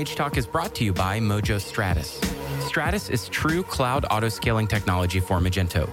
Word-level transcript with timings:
Mage 0.00 0.14
Talk 0.14 0.38
is 0.38 0.46
brought 0.46 0.74
to 0.76 0.82
you 0.82 0.94
by 0.94 1.20
Mojo 1.20 1.60
Stratus. 1.60 2.18
Stratus 2.60 3.10
is 3.10 3.28
true 3.28 3.62
cloud 3.62 4.04
autoscaling 4.04 4.66
technology 4.66 5.20
for 5.20 5.40
Magento. 5.40 5.90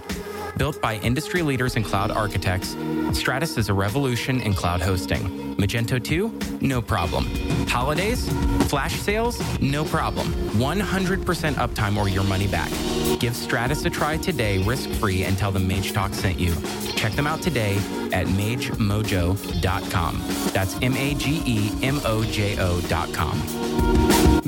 Built 0.56 0.80
by 0.80 0.94
industry 1.00 1.42
leaders 1.42 1.76
and 1.76 1.84
cloud 1.84 2.10
architects, 2.10 2.74
Stratus 3.12 3.58
is 3.58 3.68
a 3.68 3.74
revolution 3.74 4.40
in 4.40 4.54
cloud 4.54 4.80
hosting. 4.80 5.56
Magento 5.56 6.02
2? 6.02 6.58
No 6.62 6.80
problem. 6.80 7.26
Holidays? 7.66 8.26
Flash 8.70 8.94
sales? 8.94 9.38
No 9.60 9.84
problem. 9.84 10.28
100% 10.56 11.54
uptime 11.56 11.98
or 11.98 12.08
your 12.08 12.24
money 12.24 12.46
back. 12.46 12.70
Give 13.20 13.36
Stratus 13.36 13.84
a 13.84 13.90
try 13.90 14.16
today, 14.16 14.56
risk 14.62 14.88
free, 14.88 15.24
and 15.24 15.36
tell 15.36 15.52
them 15.52 15.68
Mage 15.68 15.92
Talk 15.92 16.14
sent 16.14 16.40
you. 16.40 16.54
Check 16.96 17.12
them 17.12 17.26
out 17.26 17.42
today 17.42 17.74
at 18.12 18.26
magemojo.com. 18.26 20.22
That's 20.54 20.76
M 20.80 20.96
A 20.96 21.14
G 21.14 21.42
E 21.44 21.70
M 21.82 22.00
O 22.06 22.24
J 22.24 22.58
O.com. 22.58 23.57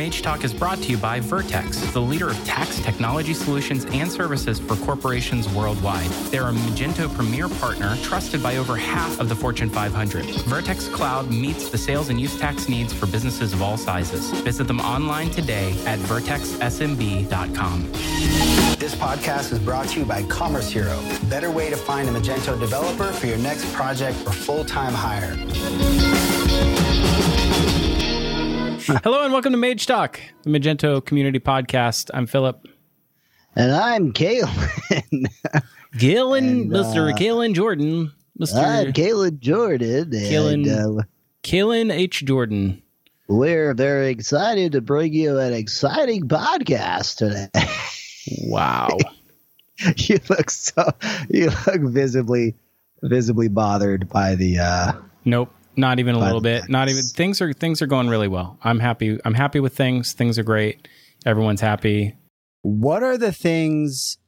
Mage 0.00 0.22
Talk 0.22 0.44
is 0.44 0.54
brought 0.54 0.78
to 0.78 0.90
you 0.90 0.96
by 0.96 1.20
Vertex, 1.20 1.76
the 1.92 2.00
leader 2.00 2.30
of 2.30 2.44
tax 2.46 2.80
technology 2.80 3.34
solutions 3.34 3.84
and 3.92 4.10
services 4.10 4.58
for 4.58 4.74
corporations 4.76 5.46
worldwide. 5.50 6.08
They're 6.30 6.48
a 6.48 6.52
Magento 6.52 7.14
premier 7.14 7.50
partner 7.50 7.98
trusted 8.02 8.42
by 8.42 8.56
over 8.56 8.76
half 8.76 9.20
of 9.20 9.28
the 9.28 9.36
Fortune 9.36 9.68
500. 9.68 10.24
Vertex 10.46 10.88
Cloud 10.88 11.30
meets 11.30 11.68
the 11.68 11.76
sales 11.76 12.08
and 12.08 12.18
use 12.18 12.38
tax 12.38 12.66
needs 12.66 12.94
for 12.94 13.04
businesses 13.04 13.52
of 13.52 13.60
all 13.60 13.76
sizes. 13.76 14.30
Visit 14.40 14.66
them 14.66 14.80
online 14.80 15.28
today 15.28 15.72
at 15.84 15.98
vertexsmb.com. 15.98 17.92
This 18.78 18.94
podcast 18.94 19.52
is 19.52 19.58
brought 19.58 19.88
to 19.88 20.00
you 20.00 20.06
by 20.06 20.22
Commerce 20.22 20.70
Hero. 20.70 20.98
Better 21.28 21.50
way 21.50 21.68
to 21.68 21.76
find 21.76 22.08
a 22.08 22.12
Magento 22.12 22.58
developer 22.58 23.12
for 23.12 23.26
your 23.26 23.36
next 23.36 23.70
project 23.74 24.16
or 24.26 24.32
full-time 24.32 24.94
hire. 24.94 25.36
Hello 29.04 29.22
and 29.22 29.32
welcome 29.32 29.52
to 29.52 29.56
Mage 29.56 29.86
Talk, 29.86 30.18
the 30.42 30.50
Magento 30.50 31.04
community 31.04 31.38
podcast. 31.38 32.10
I'm 32.12 32.26
Philip. 32.26 32.66
And 33.54 33.70
I'm 33.70 34.12
Kalen. 34.12 35.26
Galen, 35.96 36.44
and, 36.44 36.70
Mr. 36.72 37.12
Uh, 37.12 37.16
Kalen 37.16 37.54
Jordan. 37.54 38.10
Mr. 38.40 38.56
I'm 38.56 38.92
Kalen 38.92 39.38
Jordan. 39.38 40.10
Kalen, 40.10 40.54
and, 40.54 41.00
uh, 41.00 41.02
Kalen 41.44 41.92
H. 41.92 42.24
Jordan. 42.24 42.82
We're 43.28 43.74
very 43.74 44.10
excited 44.10 44.72
to 44.72 44.80
bring 44.80 45.12
you 45.12 45.38
an 45.38 45.52
exciting 45.52 46.26
podcast 46.26 47.18
today. 47.18 47.48
Wow. 48.42 48.98
you 49.98 50.18
look 50.28 50.50
so 50.50 50.90
you 51.28 51.50
look 51.66 51.80
visibly 51.82 52.56
visibly 53.02 53.46
bothered 53.46 54.08
by 54.08 54.34
the 54.34 54.58
uh 54.58 54.92
Nope. 55.24 55.54
Not 55.76 55.98
even 55.98 56.14
a 56.14 56.18
little 56.18 56.40
bit. 56.40 56.68
Not 56.68 56.88
even 56.88 57.02
things 57.02 57.40
are 57.40 57.52
things 57.52 57.80
are 57.80 57.86
going 57.86 58.08
really 58.08 58.28
well. 58.28 58.58
I'm 58.62 58.78
happy. 58.78 59.18
I'm 59.24 59.34
happy 59.34 59.60
with 59.60 59.76
things. 59.76 60.12
Things 60.12 60.38
are 60.38 60.42
great. 60.42 60.88
Everyone's 61.24 61.60
happy. 61.60 62.16
What 62.62 63.02
are 63.02 63.16
the 63.16 63.32
things 63.32 64.18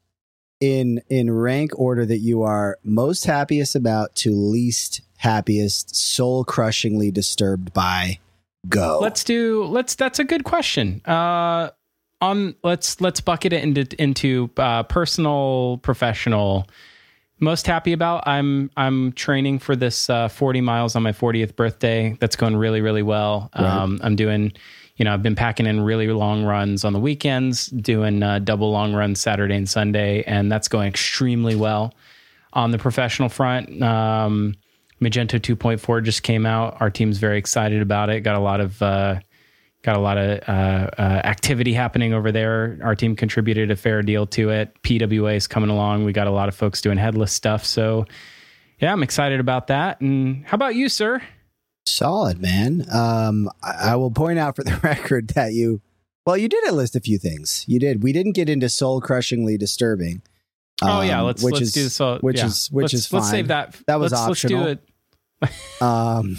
in 0.61 1.03
in 1.09 1.31
rank 1.31 1.73
order 1.79 2.07
that 2.07 2.19
you 2.19 2.43
are 2.43 2.79
most 2.85 3.25
happiest 3.25 3.75
about 3.75 4.15
to 4.17 4.31
least 4.31 5.03
happiest, 5.19 5.95
soul 5.95 6.45
crushingly 6.45 7.11
disturbed 7.11 7.73
by? 7.73 8.19
Go. 8.69 9.01
Let's 9.01 9.25
do. 9.25 9.65
Let's. 9.65 9.97
That's 9.97 10.21
a 10.21 10.25
good 10.25 10.45
question. 10.45 11.03
Uh, 11.05 11.71
on 12.21 12.55
let's 12.63 13.01
let's 13.01 13.21
bucket 13.21 13.53
it 13.53 13.65
into 13.65 14.01
into 14.01 14.49
uh, 14.57 14.85
personal, 14.85 15.79
professional 15.83 16.69
most 17.43 17.67
happy 17.67 17.93
about. 17.93 18.27
I'm 18.27 18.71
i'm 18.77 19.13
training 19.13 19.59
for 19.59 19.77
this 19.77 20.09
uh, 20.09 20.29
40 20.29 20.61
miles 20.61 20.97
on 20.97 21.03
my 21.03 21.13
40th 21.13 21.57
birthday. 21.57 22.17
That's 22.21 22.37
going 22.37 22.57
really 22.57 22.81
really 22.81 23.03
well. 23.03 23.51
Right. 23.55 23.65
um, 23.65 24.01
i'm 24.03 24.17
doing 24.17 24.53
you 24.97 25.05
know 25.05 25.13
i've 25.13 25.23
been 25.23 25.35
packing 25.35 25.67
in 25.67 25.81
really 25.81 26.07
long 26.09 26.45
runs 26.45 26.85
on 26.85 26.93
the 26.93 27.01
weekends 27.01 27.67
doing 27.67 28.23
uh, 28.23 28.39
double 28.39 28.71
long 28.71 28.95
runs 28.95 29.21
saturday 29.21 29.57
and 29.57 29.69
sunday 29.69 30.23
and 30.23 30.51
that's 30.51 30.69
going 30.69 30.89
extremely 30.89 31.57
well. 31.57 31.93
On 32.55 32.71
the 32.71 32.79
professional 32.79 33.29
front 33.29 33.83
um, 33.83 34.55
magento 35.01 35.41
2.4 35.41 36.05
just 36.05 36.23
came 36.23 36.47
out. 36.47 36.81
Our 36.81 36.91
team's 36.91 37.19
very 37.19 37.39
excited 37.39 37.83
about 37.83 38.09
it. 38.09 38.21
Got 38.21 38.37
a 38.37 38.41
lot 38.41 38.61
of 38.61 38.81
uh, 38.83 39.21
got 39.83 39.97
a 39.97 40.01
lot 40.01 40.17
of 40.17 40.41
uh, 40.49 40.91
uh, 40.97 41.21
activity 41.25 41.73
happening 41.73 42.15
over 42.15 42.33
there. 42.33 42.79
Our 42.83 42.95
team 42.95 43.17
contributed 43.17 43.71
a 43.71 43.77
fair 43.77 44.03
deal 44.03 44.27
to 44.29 44.51
it. 44.51 44.81
PWA 44.83 45.37
is 45.37 45.47
coming 45.47 45.71
along. 45.71 46.05
We 46.05 46.13
got 46.13 46.27
a 46.27 46.31
lot 46.31 46.49
of 46.49 46.55
folks 46.55 46.81
doing 46.81 46.99
headless 46.99 47.33
stuff. 47.33 47.65
So, 47.65 48.07
yeah, 48.79 48.93
I'm 48.93 49.03
excited 49.03 49.41
about 49.41 49.67
that. 49.67 50.01
And 50.01 50.47
how 50.47 50.55
about 50.55 50.77
you, 50.77 50.89
sir? 50.89 51.23
Solid, 51.85 52.41
man. 52.41 52.87
Um, 52.93 53.51
I, 53.63 53.91
I 53.93 53.97
will 53.97 54.13
point 54.13 54.39
out 54.39 54.55
for 54.55 54.63
the 54.63 54.77
record 54.83 55.29
that 55.31 55.53
you, 55.53 55.81
well, 56.25 56.37
you 56.37 56.49
did 56.49 56.73
list 56.73 56.95
a 56.95 57.01
few 57.01 57.19
things. 57.19 57.65
You 57.67 57.81
did. 57.81 58.05
We 58.05 58.13
didn't 58.13 58.33
get 58.33 58.49
into 58.49 58.69
soul 58.69 59.01
crushingly 59.01 59.59
disturbing. 59.59 60.23
Um, 60.81 60.91
oh 60.91 61.01
yeah, 61.03 61.21
um, 61.21 61.27
let's 61.27 61.43
which 61.43 61.55
let's 61.55 61.67
is, 61.67 61.73
do 61.73 61.89
so. 61.89 62.19
Which 62.21 62.39
yeah. 62.39 62.47
is 62.47 62.69
which 62.71 62.85
let's, 62.85 62.95
is 62.95 63.07
fine. 63.07 63.21
Let's 63.21 63.31
save 63.31 63.49
that. 63.49 63.77
That 63.87 64.01
was 64.01 64.13
let's, 64.13 64.23
optional. 64.23 64.63
Let's 64.63 64.81
do 65.41 65.49
it. 65.81 65.83
um, 65.83 66.37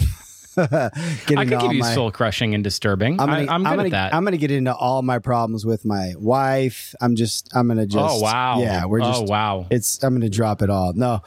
I 0.58 0.90
could 1.26 1.48
give 1.48 1.72
you 1.72 1.80
my, 1.80 1.94
soul 1.94 2.10
crushing 2.10 2.54
and 2.54 2.62
disturbing. 2.62 3.20
I'm 3.20 3.28
gonna, 3.28 3.50
I, 3.50 3.54
am 3.54 3.62
good 3.62 3.70
gonna, 3.70 3.84
at 3.84 3.90
that. 3.90 4.14
I'm 4.14 4.24
gonna 4.24 4.36
get 4.36 4.50
into 4.50 4.74
all 4.74 5.02
my 5.02 5.18
problems 5.18 5.66
with 5.66 5.84
my 5.84 6.14
wife. 6.16 6.94
I'm 7.00 7.16
just, 7.16 7.54
I'm 7.54 7.68
gonna 7.68 7.86
just. 7.86 8.14
Oh 8.16 8.20
wow. 8.20 8.60
Yeah, 8.60 8.86
we're 8.86 9.00
just. 9.00 9.22
Oh 9.22 9.24
wow. 9.24 9.66
It's. 9.70 10.02
I'm 10.02 10.14
gonna 10.14 10.28
drop 10.28 10.62
it 10.62 10.70
all. 10.70 10.92
No. 10.94 11.22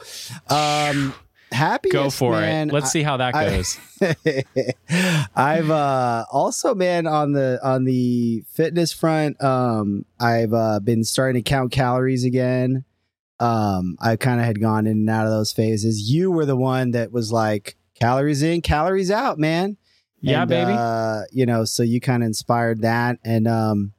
Um. 0.48 1.14
Happy. 1.52 1.88
Go 1.92 2.10
for 2.10 2.32
man, 2.32 2.68
it. 2.68 2.72
Let's 2.72 2.86
I, 2.86 2.88
see 2.90 3.02
how 3.02 3.16
that 3.18 3.34
goes. 3.34 3.78
I, 4.00 5.24
I've 5.34 5.70
uh 5.70 6.24
also 6.30 6.74
man 6.74 7.06
on 7.06 7.32
the 7.32 7.58
on 7.62 7.84
the 7.84 8.44
fitness 8.48 8.92
front. 8.92 9.42
Um, 9.42 10.04
I've 10.20 10.52
uh, 10.52 10.80
been 10.80 11.04
starting 11.04 11.42
to 11.42 11.48
count 11.48 11.72
calories 11.72 12.24
again. 12.24 12.84
Um, 13.40 13.96
I 14.00 14.16
kind 14.16 14.40
of 14.40 14.46
had 14.46 14.60
gone 14.60 14.86
in 14.86 14.98
and 14.98 15.10
out 15.10 15.26
of 15.26 15.32
those 15.32 15.52
phases. 15.52 16.10
You 16.10 16.30
were 16.30 16.44
the 16.44 16.56
one 16.56 16.90
that 16.92 17.12
was 17.12 17.30
like 17.30 17.76
calories 17.98 18.42
in, 18.42 18.60
calories 18.60 19.10
out, 19.10 19.38
man. 19.38 19.76
Yeah, 20.20 20.42
and, 20.42 20.48
baby. 20.48 20.72
Uh, 20.74 21.22
you 21.32 21.46
know, 21.46 21.64
so 21.64 21.82
you 21.82 22.00
kind 22.00 22.22
of 22.22 22.26
inspired 22.26 22.82
that, 22.82 23.18
and 23.24 23.46
um, 23.46 23.92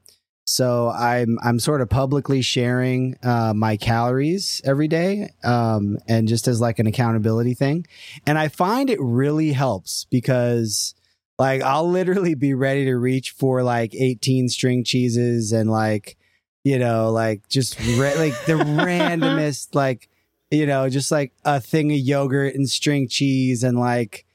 so 0.45 0.89
I'm 0.89 1.37
I'm 1.43 1.59
sort 1.59 1.81
of 1.81 1.89
publicly 1.89 2.41
sharing 2.41 3.17
uh, 3.23 3.53
my 3.55 3.77
calories 3.77 4.61
every 4.65 4.87
day, 4.87 5.31
um, 5.43 5.97
and 6.07 6.27
just 6.27 6.47
as 6.47 6.59
like 6.59 6.79
an 6.79 6.87
accountability 6.87 7.53
thing, 7.53 7.85
and 8.25 8.37
I 8.37 8.47
find 8.47 8.89
it 8.89 8.99
really 8.99 9.53
helps 9.53 10.05
because 10.09 10.95
like 11.37 11.61
I'll 11.61 11.89
literally 11.89 12.35
be 12.35 12.53
ready 12.53 12.85
to 12.85 12.95
reach 12.97 13.31
for 13.31 13.63
like 13.63 13.95
18 13.95 14.49
string 14.49 14.83
cheeses 14.83 15.53
and 15.53 15.71
like 15.71 16.17
you 16.63 16.77
know 16.77 17.11
like 17.11 17.47
just 17.47 17.79
re- 17.79 18.17
like 18.17 18.33
the 18.45 18.53
randomest 18.53 19.73
like 19.73 20.09
you 20.51 20.65
know, 20.65 20.89
just 20.89 21.11
like 21.11 21.33
a 21.45 21.59
thing 21.59 21.91
of 21.91 21.97
yogurt 21.97 22.55
and 22.55 22.69
string 22.69 23.07
cheese 23.07 23.63
and 23.63 23.79
like, 23.79 24.25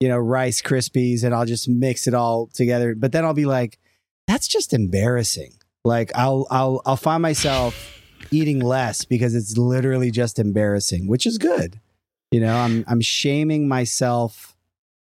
you 0.00 0.08
know, 0.08 0.18
Rice 0.18 0.60
Krispies, 0.60 1.24
and 1.24 1.34
I'll 1.34 1.46
just 1.46 1.68
mix 1.68 2.06
it 2.06 2.14
all 2.14 2.48
together. 2.48 2.94
But 2.94 3.12
then 3.12 3.24
I'll 3.24 3.34
be 3.34 3.46
like, 3.46 3.78
that's 4.26 4.48
just 4.48 4.72
embarrassing. 4.72 5.52
Like 5.84 6.12
I'll 6.14 6.46
I'll 6.50 6.82
I'll 6.86 6.96
find 6.96 7.22
myself 7.22 8.00
eating 8.30 8.60
less 8.60 9.04
because 9.04 9.34
it's 9.34 9.56
literally 9.56 10.10
just 10.10 10.38
embarrassing, 10.38 11.06
which 11.06 11.26
is 11.26 11.38
good. 11.38 11.80
You 12.30 12.40
know, 12.40 12.56
I'm 12.56 12.84
I'm 12.88 13.00
shaming 13.00 13.68
myself 13.68 14.56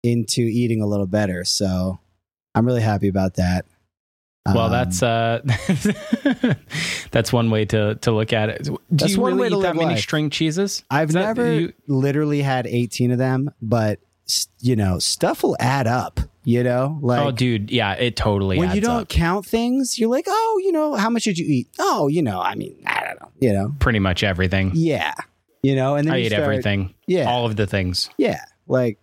into 0.04 0.42
eating 0.42 0.82
a 0.82 0.88
little 0.88 1.08
better. 1.08 1.44
So 1.44 2.00
I'm 2.56 2.66
really 2.66 2.82
happy 2.82 3.08
about 3.08 3.36
that. 3.36 3.66
Well, 4.46 4.66
um, 4.66 4.72
that's 4.72 5.04
uh, 5.04 5.42
that's 7.12 7.32
one 7.34 7.50
way 7.52 7.66
to 7.66 7.96
to 7.96 8.12
look 8.12 8.34
at 8.34 8.50
it. 8.50 8.64
Do 8.64 8.78
that's 8.90 9.14
you 9.14 9.22
one 9.22 9.34
really 9.36 9.42
way 9.44 9.50
to 9.50 9.58
eat 9.58 9.62
that 9.64 9.76
many 9.76 9.90
life. 9.96 10.00
string 10.00 10.30
cheeses? 10.30 10.84
I've 10.90 11.12
that- 11.14 11.38
never 11.38 11.54
you- 11.54 11.74
literally 11.88 12.42
had 12.42 12.66
18 12.68 13.12
of 13.12 13.18
them, 13.18 13.52
but 13.62 14.00
you 14.60 14.76
know, 14.76 15.00
stuff 15.00 15.44
will 15.44 15.58
add 15.60 15.88
up. 15.88 16.20
You 16.46 16.64
know, 16.64 16.98
like 17.02 17.20
oh, 17.20 17.32
dude, 17.32 17.70
yeah, 17.70 17.94
it 17.94 18.16
totally. 18.16 18.58
when 18.58 18.74
you 18.74 18.82
don't 18.82 19.02
up. 19.02 19.10
count 19.10 19.46
things, 19.46 20.00
you're 20.00 20.10
like, 20.10 20.26
oh, 20.28 20.62
you 20.64 20.72
know, 20.72 20.96
how 20.96 21.10
much 21.10 21.26
did 21.26 21.38
you 21.38 21.46
eat? 21.48 21.68
Oh, 21.78 22.08
you 22.08 22.24
know, 22.24 22.42
I 22.42 22.56
mean, 22.56 22.82
I 22.88 23.04
don't 23.04 23.20
know, 23.22 23.30
you 23.40 23.54
know, 23.54 23.76
pretty 23.78 24.00
much 24.00 24.24
everything. 24.24 24.72
yeah, 24.74 25.14
you 25.62 25.76
know, 25.76 25.96
and 25.96 26.08
then 26.08 26.16
I 26.16 26.20
ate 26.20 26.28
start- 26.32 26.44
everything. 26.44 26.96
Yeah, 27.06 27.30
all 27.30 27.46
of 27.46 27.56
the 27.56 27.68
things. 27.68 28.10
yeah, 28.18 28.40
like 28.68 28.98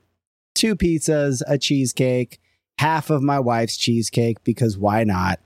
two 0.55 0.75
pizzas, 0.75 1.43
a 1.47 1.56
cheesecake, 1.56 2.41
half 2.78 3.11
of 3.11 3.23
my 3.23 3.38
wife's 3.40 3.76
cheesecake 3.76 4.43
because 4.44 4.76
why 4.76 5.05
not? 5.05 5.40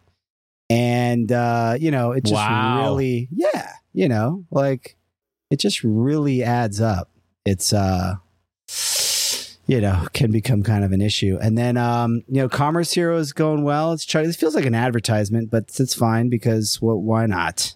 And 0.68 1.30
uh, 1.32 1.76
you 1.78 1.90
know, 1.90 2.12
it 2.12 2.24
just 2.24 2.34
Wow. 2.34 2.82
really, 2.82 3.28
yeah, 3.32 3.72
you 3.92 4.08
know, 4.08 4.44
like 4.50 4.96
it 5.50 5.58
just 5.58 5.82
really 5.82 6.42
adds 6.42 6.80
up. 6.80 7.10
It's 7.44 7.72
uh 7.72 8.16
you 9.66 9.80
know, 9.80 10.06
can 10.14 10.32
become 10.32 10.64
kind 10.64 10.84
of 10.84 10.90
an 10.90 11.00
issue. 11.00 11.38
And 11.40 11.56
then 11.56 11.76
um, 11.76 12.22
you 12.28 12.42
know, 12.42 12.48
Commerce 12.48 12.92
Hero 12.92 13.16
is 13.18 13.32
going 13.32 13.62
well. 13.62 13.92
It's 13.92 14.04
try- 14.04 14.22
it 14.22 14.34
feels 14.34 14.54
like 14.56 14.66
an 14.66 14.74
advertisement, 14.74 15.50
but 15.50 15.70
it's 15.78 15.94
fine 15.94 16.28
because 16.28 16.80
well, 16.82 17.00
why 17.00 17.26
not? 17.26 17.74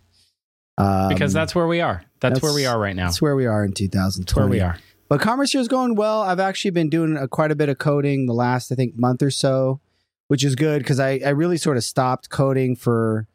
Um, 0.77 1.09
Because 1.09 1.33
that's 1.33 1.55
where 1.55 1.69
we 1.69 1.81
are. 1.81 2.03
That's, 2.19 2.43
where 2.43 2.53
we 2.55 2.67
are 2.67 2.79
right 2.81 2.97
now. 2.97 3.05
That's 3.07 3.23
where 3.23 3.37
we 3.37 3.47
are 3.47 3.65
in 3.65 3.73
2020. 3.73 4.25
That's 4.25 4.35
where 4.37 4.49
we 4.49 4.61
are. 4.61 4.77
But 5.09 5.21
Commerce 5.21 5.53
Hero 5.53 5.61
is 5.61 5.69
going 5.69 5.95
well. 5.95 6.23
I've 6.23 6.41
actually 6.41 6.71
been 6.73 6.89
doing 6.89 7.17
a, 7.17 7.29
quite 7.29 7.51
a 7.51 7.55
bit 7.55 7.69
of 7.69 7.79
coding 7.79 8.27
the 8.27 8.33
last, 8.35 8.73
I 8.73 8.75
think, 8.75 8.99
month 8.99 9.23
or 9.23 9.31
so. 9.31 9.81
which 10.29 10.43
is 10.45 10.55
good 10.57 10.81
because 10.83 10.99
I 10.99 11.21
I 11.25 11.29
really 11.31 11.57
sort 11.59 11.77
of 11.77 11.85
stopped 11.85 12.31
coding 12.31 12.75
for 12.77 13.27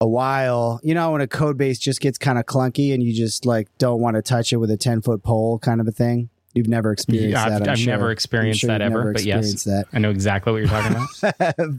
a 0.00 0.08
while. 0.08 0.80
You 0.82 0.94
know, 0.94 1.12
when 1.12 1.20
a 1.20 1.26
code 1.26 1.58
base 1.58 1.78
just 1.78 2.00
gets 2.00 2.16
kind 2.18 2.38
of 2.38 2.46
clunky 2.46 2.94
and 2.94 3.02
you 3.02 3.12
just 3.12 3.44
like 3.44 3.68
don't 3.78 4.00
want 4.00 4.16
to 4.16 4.22
touch 4.22 4.52
it 4.52 4.56
with 4.56 4.70
a 4.70 4.76
10 4.76 5.02
foot 5.02 5.22
pole 5.22 5.58
kind 5.58 5.80
of 5.80 5.86
a 5.86 5.92
thing. 5.92 6.30
You've 6.54 6.66
never 6.68 6.92
experienced 6.92 7.32
Yeah, 7.32 7.44
I've, 7.44 7.50
that. 7.52 7.62
I'm 7.64 7.68
I've 7.70 7.78
sure. 7.78 7.92
never 7.92 8.10
experienced 8.10 8.60
sure 8.60 8.68
that 8.68 8.80
ever, 8.80 9.12
but 9.12 9.22
yes, 9.24 9.64
that. 9.64 9.84
I 9.92 9.98
know 9.98 10.10
exactly 10.10 10.52
what 10.52 10.58
you're 10.60 10.68
talking 10.68 10.96
about. 10.96 11.10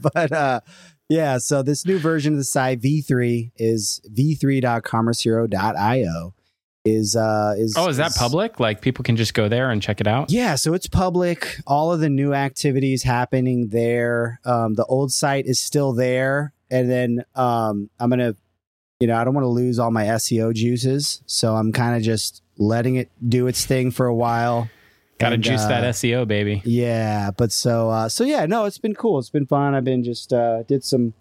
but 0.13 0.31
uh 0.31 0.59
yeah, 1.09 1.39
so 1.39 1.63
this 1.63 1.85
new 1.88 1.97
version 1.97 2.33
of 2.33 2.38
the 2.38 2.44
site 2.44 2.79
V3 2.81 3.51
is 3.57 4.00
v3.commercehero.io 4.13 6.33
is 6.89 7.15
uh 7.15 7.56
is 7.57 7.75
oh, 7.77 7.88
is 7.88 7.97
that 7.97 8.15
public? 8.15 8.59
Like 8.59 8.81
people 8.81 9.03
can 9.03 9.15
just 9.15 9.33
go 9.33 9.47
there 9.47 9.69
and 9.69 9.81
check 9.81 10.01
it 10.01 10.07
out? 10.07 10.31
Yeah, 10.31 10.56
so 10.56 10.74
it's 10.74 10.88
public. 10.88 11.57
All 11.68 11.91
of 11.91 12.00
the 12.00 12.09
new 12.09 12.33
activities 12.33 13.03
happening 13.03 13.69
there. 13.69 14.39
Um 14.45 14.75
the 14.75 14.86
old 14.86 15.12
site 15.12 15.45
is 15.45 15.59
still 15.59 15.94
there 15.94 16.53
and 16.69 16.89
then 16.89 17.24
um 17.36 17.89
I'm 18.00 18.09
going 18.09 18.19
to 18.19 18.36
you 19.00 19.07
know, 19.07 19.15
I 19.15 19.24
don't 19.24 19.33
want 19.33 19.45
to 19.45 19.50
lose 19.50 19.80
all 19.80 19.91
my 19.91 20.03
SEO 20.06 20.53
juices, 20.53 21.21
so 21.25 21.56
I'm 21.56 21.71
kind 21.71 21.95
of 21.95 22.01
just 22.01 22.44
letting 22.57 22.95
it 22.95 23.09
do 23.25 23.47
its 23.47 23.63
thing 23.65 23.91
for 23.91 24.07
a 24.07 24.13
while. 24.13 24.69
Got 25.19 25.30
to 25.30 25.36
And, 25.36 25.44
juice 25.44 25.62
uh, 25.62 25.69
that 25.69 25.83
SEO, 25.95 26.27
baby. 26.27 26.62
Yeah, 26.65 27.31
but 27.31 27.51
so 27.51 27.89
uh 27.89 28.09
so 28.09 28.24
yeah, 28.24 28.45
no, 28.45 28.65
it's 28.65 28.77
been 28.77 28.95
cool. 28.95 29.19
It's 29.19 29.30
been 29.30 29.45
fun. 29.45 29.74
I've 29.74 29.86
been 29.86 30.03
just 30.03 30.33
uh 30.33 30.63
did 30.63 30.83
some 30.83 31.13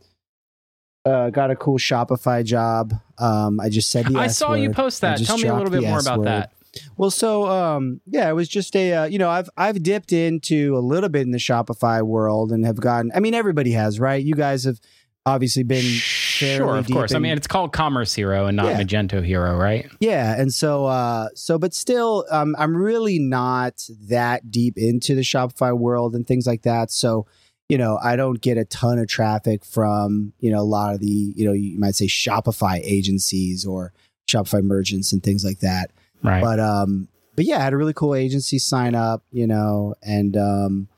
uh 1.08 1.30
got 1.30 1.50
a 1.50 1.56
cool 1.56 1.78
Shopify 1.78 2.44
job. 2.44 2.92
Um 3.18 3.58
I 3.60 3.68
just 3.68 3.90
said 3.90 4.06
the 4.06 4.18
I 4.18 4.26
S 4.26 4.36
saw 4.38 4.54
you 4.54 4.70
post 4.70 5.00
that. 5.00 5.18
Tell 5.24 5.38
me 5.38 5.48
a 5.48 5.54
little 5.54 5.70
bit 5.70 5.82
more 5.82 5.98
S 5.98 6.06
about 6.06 6.18
word. 6.20 6.28
that. 6.28 6.52
Well, 6.96 7.10
so 7.10 7.46
um 7.48 8.00
yeah, 8.06 8.28
it 8.28 8.34
was 8.34 8.48
just 8.48 8.76
a 8.76 8.92
uh, 8.92 9.04
you 9.04 9.18
know, 9.18 9.30
I've 9.30 9.48
I've 9.56 9.82
dipped 9.82 10.12
into 10.12 10.76
a 10.76 10.80
little 10.92 11.08
bit 11.08 11.22
in 11.22 11.30
the 11.32 11.38
Shopify 11.38 12.02
world 12.02 12.52
and 12.52 12.64
have 12.66 12.76
gotten 12.76 13.10
I 13.14 13.20
mean 13.20 13.34
everybody 13.34 13.72
has, 13.72 13.98
right? 13.98 14.22
You 14.22 14.34
guys 14.34 14.64
have 14.64 14.78
obviously 15.26 15.62
been 15.62 15.84
Sure, 15.84 16.76
of 16.76 16.86
course. 16.88 17.12
I 17.14 17.18
mean, 17.18 17.36
it's 17.36 17.48
called 17.48 17.72
Commerce 17.72 18.14
Hero 18.14 18.46
and 18.46 18.56
not 18.56 18.66
Yeah. 18.66 18.80
Magento 18.80 19.24
Hero, 19.24 19.56
right? 19.56 19.90
Yeah, 20.00 20.40
and 20.40 20.52
so 20.52 20.86
uh 20.86 21.28
so 21.34 21.58
but 21.58 21.74
still 21.74 22.24
um 22.30 22.54
I'm 22.58 22.76
really 22.76 23.18
not 23.18 23.74
that 24.08 24.50
deep 24.50 24.74
into 24.76 25.14
the 25.14 25.22
Shopify 25.22 25.76
world 25.76 26.14
and 26.14 26.26
things 26.26 26.46
like 26.46 26.62
that. 26.62 26.90
So, 26.92 27.26
you 27.68 27.76
know, 27.76 27.98
I 28.02 28.16
don't 28.16 28.40
get 28.40 28.56
a 28.56 28.64
ton 28.64 28.98
of 28.98 29.08
traffic 29.08 29.64
from, 29.64 30.32
you 30.40 30.50
know, 30.50 30.60
a 30.60 30.62
lot 30.62 30.94
of 30.94 31.00
the, 31.00 31.32
you 31.36 31.46
know, 31.46 31.52
you 31.52 31.78
might 31.78 31.94
say 31.94 32.06
Shopify 32.06 32.80
agencies 32.82 33.66
or 33.66 33.92
Shopify 34.26 34.62
merchants 34.62 35.12
and 35.12 35.22
things 35.22 35.44
like 35.44 35.60
that. 35.60 35.90
Right. 36.22 36.42
But 36.42 36.60
um 36.60 37.08
but 37.36 37.44
yeah, 37.44 37.58
I 37.58 37.64
had 37.64 37.72
a 37.72 37.76
really 37.76 37.92
cool 37.92 38.14
agency 38.14 38.58
sign 38.58 38.94
up, 38.94 39.22
you 39.30 39.46
know, 39.46 39.94
and 40.02 40.36
um 40.36 40.88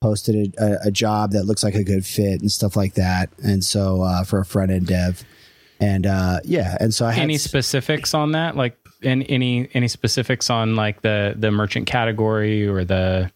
posted 0.00 0.54
a, 0.58 0.86
a, 0.86 0.90
job 0.92 1.32
that 1.32 1.42
looks 1.42 1.64
like 1.64 1.74
a 1.74 1.82
good 1.82 2.06
fit 2.06 2.40
and 2.40 2.52
stuff 2.52 2.76
like 2.76 2.94
that. 2.94 3.30
And 3.42 3.64
so 3.64 4.02
uh 4.02 4.24
for 4.24 4.38
a 4.40 4.44
front 4.44 4.70
end 4.70 4.86
dev. 4.86 5.24
And 5.80 6.06
uh 6.06 6.40
yeah, 6.44 6.76
and 6.78 6.94
so 6.94 7.06
I 7.06 7.12
had 7.12 7.22
any 7.22 7.38
specifics 7.38 8.12
on 8.12 8.32
that? 8.32 8.54
Like, 8.54 8.76
and 9.02 9.24
any 9.28 9.68
any 9.74 9.88
specifics 9.88 10.50
on 10.50 10.76
like 10.76 11.00
the 11.02 11.34
the 11.36 11.50
merchant 11.50 11.86
category 11.86 12.66
or 12.66 12.84
the 12.84 13.30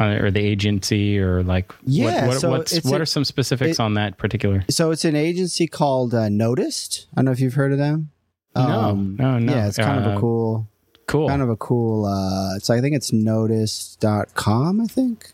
or 0.00 0.30
the 0.30 0.40
agency 0.40 1.18
or 1.18 1.42
like 1.42 1.72
Yeah, 1.84 2.22
what, 2.22 2.28
what, 2.34 2.40
so 2.40 2.50
what's, 2.50 2.84
what 2.84 3.00
a- 3.00 3.02
are 3.02 3.06
some 3.06 3.24
specifics 3.24 3.78
it- 3.78 3.82
on 3.82 3.94
that 3.94 4.18
particular? 4.18 4.64
So 4.70 4.90
it's 4.90 5.04
an 5.04 5.14
agency 5.16 5.66
called 5.66 6.14
uh, 6.14 6.28
Noticed. 6.28 7.06
I 7.12 7.16
don't 7.16 7.26
know 7.26 7.30
if 7.32 7.40
you've 7.40 7.54
heard 7.54 7.72
of 7.72 7.78
them. 7.78 8.10
No, 8.56 8.94
no, 8.94 9.38
no. 9.38 9.52
Yeah, 9.52 9.66
it's 9.66 9.76
kind 9.78 9.98
of 10.04 10.06
Uh, 10.12 10.16
a 10.16 10.20
cool, 10.20 10.68
Cool. 11.06 11.28
kind 11.28 11.42
of 11.42 11.48
a 11.48 11.56
cool. 11.56 12.04
Uh, 12.06 12.56
it's 12.56 12.70
I 12.70 12.80
think 12.80 12.94
it's 12.96 13.12
Noticed.com. 13.12 14.80
I 14.80 14.86
think. 14.86 15.32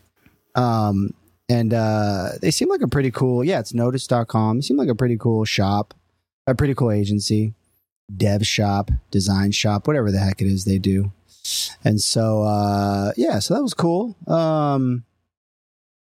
Um, 0.55 1.13
and 1.49 1.73
uh, 1.73 2.29
they 2.41 2.51
seem 2.51 2.69
like 2.69 2.81
a 2.81 2.87
pretty 2.87 3.11
cool. 3.11 3.43
Yeah, 3.43 3.59
it's 3.59 3.73
Noticed.com. 3.73 4.57
They 4.57 4.61
seem 4.61 4.77
like 4.77 4.89
a 4.89 4.95
pretty 4.95 5.17
cool 5.17 5.45
shop, 5.45 5.93
a 6.47 6.55
pretty 6.55 6.73
cool 6.75 6.91
agency, 6.91 7.53
dev 8.15 8.45
shop, 8.45 8.89
design 9.11 9.51
shop, 9.51 9.87
whatever 9.87 10.11
the 10.11 10.19
heck 10.19 10.41
it 10.41 10.47
is 10.47 10.65
they 10.65 10.77
do. 10.79 11.11
And 11.83 11.99
so, 11.99 12.43
uh, 12.43 13.11
yeah, 13.17 13.39
so 13.39 13.55
that 13.55 13.61
was 13.61 13.73
cool. 13.73 14.15
Um, 14.27 15.03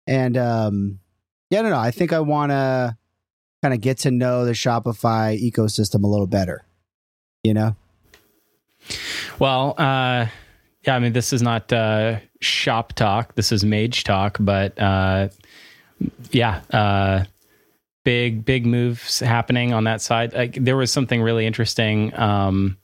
and 0.06 0.38
um, 0.38 1.00
yeah, 1.50 1.62
don't 1.62 1.72
know. 1.72 1.78
I 1.78 1.92
think 1.92 2.14
I 2.14 2.20
want 2.20 2.52
to 2.52 2.98
kind 3.62 3.74
of 3.74 3.82
get 3.82 4.00
to 4.00 4.12
know 4.12 4.46
the 4.46 4.52
Shopify 4.52 5.40
ecosystem 5.42 6.04
a 6.04 6.08
little 6.08 6.28
better. 6.28 6.66
You 7.44 7.54
know? 7.54 7.76
Well, 9.40 9.76
uh, 9.78 10.28
yeah, 10.86 10.96
I 10.96 11.00
mean, 11.00 11.14
this 11.14 11.32
is 11.32 11.42
not 11.42 11.72
uh, 11.72 12.20
shop 12.42 12.94
talk. 12.94 13.36
This 13.36 13.52
is 13.52 13.64
mage 13.64 14.04
talk, 14.04 14.38
but 14.40 14.78
uh, 14.80 15.30
yeah, 16.32 16.62
uh, 16.72 17.24
big, 18.04 18.44
big 18.44 18.66
moves 18.66 19.20
happening 19.20 19.74
on 19.74 19.86
that 19.86 20.02
side. 20.02 20.34
Like, 20.34 20.56
there 20.56 20.76
was 20.76 20.92
something 20.92 21.22
really 21.22 21.46
interesting. 21.46 22.18
Um, 22.18 22.78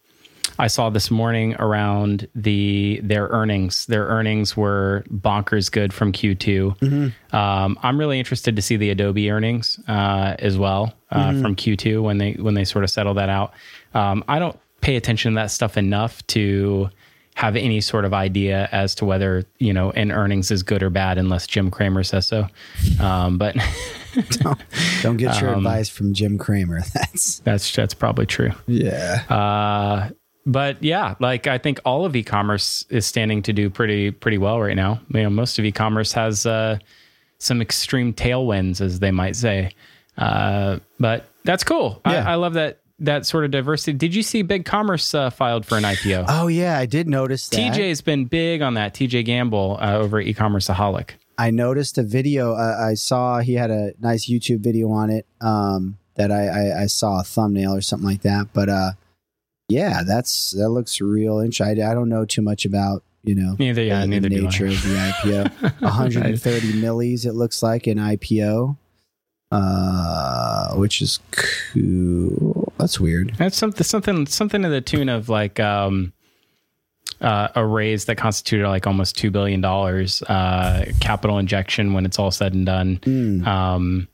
I 0.58 0.68
saw 0.68 0.90
this 0.90 1.12
morning 1.12 1.56
around 1.56 2.28
the 2.36 3.00
their 3.04 3.28
earnings. 3.28 3.86
Their 3.88 4.06
earnings 4.08 4.56
were 4.56 5.04
bonkers 5.12 5.72
good 5.72 5.94
from 5.94 6.12
Q2. 6.12 7.14
Um, 7.34 7.80
I'm 7.84 8.00
really 8.00 8.20
interested 8.20 8.56
to 8.56 8.62
see 8.62 8.78
the 8.78 8.90
Adobe 8.90 9.30
earnings 9.30 9.80
uh, 9.88 10.36
as 10.40 10.58
well 10.58 10.94
uh, 11.12 11.32
from 11.42 11.56
Q2 11.56 12.02
when 12.02 12.18
they 12.18 12.34
when 12.34 12.54
they 12.54 12.64
sort 12.66 12.84
of 12.84 12.90
settle 12.90 13.14
that 13.16 13.30
out. 13.30 13.54
Um, 13.94 14.24
I 14.28 14.40
don't 14.40 14.58
pay 14.82 14.96
attention 14.96 15.34
to 15.34 15.36
that 15.38 15.52
stuff 15.52 15.78
enough 15.78 16.26
to 16.28 16.90
have 17.36 17.58
any 17.58 17.82
sort 17.82 18.06
of 18.06 18.14
idea 18.14 18.70
as 18.72 18.96
to 18.96 19.04
whether 19.04 19.44
you 19.60 19.74
know 19.74 19.92
an 19.92 20.10
earnings 20.12 20.52
is 20.52 20.64
good 20.64 20.82
or 20.82 20.90
bad 20.90 21.18
unless 21.18 21.48
Jim 21.48 21.70
Cramer 21.70 22.04
says 22.04 22.28
so. 22.28 22.48
Um, 23.00 23.38
but 23.38 23.58
Don't 25.02 25.18
get 25.18 25.42
your 25.42 25.52
Um, 25.52 25.58
advice 25.58 25.90
from 25.90 26.14
Jim 26.14 26.38
Cramer. 26.38 26.82
That's 26.94 27.40
that's 27.40 27.76
that's 27.76 27.94
probably 27.94 28.26
true. 28.26 28.52
yeah. 28.68 29.24
Uh, 29.30 30.10
but 30.46 30.84
yeah, 30.84 31.16
like 31.20 31.48
I 31.48 31.58
think 31.58 31.80
all 31.86 32.06
of 32.06 32.16
e-commerce 32.16 32.86
is 32.90 33.06
standing 33.06 33.42
to 33.44 33.54
do 33.54 33.70
pretty 33.70 34.12
pretty 34.12 34.38
well 34.38 34.60
right 34.60 34.76
now. 34.76 35.02
You 35.14 35.24
know, 35.24 35.30
most 35.30 35.58
of 35.58 35.66
e-commerce 35.66 36.14
has 36.14 36.46
uh, 36.46 36.78
some 37.40 37.62
extreme 37.62 38.14
tailwinds, 38.14 38.82
as 38.82 39.00
they 39.00 39.12
might 39.12 39.36
say. 39.36 39.72
Uh, 40.18 40.80
but 41.00 41.26
that's 41.44 41.64
cool. 41.64 42.02
Yeah. 42.06 42.28
I, 42.28 42.34
I 42.34 42.36
love 42.36 42.54
that 42.54 42.80
that 43.00 43.26
sort 43.26 43.44
of 43.44 43.52
diversity. 43.52 43.98
Did 43.98 44.16
you 44.16 44.24
see 44.24 44.42
Big 44.42 44.66
Commerce 44.66 45.14
uh, 45.14 45.30
filed 45.30 45.66
for 45.66 45.78
an 45.78 45.84
IPO? 45.84 46.26
Oh 46.28 46.48
yeah, 46.48 46.78
I 46.78 46.86
did 46.86 47.08
notice 47.08 47.50
that. 47.50 47.58
TJ's 47.58 48.02
been 48.02 48.26
big 48.26 48.62
on 48.62 48.76
that. 48.76 48.94
TJ 48.94 49.26
Gamble 49.26 49.78
uh, 49.82 49.98
over 49.98 50.20
at 50.20 50.28
e-commerceaholic. 50.28 51.12
I 51.38 51.52
noticed 51.52 51.98
a 51.98 52.04
video. 52.04 52.54
Uh, 52.54 52.78
I 52.80 52.94
saw 52.94 53.40
he 53.40 53.56
had 53.56 53.70
a 53.70 53.92
nice 54.00 54.30
YouTube 54.30 54.60
video 54.60 54.92
on 54.92 55.10
it. 55.10 55.26
Um, 55.42 55.98
that 56.16 56.32
I, 56.32 56.48
I 56.48 56.84
I 56.84 56.86
saw 56.86 57.20
a 57.20 57.24
thumbnail 57.24 57.76
or 57.76 57.82
something 57.82 58.08
like 58.08 58.22
that. 58.22 58.48
But 58.54 58.70
uh, 58.70 58.92
yeah, 59.68 60.04
that's 60.06 60.52
that 60.52 60.70
looks 60.70 61.02
real 61.02 61.40
interesting. 61.40 61.84
I, 61.84 61.92
I 61.92 61.94
don't 61.94 62.10
know 62.10 62.26
too 62.26 62.42
much 62.42 62.66
about 62.66 63.04
you 63.24 63.36
know 63.36 63.56
Neither, 63.58 63.84
yeah, 63.84 64.02
the, 64.02 64.08
neither 64.08 64.30
the 64.30 64.42
nature 64.42 64.68
of 64.68 64.82
the 64.84 65.14
IPO. 65.24 65.52
130 65.82 66.74
millis, 66.74 67.26
it 67.26 67.34
looks 67.34 67.64
like 67.64 67.88
an 67.88 67.98
IPO, 67.98 68.78
uh, 69.52 70.76
which 70.76 71.02
is 71.02 71.20
cool. 71.32 72.74
That's 72.78 73.00
weird. 73.00 73.34
That's 73.38 73.58
something 73.58 73.84
something 73.84 74.26
something 74.28 74.62
to 74.62 74.70
the 74.70 74.82
tune 74.82 75.10
of 75.10 75.30
like 75.30 75.60
um, 75.60 76.14
uh, 77.22 77.48
a 77.56 77.66
raise 77.66 78.06
that 78.06 78.18
constituted 78.18 78.68
like 78.68 78.86
almost 78.86 79.18
two 79.18 79.32
billion 79.32 79.62
dollars 79.62 80.22
uh, 80.24 80.86
capital 81.00 81.40
injection 81.40 81.94
when 81.94 82.06
it's 82.06 82.20
all 82.20 82.32
said 82.32 82.54
and 82.54 82.66
done. 82.66 82.98
Mm. 82.98 83.48
Um, 83.48 84.08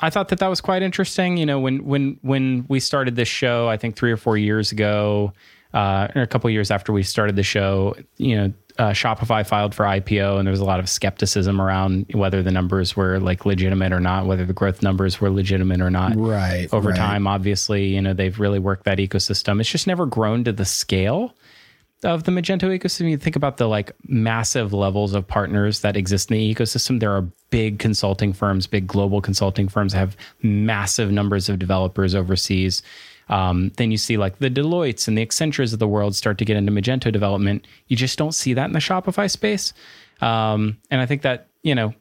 I 0.00 0.10
thought 0.10 0.28
that 0.28 0.40
that 0.40 0.48
was 0.48 0.60
quite 0.60 0.82
interesting. 0.82 1.36
You 1.36 1.46
know, 1.46 1.60
when 1.60 1.84
when 1.84 2.18
when 2.22 2.64
we 2.68 2.80
started 2.80 3.16
this 3.16 3.28
show, 3.28 3.68
I 3.68 3.76
think 3.76 3.96
three 3.96 4.10
or 4.12 4.16
four 4.16 4.36
years 4.36 4.72
ago, 4.72 5.32
uh, 5.72 6.08
or 6.14 6.22
a 6.22 6.26
couple 6.26 6.50
years 6.50 6.70
after 6.70 6.92
we 6.92 7.02
started 7.02 7.36
the 7.36 7.42
show, 7.42 7.94
you 8.16 8.36
know, 8.36 8.52
uh, 8.76 8.90
Shopify 8.90 9.46
filed 9.46 9.72
for 9.72 9.84
IPO, 9.84 10.36
and 10.38 10.46
there 10.46 10.50
was 10.50 10.58
a 10.60 10.64
lot 10.64 10.80
of 10.80 10.88
skepticism 10.88 11.60
around 11.60 12.06
whether 12.12 12.42
the 12.42 12.50
numbers 12.50 12.96
were 12.96 13.20
like 13.20 13.46
legitimate 13.46 13.92
or 13.92 14.00
not, 14.00 14.26
whether 14.26 14.44
the 14.44 14.52
growth 14.52 14.82
numbers 14.82 15.20
were 15.20 15.30
legitimate 15.30 15.80
or 15.80 15.90
not 15.90 16.14
Right. 16.16 16.68
over 16.72 16.88
right. 16.88 16.96
time 16.98 17.28
obviously 17.28 17.86
you 17.86 18.02
know 18.02 18.12
they've 18.14 18.38
really 18.40 18.58
worked 18.58 18.84
that 18.84 18.98
ecosystem 18.98 19.60
it's 19.60 19.70
just 19.70 19.86
never 19.86 20.06
grown 20.06 20.42
to 20.44 20.52
the 20.52 20.64
scale 20.64 21.34
of 22.04 22.24
the 22.24 22.32
magento 22.32 22.62
ecosystem 22.76 23.10
you 23.10 23.16
think 23.16 23.36
about 23.36 23.56
the 23.56 23.66
like 23.66 23.92
massive 24.06 24.72
levels 24.72 25.14
of 25.14 25.26
partners 25.26 25.80
that 25.80 25.96
exist 25.96 26.30
in 26.30 26.36
the 26.36 26.54
ecosystem. 26.54 27.00
There 27.00 27.12
are 27.12 27.26
big 27.50 27.78
consulting 27.78 28.32
firms 28.32 28.66
big 28.66 28.86
global 28.86 29.20
consulting 29.20 29.68
firms 29.68 29.92
have 29.92 30.16
massive 30.42 31.10
numbers 31.10 31.48
of 31.48 31.58
developers 31.58 32.14
overseas. 32.14 32.82
Um, 33.28 33.72
then 33.76 33.90
you 33.90 33.96
see 33.96 34.16
like 34.18 34.38
the 34.38 34.50
deloittes 34.50 35.08
and 35.08 35.16
the 35.16 35.22
accentures 35.22 35.72
of 35.72 35.78
the 35.78 35.88
world 35.88 36.14
start 36.14 36.36
to 36.38 36.44
get 36.44 36.56
into 36.56 36.72
magento 36.72 37.10
development. 37.10 37.66
You 37.88 37.96
just 37.96 38.18
don't 38.18 38.34
see 38.34 38.54
that 38.54 38.66
in 38.66 38.72
the 38.72 38.80
shopify 38.80 39.30
space. 39.30 39.72
Um, 40.20 40.78
and 40.90 41.00
i 41.00 41.06
think 41.06 41.22
that 41.22 41.48
you 41.62 41.74
know 41.74 41.92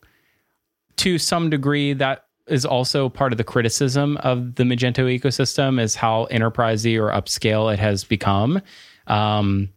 to 0.97 1.17
some 1.17 1.49
degree 1.49 1.93
that 1.93 2.25
is 2.47 2.65
also 2.65 3.09
part 3.09 3.31
of 3.31 3.37
the 3.37 3.43
criticism 3.43 4.17
of 4.17 4.55
the 4.55 4.63
Magento 4.63 5.07
ecosystem 5.19 5.79
is 5.79 5.95
how 5.95 6.27
enterprisey 6.29 6.99
or 6.99 7.09
upscale 7.09 7.71
it 7.71 7.79
has 7.79 8.03
become. 8.03 8.61
Um, 9.07 9.69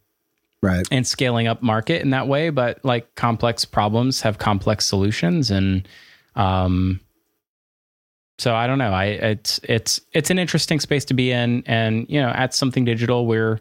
Right. 0.61 0.87
and 0.89 1.05
scaling 1.05 1.47
up 1.47 1.61
market 1.61 2.01
in 2.01 2.09
that 2.09 2.27
way. 2.27 2.49
But 2.49 2.83
like 2.83 3.13
complex 3.15 3.63
problems 3.63 4.21
have 4.21 4.37
complex 4.39 4.85
solutions, 4.85 5.51
and 5.51 5.87
um, 6.35 6.99
so 8.39 8.55
I 8.55 8.67
don't 8.67 8.77
know. 8.77 8.91
I 8.91 9.05
it's 9.05 9.59
it's 9.63 10.01
it's 10.13 10.29
an 10.29 10.39
interesting 10.39 10.79
space 10.79 11.05
to 11.05 11.13
be 11.13 11.31
in, 11.31 11.63
and 11.65 12.05
you 12.09 12.21
know, 12.21 12.29
at 12.29 12.53
something 12.53 12.85
digital, 12.85 13.25
we're 13.25 13.59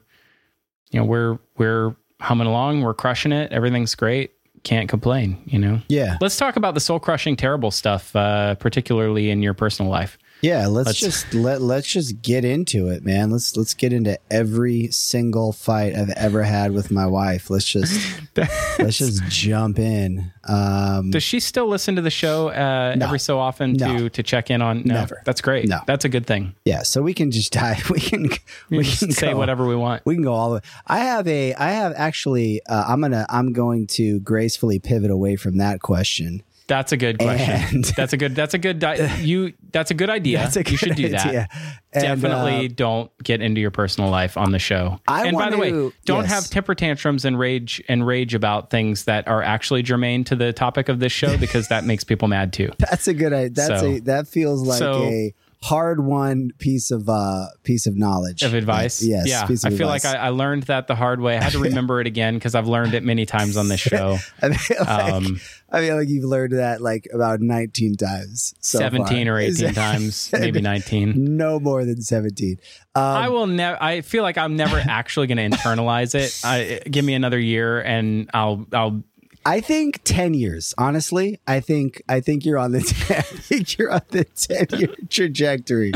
you 0.90 1.00
know 1.00 1.04
we're 1.04 1.38
we're 1.56 1.96
humming 2.20 2.46
along, 2.46 2.82
we're 2.82 2.94
crushing 2.94 3.32
it, 3.32 3.52
everything's 3.52 3.94
great, 3.94 4.32
can't 4.62 4.88
complain. 4.88 5.42
You 5.46 5.58
know. 5.58 5.80
Yeah. 5.88 6.18
Let's 6.20 6.36
talk 6.36 6.56
about 6.56 6.74
the 6.74 6.80
soul 6.80 6.98
crushing, 6.98 7.36
terrible 7.36 7.70
stuff, 7.70 8.14
uh, 8.14 8.54
particularly 8.56 9.30
in 9.30 9.42
your 9.42 9.54
personal 9.54 9.90
life. 9.90 10.18
Yeah, 10.42 10.66
let's, 10.66 10.86
Let's- 10.88 11.00
just 11.00 11.34
let 11.34 11.62
let's 11.62 11.88
just 11.88 12.20
get 12.22 12.44
into 12.44 12.88
it, 12.88 13.04
man. 13.04 13.30
Let's 13.30 13.56
let's 13.56 13.72
get 13.74 13.92
into 13.92 14.18
every 14.30 14.88
single 14.88 15.50
fight 15.52 15.94
I've 15.96 16.10
ever 16.10 16.42
had 16.42 16.72
with 16.72 16.90
my 16.90 17.06
wife. 17.06 17.48
Let's 17.50 17.64
just 17.64 18.20
let's 18.78 18.98
just 18.98 19.22
jump 19.24 19.78
in. 19.78 20.30
Um 20.46 21.10
Does 21.10 21.22
she 21.22 21.40
still 21.40 21.66
listen 21.68 21.96
to 21.96 22.02
the 22.02 22.10
show 22.10 22.48
uh, 22.50 22.94
No. 22.96 23.06
every 23.06 23.18
so 23.18 23.38
often 23.38 23.72
No. 23.72 23.96
to 23.98 24.08
to 24.10 24.22
check 24.22 24.50
in 24.50 24.60
on? 24.62 24.82
No, 24.84 24.94
Never. 24.94 25.22
That's 25.24 25.40
great. 25.40 25.68
No. 25.68 25.80
That's 25.86 26.04
a 26.04 26.08
good 26.08 26.26
thing. 26.26 26.54
yeah, 26.64 26.82
so 26.82 27.02
we 27.02 27.14
can 27.14 27.30
just 27.30 27.52
dive 27.52 27.88
we 27.90 27.98
can 28.00 28.28
We 28.70 28.78
we 28.78 28.84
can 28.84 29.12
say 29.12 29.32
go- 29.32 29.38
whatever 29.38 29.66
we 29.66 29.74
want. 29.74 30.04
We 30.04 30.14
can 30.14 30.22
go 30.22 30.34
all 30.34 30.50
the 30.50 30.54
way. 30.56 30.60
I 30.86 30.98
have 30.98 31.26
a 31.26 31.54
I 31.54 31.70
have 31.70 31.94
actually 31.96 32.60
uh, 32.68 32.84
I'm 32.86 33.00
to 33.10 33.26
I'm 33.30 33.52
going 33.54 33.86
to 33.98 34.20
gracefully 34.20 34.78
pivot 34.80 35.10
away 35.10 35.36
from 35.36 35.56
that 35.58 35.80
question. 35.80 36.42
That's 36.68 36.90
a 36.92 36.96
good 36.96 37.18
question. 37.18 37.76
And- 37.76 37.84
that's 37.96 38.12
a 38.12 38.16
good. 38.16 38.34
That's 38.34 38.54
a 38.54 38.58
good. 38.58 38.78
Di- 38.80 39.20
you. 39.20 39.52
That's 39.70 39.90
a 39.90 39.94
good 39.94 40.10
idea. 40.10 40.38
That's 40.38 40.56
a 40.56 40.68
you 40.68 40.76
should 40.76 40.96
good 40.96 40.96
do 40.96 41.08
that. 41.10 41.50
And, 41.92 42.20
Definitely 42.20 42.66
uh, 42.66 42.70
don't 42.74 43.10
get 43.22 43.40
into 43.40 43.60
your 43.60 43.70
personal 43.70 44.10
life 44.10 44.36
on 44.36 44.52
the 44.52 44.58
show. 44.58 44.98
I 45.06 45.26
and 45.26 45.36
by 45.36 45.50
the 45.50 45.58
way, 45.58 45.70
to- 45.70 45.92
don't 46.04 46.24
yes. 46.24 46.32
have 46.32 46.50
temper 46.50 46.74
tantrums 46.74 47.24
and 47.24 47.38
rage 47.38 47.82
and 47.88 48.06
rage 48.06 48.34
about 48.34 48.70
things 48.70 49.04
that 49.04 49.28
are 49.28 49.42
actually 49.42 49.82
germane 49.82 50.24
to 50.24 50.36
the 50.36 50.52
topic 50.52 50.88
of 50.88 50.98
this 50.98 51.12
show 51.12 51.36
because 51.38 51.68
that 51.68 51.84
makes 51.84 52.04
people 52.04 52.26
mad 52.28 52.52
too. 52.52 52.70
That's 52.78 53.06
a 53.06 53.14
good 53.14 53.32
idea. 53.32 53.50
That's 53.50 53.80
So- 53.80 53.86
a 53.86 54.00
that 54.00 54.28
feels 54.28 54.62
like 54.62 54.78
so- 54.78 55.04
a 55.04 55.34
hard 55.66 56.04
won 56.04 56.50
piece 56.58 56.90
of 56.90 57.08
uh 57.08 57.46
piece 57.64 57.86
of 57.86 57.96
knowledge 57.96 58.42
Of 58.42 58.54
advice. 58.54 59.02
Yes, 59.02 59.26
Yeah. 59.28 59.42
I 59.42 59.46
feel 59.46 59.88
advice. 59.88 60.04
like 60.04 60.14
I, 60.14 60.26
I 60.26 60.28
learned 60.28 60.64
that 60.64 60.86
the 60.86 60.94
hard 60.94 61.20
way. 61.20 61.36
I 61.36 61.42
had 61.42 61.52
to 61.52 61.58
remember 61.70 62.00
it 62.00 62.06
again 62.06 62.34
because 62.34 62.54
I've 62.54 62.68
learned 62.68 62.94
it 62.94 63.02
many 63.02 63.26
times 63.26 63.56
on 63.56 63.68
this 63.68 63.80
show. 63.80 64.18
I 64.42 64.54
feel 64.54 64.76
like, 64.78 65.12
Um, 65.12 65.40
I 65.70 65.80
feel 65.80 65.96
like 65.96 66.08
you've 66.08 66.24
learned 66.24 66.52
that 66.52 66.80
like 66.80 67.08
about 67.12 67.40
19 67.40 67.96
times. 67.96 68.54
So 68.60 68.78
17 68.78 69.26
far. 69.26 69.34
or 69.36 69.38
18 69.40 69.74
times, 69.86 70.30
maybe 70.32 70.60
19. 70.60 71.36
No 71.36 71.58
more 71.58 71.84
than 71.84 72.00
17. 72.00 72.58
Um, 72.94 73.02
I 73.02 73.28
will 73.28 73.46
never. 73.48 73.76
I 73.82 74.02
feel 74.02 74.22
like 74.22 74.38
I'm 74.38 74.54
never 74.56 74.78
actually 74.78 75.26
going 75.26 75.50
to 75.50 75.56
internalize 75.58 76.14
it. 76.14 76.40
I, 76.44 76.80
give 76.88 77.04
me 77.04 77.14
another 77.14 77.38
year, 77.40 77.80
and 77.80 78.30
I'll. 78.32 78.66
I'll. 78.72 79.02
I 79.46 79.60
think 79.60 80.00
10 80.04 80.34
years. 80.34 80.74
Honestly, 80.76 81.40
I 81.46 81.60
think 81.60 82.02
I 82.08 82.20
think 82.20 82.44
you're 82.44 82.58
on 82.58 82.72
the 82.72 82.80
10, 83.06 83.16
I 83.16 83.20
think 83.22 83.78
you're 83.78 83.92
on 83.92 84.02
the 84.10 84.24
10 84.24 84.78
year 84.80 84.88
trajectory. 85.08 85.92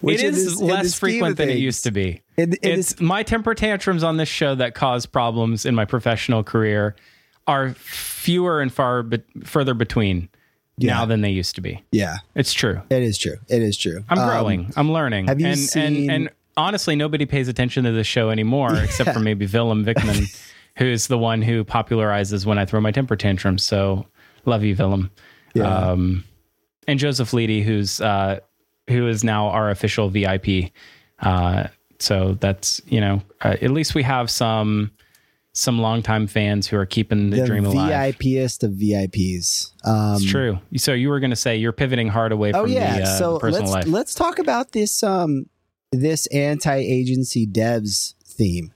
Which 0.00 0.20
It 0.22 0.34
is 0.34 0.60
less 0.60 0.98
frequent 0.98 1.36
than 1.36 1.48
it 1.48 1.58
used 1.58 1.84
to 1.84 1.90
be. 1.90 2.22
In, 2.36 2.52
in 2.62 2.78
it's 2.78 2.94
this, 2.94 3.00
my 3.00 3.22
temper 3.22 3.54
tantrums 3.54 4.02
on 4.02 4.16
this 4.16 4.28
show 4.28 4.54
that 4.56 4.74
cause 4.74 5.06
problems 5.06 5.64
in 5.64 5.74
my 5.74 5.84
professional 5.84 6.42
career 6.42 6.96
are 7.46 7.70
fewer 7.74 8.60
and 8.60 8.72
far 8.72 9.02
but 9.02 9.22
further 9.44 9.74
between 9.74 10.28
now 10.78 11.04
than 11.04 11.20
they 11.20 11.30
used 11.30 11.54
to 11.56 11.60
be. 11.60 11.82
yeah, 11.92 12.16
It's 12.34 12.52
true. 12.54 12.80
it 12.90 13.02
is 13.02 13.18
true. 13.18 13.36
It 13.48 13.60
is 13.62 13.76
true. 13.76 14.02
I'm 14.08 14.18
Um, 14.18 14.28
growing. 14.28 14.72
I'm 14.76 14.90
learning. 14.92 15.26
have 15.26 15.38
you 15.40 15.46
and, 15.48 15.58
seen- 15.58 15.82
and 15.82 16.10
and 16.10 16.30
honestly, 16.56 16.96
nobody 16.96 17.26
pays 17.26 17.48
attention 17.48 17.84
to 17.84 17.92
this 17.92 18.06
show 18.06 18.30
anymore, 18.30 18.74
except 18.84 19.10
for 19.12 19.20
maybe 19.20 19.46
Willem 19.46 19.84
Wigman, 19.84 20.24
who's 20.76 21.06
the 21.08 21.18
one 21.18 21.42
who 21.42 21.64
popularizes 21.64 22.46
when 22.46 22.58
I 22.58 22.64
throw 22.64 22.80
my 22.80 22.90
temper 22.90 23.16
tantrums. 23.16 23.64
So 23.64 24.06
love 24.46 24.62
you, 24.64 24.74
Willem. 24.76 25.10
Yeah. 25.54 25.64
Um, 25.64 26.24
and 26.86 26.98
Joseph 26.98 27.30
Leedy, 27.32 27.62
who's 27.62 28.00
uh, 28.00 28.40
who 28.88 29.06
is 29.08 29.22
now 29.24 29.48
our 29.48 29.70
official 29.70 30.08
VIP. 30.08 30.72
Uh, 31.20 31.68
so 31.98 32.36
that's 32.40 32.80
you 32.86 33.00
know, 33.00 33.22
uh, 33.42 33.56
at 33.60 33.70
least 33.70 33.94
we 33.94 34.02
have 34.02 34.30
some 34.30 34.90
some 35.52 35.80
longtime 35.80 36.26
fans 36.28 36.68
who 36.68 36.76
are 36.76 36.86
keeping 36.86 37.30
the, 37.30 37.38
the 37.40 37.46
dream 37.46 37.66
alive. 37.66 38.14
VIPest 38.16 38.62
of 38.62 38.70
VIPs. 38.70 39.72
Um, 39.84 40.14
It's 40.14 40.24
true. 40.30 40.60
So 40.76 40.92
you 40.92 41.08
were 41.08 41.18
going 41.18 41.30
to 41.30 41.36
say 41.36 41.56
you're 41.56 41.72
pivoting 41.72 42.06
hard 42.08 42.30
away 42.30 42.52
from 42.52 42.60
Oh 42.62 42.64
yeah. 42.66 42.98
the, 42.98 43.02
uh, 43.02 43.18
so 43.18 43.38
personal 43.40 43.62
let's 43.72 43.86
life. 43.86 43.92
let's 43.92 44.14
talk 44.14 44.38
about 44.38 44.70
this 44.72 45.02
um 45.02 45.46
this 45.92 46.26
anti-agency 46.28 47.46
devs 47.48 48.14
theme 48.24 48.72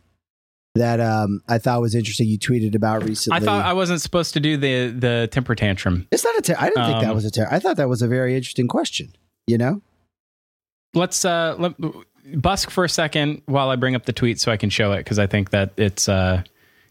that 0.74 1.00
um 1.00 1.40
I 1.48 1.58
thought 1.58 1.80
was 1.80 1.94
interesting. 1.94 2.26
You 2.28 2.38
tweeted 2.38 2.74
about 2.74 3.04
recently. 3.04 3.36
I 3.36 3.40
thought 3.44 3.64
I 3.64 3.72
wasn't 3.72 4.00
supposed 4.00 4.34
to 4.34 4.40
do 4.40 4.56
the 4.56 4.88
the 4.88 5.28
temper 5.30 5.54
tantrum. 5.54 6.06
it's 6.10 6.24
not 6.24 6.36
a. 6.38 6.42
Ter- 6.42 6.56
I 6.58 6.68
didn't 6.68 6.86
think 6.86 7.00
that 7.02 7.10
Um, 7.10 7.14
was 7.14 7.24
a. 7.24 7.30
Ter- 7.30 7.48
I 7.50 7.58
thought 7.60 7.76
that 7.76 7.88
was 7.88 8.02
a 8.02 8.08
very 8.08 8.36
interesting 8.36 8.68
question. 8.68 9.12
You 9.46 9.58
know. 9.58 9.82
Let's 10.94 11.24
uh 11.24 11.56
let, 11.58 11.74
busk 12.40 12.70
for 12.70 12.84
a 12.84 12.88
second 12.88 13.42
while 13.46 13.68
I 13.70 13.76
bring 13.76 13.94
up 13.94 14.04
the 14.06 14.12
tweet 14.12 14.40
so 14.40 14.50
I 14.52 14.56
can 14.56 14.70
show 14.70 14.92
it 14.92 14.98
because 14.98 15.18
I 15.18 15.26
think 15.26 15.50
that 15.50 15.72
it's 15.76 16.08
uh 16.08 16.42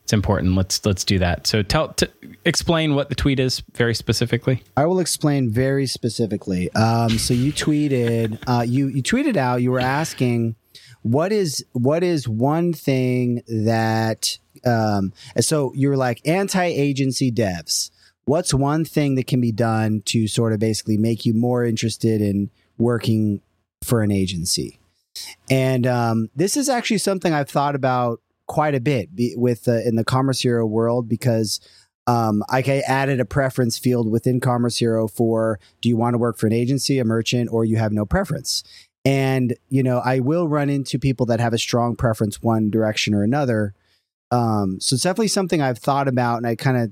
it's 0.03 0.11
important. 0.13 0.55
Let's 0.55 0.85
let's 0.85 1.03
do 1.05 1.19
that. 1.19 1.47
So 1.47 1.61
tell 1.63 1.89
t- 1.93 2.07
explain 2.45 2.95
what 2.95 3.07
the 3.09 3.15
tweet 3.15 3.39
is 3.39 3.63
very 3.73 3.95
specifically. 3.95 4.61
I 4.75 4.85
will 4.85 4.99
explain 4.99 5.49
very 5.49 5.85
specifically. 5.87 6.69
Um, 6.73 7.11
so 7.17 7.33
you 7.33 7.53
tweeted, 7.53 8.37
uh, 8.45 8.63
you 8.67 8.87
you 8.87 9.01
tweeted 9.01 9.37
out. 9.37 9.61
You 9.61 9.71
were 9.71 9.79
asking, 9.79 10.55
what 11.03 11.31
is 11.31 11.63
what 11.73 12.03
is 12.03 12.27
one 12.27 12.73
thing 12.73 13.43
that? 13.47 14.37
Um, 14.65 15.13
so 15.39 15.73
you're 15.75 15.97
like 15.97 16.21
anti-agency 16.25 17.31
devs. 17.31 17.91
What's 18.25 18.53
one 18.53 18.85
thing 18.85 19.15
that 19.15 19.27
can 19.27 19.41
be 19.41 19.51
done 19.51 20.01
to 20.05 20.27
sort 20.27 20.53
of 20.53 20.59
basically 20.59 20.97
make 20.97 21.25
you 21.25 21.33
more 21.33 21.65
interested 21.65 22.21
in 22.21 22.49
working 22.77 23.41
for 23.83 24.01
an 24.01 24.11
agency? 24.11 24.79
And 25.51 25.85
um, 25.85 26.29
this 26.35 26.55
is 26.55 26.69
actually 26.69 26.99
something 26.99 27.33
I've 27.33 27.49
thought 27.49 27.75
about 27.75 28.21
quite 28.47 28.75
a 28.75 28.79
bit 28.79 29.09
with 29.35 29.67
uh, 29.67 29.81
in 29.81 29.95
the 29.95 30.05
Commerce 30.05 30.41
Hero 30.41 30.65
world 30.65 31.09
because 31.09 31.59
um, 32.07 32.43
I 32.49 32.61
added 32.87 33.19
a 33.19 33.25
preference 33.25 33.77
field 33.77 34.09
within 34.09 34.39
Commerce 34.39 34.77
Hero 34.77 35.07
for 35.07 35.59
do 35.81 35.89
you 35.89 35.97
want 35.97 36.13
to 36.13 36.17
work 36.17 36.37
for 36.37 36.47
an 36.47 36.53
agency, 36.53 36.99
a 36.99 37.05
merchant, 37.05 37.49
or 37.51 37.65
you 37.65 37.77
have 37.77 37.91
no 37.91 38.05
preference. 38.05 38.63
And 39.05 39.55
you 39.69 39.83
know, 39.83 39.99
I 39.99 40.19
will 40.19 40.47
run 40.47 40.69
into 40.69 40.97
people 40.97 41.25
that 41.27 41.39
have 41.39 41.53
a 41.53 41.57
strong 41.57 41.95
preference 41.95 42.41
one 42.41 42.69
direction 42.69 43.13
or 43.13 43.23
another. 43.23 43.73
Um, 44.31 44.79
so 44.79 44.95
it's 44.95 45.03
definitely 45.03 45.27
something 45.27 45.61
I've 45.61 45.77
thought 45.77 46.07
about, 46.07 46.37
and 46.37 46.47
I 46.47 46.55
kind 46.55 46.77
of 46.77 46.91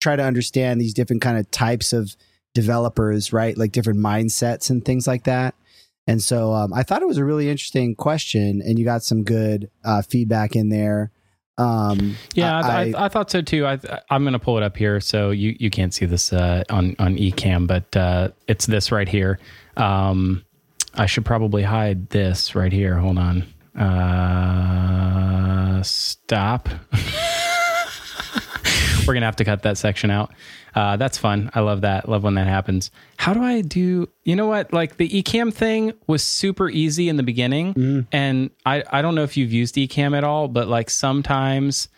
try 0.00 0.16
to 0.16 0.22
understand 0.24 0.80
these 0.80 0.94
different 0.94 1.22
kind 1.22 1.38
of 1.38 1.50
types 1.50 1.92
of 1.92 2.16
developers, 2.54 3.32
right? 3.32 3.56
Like 3.56 3.72
different 3.72 4.00
mindsets 4.00 4.70
and 4.70 4.84
things 4.84 5.06
like 5.06 5.24
that. 5.24 5.54
And 6.06 6.22
so 6.22 6.52
um, 6.52 6.72
I 6.72 6.82
thought 6.82 7.02
it 7.02 7.06
was 7.08 7.18
a 7.18 7.24
really 7.24 7.48
interesting 7.48 7.94
question, 7.94 8.62
and 8.64 8.78
you 8.78 8.84
got 8.84 9.04
some 9.04 9.22
good 9.22 9.70
uh, 9.84 10.02
feedback 10.02 10.56
in 10.56 10.70
there. 10.70 11.12
Um, 11.58 12.16
Yeah, 12.34 12.58
I, 12.58 12.92
I- 12.94 13.04
I, 13.04 13.08
thought 13.08 13.30
so 13.30 13.42
too. 13.42 13.66
I, 13.66 13.78
I'm 14.08 14.22
going 14.24 14.32
to 14.32 14.38
pull 14.38 14.56
it 14.56 14.62
up 14.64 14.76
here 14.76 14.98
so 14.98 15.30
you, 15.30 15.54
you 15.60 15.68
can't 15.70 15.92
see 15.92 16.06
this 16.06 16.32
uh, 16.32 16.64
on 16.70 16.96
on 16.98 17.16
Ecamm, 17.16 17.66
but 17.66 17.94
uh, 17.96 18.30
it's 18.48 18.66
this 18.66 18.90
right 18.90 19.08
here. 19.08 19.38
Um, 19.76 20.42
I 20.94 21.06
should 21.06 21.24
probably 21.24 21.62
hide 21.62 22.10
this 22.10 22.54
right 22.54 22.72
here. 22.72 22.96
Hold 22.96 23.18
on. 23.18 23.44
Uh, 23.80 25.82
stop. 25.82 26.68
We're 29.06 29.14
gonna 29.14 29.26
have 29.26 29.36
to 29.36 29.44
cut 29.44 29.62
that 29.62 29.78
section 29.78 30.10
out. 30.10 30.32
Uh, 30.74 30.96
that's 30.96 31.18
fun. 31.18 31.50
I 31.54 31.60
love 31.60 31.80
that. 31.80 32.08
Love 32.08 32.22
when 32.22 32.34
that 32.34 32.46
happens. 32.46 32.90
How 33.16 33.34
do 33.34 33.42
I 33.42 33.60
do? 33.60 34.08
You 34.24 34.36
know 34.36 34.46
what? 34.46 34.72
Like 34.72 34.98
the 34.98 35.08
Ecamm 35.08 35.52
thing 35.52 35.92
was 36.06 36.22
super 36.22 36.68
easy 36.68 37.08
in 37.08 37.16
the 37.16 37.22
beginning, 37.24 38.06
and 38.12 38.50
I 38.66 38.84
I 38.90 39.02
don't 39.02 39.14
know 39.14 39.24
if 39.24 39.36
you've 39.36 39.52
used 39.52 39.74
Ecamm 39.76 40.16
at 40.16 40.22
all, 40.22 40.48
but 40.48 40.68
like 40.68 40.90
sometimes 40.90 41.88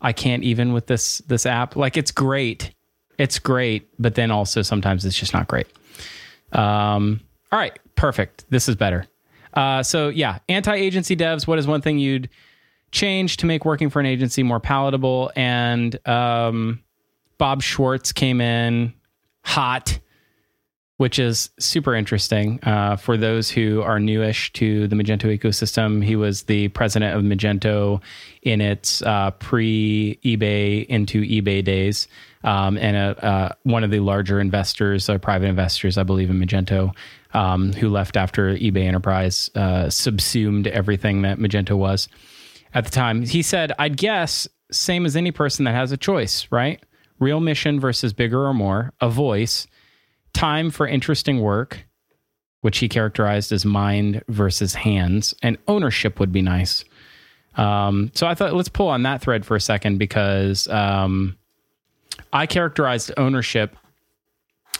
I 0.00 0.12
can't 0.12 0.42
even 0.42 0.72
with 0.72 0.86
this 0.86 1.18
this 1.28 1.46
app. 1.46 1.76
Like 1.76 1.96
it's 1.96 2.10
great, 2.10 2.72
it's 3.18 3.38
great, 3.38 3.88
but 3.98 4.16
then 4.16 4.30
also 4.30 4.62
sometimes 4.62 5.04
it's 5.04 5.18
just 5.18 5.34
not 5.34 5.46
great. 5.46 5.66
Um. 6.52 7.20
All 7.52 7.58
right. 7.58 7.78
Perfect. 7.96 8.44
This 8.50 8.68
is 8.68 8.76
better. 8.76 9.06
Uh. 9.54 9.82
So 9.82 10.08
yeah, 10.08 10.38
anti-agency 10.48 11.16
devs. 11.16 11.46
What 11.46 11.58
is 11.58 11.66
one 11.66 11.80
thing 11.80 11.98
you'd 11.98 12.28
change 12.92 13.38
to 13.38 13.46
make 13.46 13.64
working 13.64 13.90
for 13.90 14.00
an 14.00 14.06
agency 14.06 14.42
more 14.42 14.60
palatable? 14.60 15.32
And 15.34 15.98
um, 16.06 16.82
Bob 17.38 17.62
Schwartz 17.62 18.12
came 18.12 18.40
in 18.40 18.92
hot, 19.44 19.98
which 20.96 21.18
is 21.18 21.50
super 21.58 21.94
interesting 21.94 22.58
uh, 22.62 22.96
for 22.96 23.16
those 23.16 23.50
who 23.50 23.82
are 23.82 24.00
newish 24.00 24.52
to 24.54 24.88
the 24.88 24.96
Magento 24.96 25.36
ecosystem. 25.36 26.02
He 26.02 26.16
was 26.16 26.44
the 26.44 26.68
president 26.68 27.14
of 27.14 27.22
Magento 27.22 28.00
in 28.42 28.60
its 28.60 29.02
uh, 29.02 29.32
pre 29.32 30.18
eBay 30.24 30.86
into 30.86 31.22
eBay 31.22 31.62
days, 31.62 32.08
um, 32.44 32.78
and 32.78 32.96
a, 32.96 33.24
uh, 33.24 33.52
one 33.64 33.84
of 33.84 33.90
the 33.90 34.00
larger 34.00 34.40
investors, 34.40 35.08
uh, 35.08 35.18
private 35.18 35.46
investors, 35.46 35.98
I 35.98 36.02
believe, 36.02 36.30
in 36.30 36.40
Magento. 36.40 36.94
Um, 37.34 37.74
who 37.74 37.90
left 37.90 38.16
after 38.16 38.54
eBay 38.54 38.86
Enterprise 38.86 39.50
uh, 39.54 39.90
subsumed 39.90 40.68
everything 40.68 41.20
that 41.22 41.38
Magento 41.38 41.76
was 41.76 42.08
at 42.72 42.84
the 42.84 42.90
time. 42.90 43.26
He 43.26 43.42
said, 43.42 43.72
I'd 43.78 43.98
guess 43.98 44.48
same 44.70 45.04
as 45.04 45.16
any 45.16 45.32
person 45.32 45.66
that 45.66 45.74
has 45.74 45.92
a 45.92 45.98
choice, 45.98 46.46
right? 46.50 46.82
Real 47.18 47.40
mission 47.40 47.78
versus 47.78 48.12
bigger 48.14 48.46
or 48.46 48.54
more, 48.54 48.94
a 49.02 49.10
voice, 49.10 49.66
time 50.36 50.70
for 50.70 50.86
interesting 50.86 51.40
work, 51.40 51.86
which 52.60 52.78
he 52.78 52.88
characterized 52.88 53.52
as 53.52 53.64
mind 53.64 54.22
versus 54.28 54.74
hands, 54.74 55.34
and 55.42 55.56
ownership 55.66 56.20
would 56.20 56.30
be 56.30 56.42
nice. 56.42 56.84
Um, 57.56 58.10
so 58.14 58.26
I 58.26 58.34
thought 58.34 58.52
let's 58.54 58.68
pull 58.68 58.88
on 58.88 59.02
that 59.04 59.22
thread 59.22 59.46
for 59.46 59.56
a 59.56 59.60
second 59.60 59.98
because 59.98 60.68
um, 60.68 61.36
I 62.32 62.46
characterized 62.46 63.12
ownership 63.16 63.76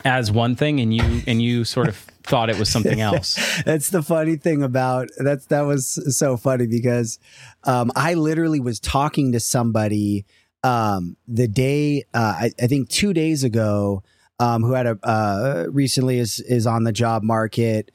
as 0.05 0.31
one 0.31 0.57
thing, 0.57 0.79
and 0.81 0.95
you 0.95 1.23
and 1.27 1.41
you 1.41 1.65
sort 1.65 1.89
of 1.89 1.97
thought 1.97 2.51
it 2.51 2.59
was 2.59 2.69
something 2.69 3.01
else. 3.11 3.63
that's 3.65 3.89
the 3.89 4.03
funny 4.03 4.37
thing 4.37 4.63
about 4.63 5.09
that's 5.19 5.47
that 5.47 5.63
was 5.63 6.17
so 6.17 6.37
funny 6.37 6.67
because 6.67 7.19
um, 7.65 7.91
I 7.97 8.15
literally 8.15 8.61
was 8.61 8.79
talking 8.79 9.33
to 9.33 9.41
somebody 9.41 10.27
um, 10.63 11.17
the 11.27 11.49
day 11.49 12.05
uh, 12.13 12.35
I, 12.41 12.51
I, 12.61 12.67
think 12.67 12.89
two 12.89 13.13
days 13.13 13.45
ago 13.45 14.03
um, 14.39 14.63
who 14.63 14.73
had 14.73 14.87
a 14.87 14.99
uh, 15.03 15.67
recently 15.71 16.19
is 16.19 16.41
is 16.41 16.67
on 16.67 16.85
the 16.85 16.93
job 16.93 17.23
market 17.23 17.91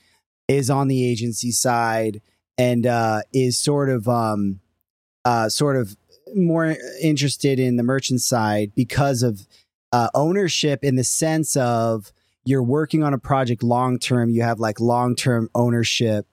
is 0.47 0.69
on 0.69 0.87
the 0.87 1.09
agency 1.09 1.51
side 1.51 2.21
and 2.57 2.85
uh, 2.85 3.21
is 3.33 3.57
sort 3.57 3.89
of 3.89 4.07
um, 4.07 4.59
uh, 5.25 5.49
sort 5.49 5.75
of 5.75 5.95
more 6.35 6.75
interested 7.01 7.59
in 7.59 7.75
the 7.77 7.83
merchant 7.83 8.21
side 8.21 8.71
because 8.75 9.23
of 9.23 9.47
uh, 9.91 10.09
ownership 10.13 10.83
in 10.83 10.95
the 10.95 11.03
sense 11.03 11.55
of 11.55 12.11
you're 12.43 12.63
working 12.63 13.03
on 13.03 13.13
a 13.13 13.17
project 13.17 13.63
long 13.63 13.99
term, 13.99 14.29
you 14.29 14.41
have 14.41 14.59
like 14.59 14.79
long 14.79 15.15
term 15.15 15.49
ownership 15.53 16.27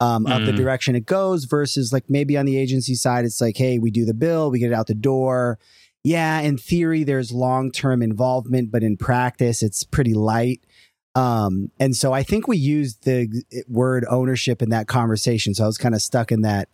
um, 0.00 0.26
of 0.26 0.42
mm. 0.42 0.46
the 0.46 0.52
direction 0.52 0.96
it 0.96 1.06
goes 1.06 1.44
versus 1.44 1.92
like 1.92 2.10
maybe 2.10 2.36
on 2.36 2.46
the 2.46 2.58
agency 2.58 2.94
side, 2.94 3.24
it's 3.24 3.40
like, 3.40 3.56
hey, 3.56 3.78
we 3.78 3.90
do 3.90 4.04
the 4.04 4.14
bill, 4.14 4.50
we 4.50 4.58
get 4.58 4.70
it 4.70 4.74
out 4.74 4.86
the 4.86 4.94
door. 4.94 5.58
Yeah, 6.04 6.40
in 6.40 6.58
theory, 6.58 7.02
there's 7.02 7.32
long 7.32 7.70
term 7.72 8.02
involvement, 8.02 8.70
but 8.70 8.82
in 8.82 8.98
practice, 8.98 9.62
it's 9.62 9.84
pretty 9.84 10.12
light. 10.12 10.60
Um, 11.14 11.70
and 11.80 11.96
so 11.96 12.12
I 12.12 12.22
think 12.22 12.46
we 12.46 12.58
used 12.58 13.04
the 13.04 13.42
word 13.68 14.04
ownership 14.10 14.60
in 14.60 14.70
that 14.70 14.86
conversation. 14.86 15.54
So 15.54 15.64
I 15.64 15.66
was 15.66 15.78
kind 15.78 15.94
of 15.94 16.02
stuck 16.02 16.30
in 16.30 16.42
that 16.42 16.68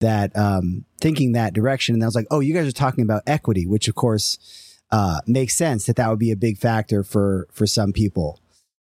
that 0.00 0.36
um, 0.36 0.84
thinking 1.00 1.32
that 1.32 1.54
direction, 1.54 1.94
and 1.94 2.02
I 2.02 2.06
was 2.06 2.14
like, 2.14 2.26
oh, 2.30 2.40
you 2.40 2.52
guys 2.52 2.68
are 2.68 2.72
talking 2.72 3.02
about 3.02 3.22
equity, 3.26 3.66
which 3.66 3.88
of 3.88 3.94
course 3.94 4.38
uh, 4.90 5.20
makes 5.26 5.56
sense 5.56 5.86
that 5.86 5.96
that 5.96 6.10
would 6.10 6.18
be 6.18 6.30
a 6.30 6.36
big 6.36 6.58
factor 6.58 7.02
for 7.02 7.48
for 7.52 7.66
some 7.66 7.92
people. 7.92 8.38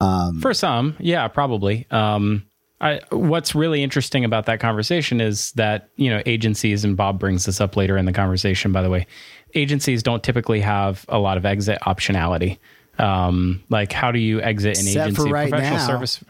Um, 0.00 0.40
for 0.40 0.54
some, 0.54 0.96
yeah, 0.98 1.28
probably. 1.28 1.86
Um, 1.90 2.46
I, 2.80 3.00
what's 3.10 3.54
really 3.54 3.82
interesting 3.82 4.24
about 4.24 4.46
that 4.46 4.60
conversation 4.60 5.20
is 5.20 5.52
that 5.52 5.90
you 5.96 6.10
know 6.10 6.22
agencies, 6.26 6.84
and 6.84 6.96
Bob 6.96 7.18
brings 7.18 7.44
this 7.44 7.60
up 7.60 7.76
later 7.76 7.96
in 7.96 8.04
the 8.04 8.12
conversation. 8.12 8.72
By 8.72 8.82
the 8.82 8.90
way, 8.90 9.06
agencies 9.54 10.02
don't 10.02 10.22
typically 10.22 10.60
have 10.60 11.04
a 11.08 11.18
lot 11.18 11.36
of 11.36 11.46
exit 11.46 11.78
optionality. 11.82 12.58
Um, 12.98 13.62
like 13.70 13.92
how 13.92 14.12
do 14.12 14.20
you 14.20 14.40
exit 14.40 14.78
an 14.78 14.86
Except 14.86 15.10
agency 15.10 15.32
right 15.32 15.50
professional 15.50 15.78
now. 15.78 15.86
service? 15.86 16.24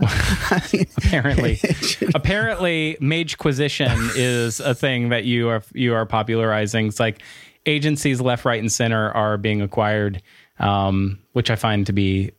apparently, 0.96 1.58
apparently, 2.14 2.96
Magequisition 3.00 4.12
is 4.14 4.60
a 4.60 4.74
thing 4.74 5.08
that 5.08 5.24
you 5.24 5.48
are 5.48 5.62
you 5.74 5.94
are 5.94 6.06
popularizing. 6.06 6.86
It's 6.86 7.00
like 7.00 7.22
agencies 7.66 8.20
left, 8.20 8.44
right, 8.44 8.60
and 8.60 8.70
center 8.70 9.10
are 9.10 9.36
being 9.36 9.60
acquired, 9.60 10.22
um, 10.60 11.18
which 11.32 11.50
I 11.50 11.56
find 11.56 11.86
to 11.86 11.92
be 11.92 12.30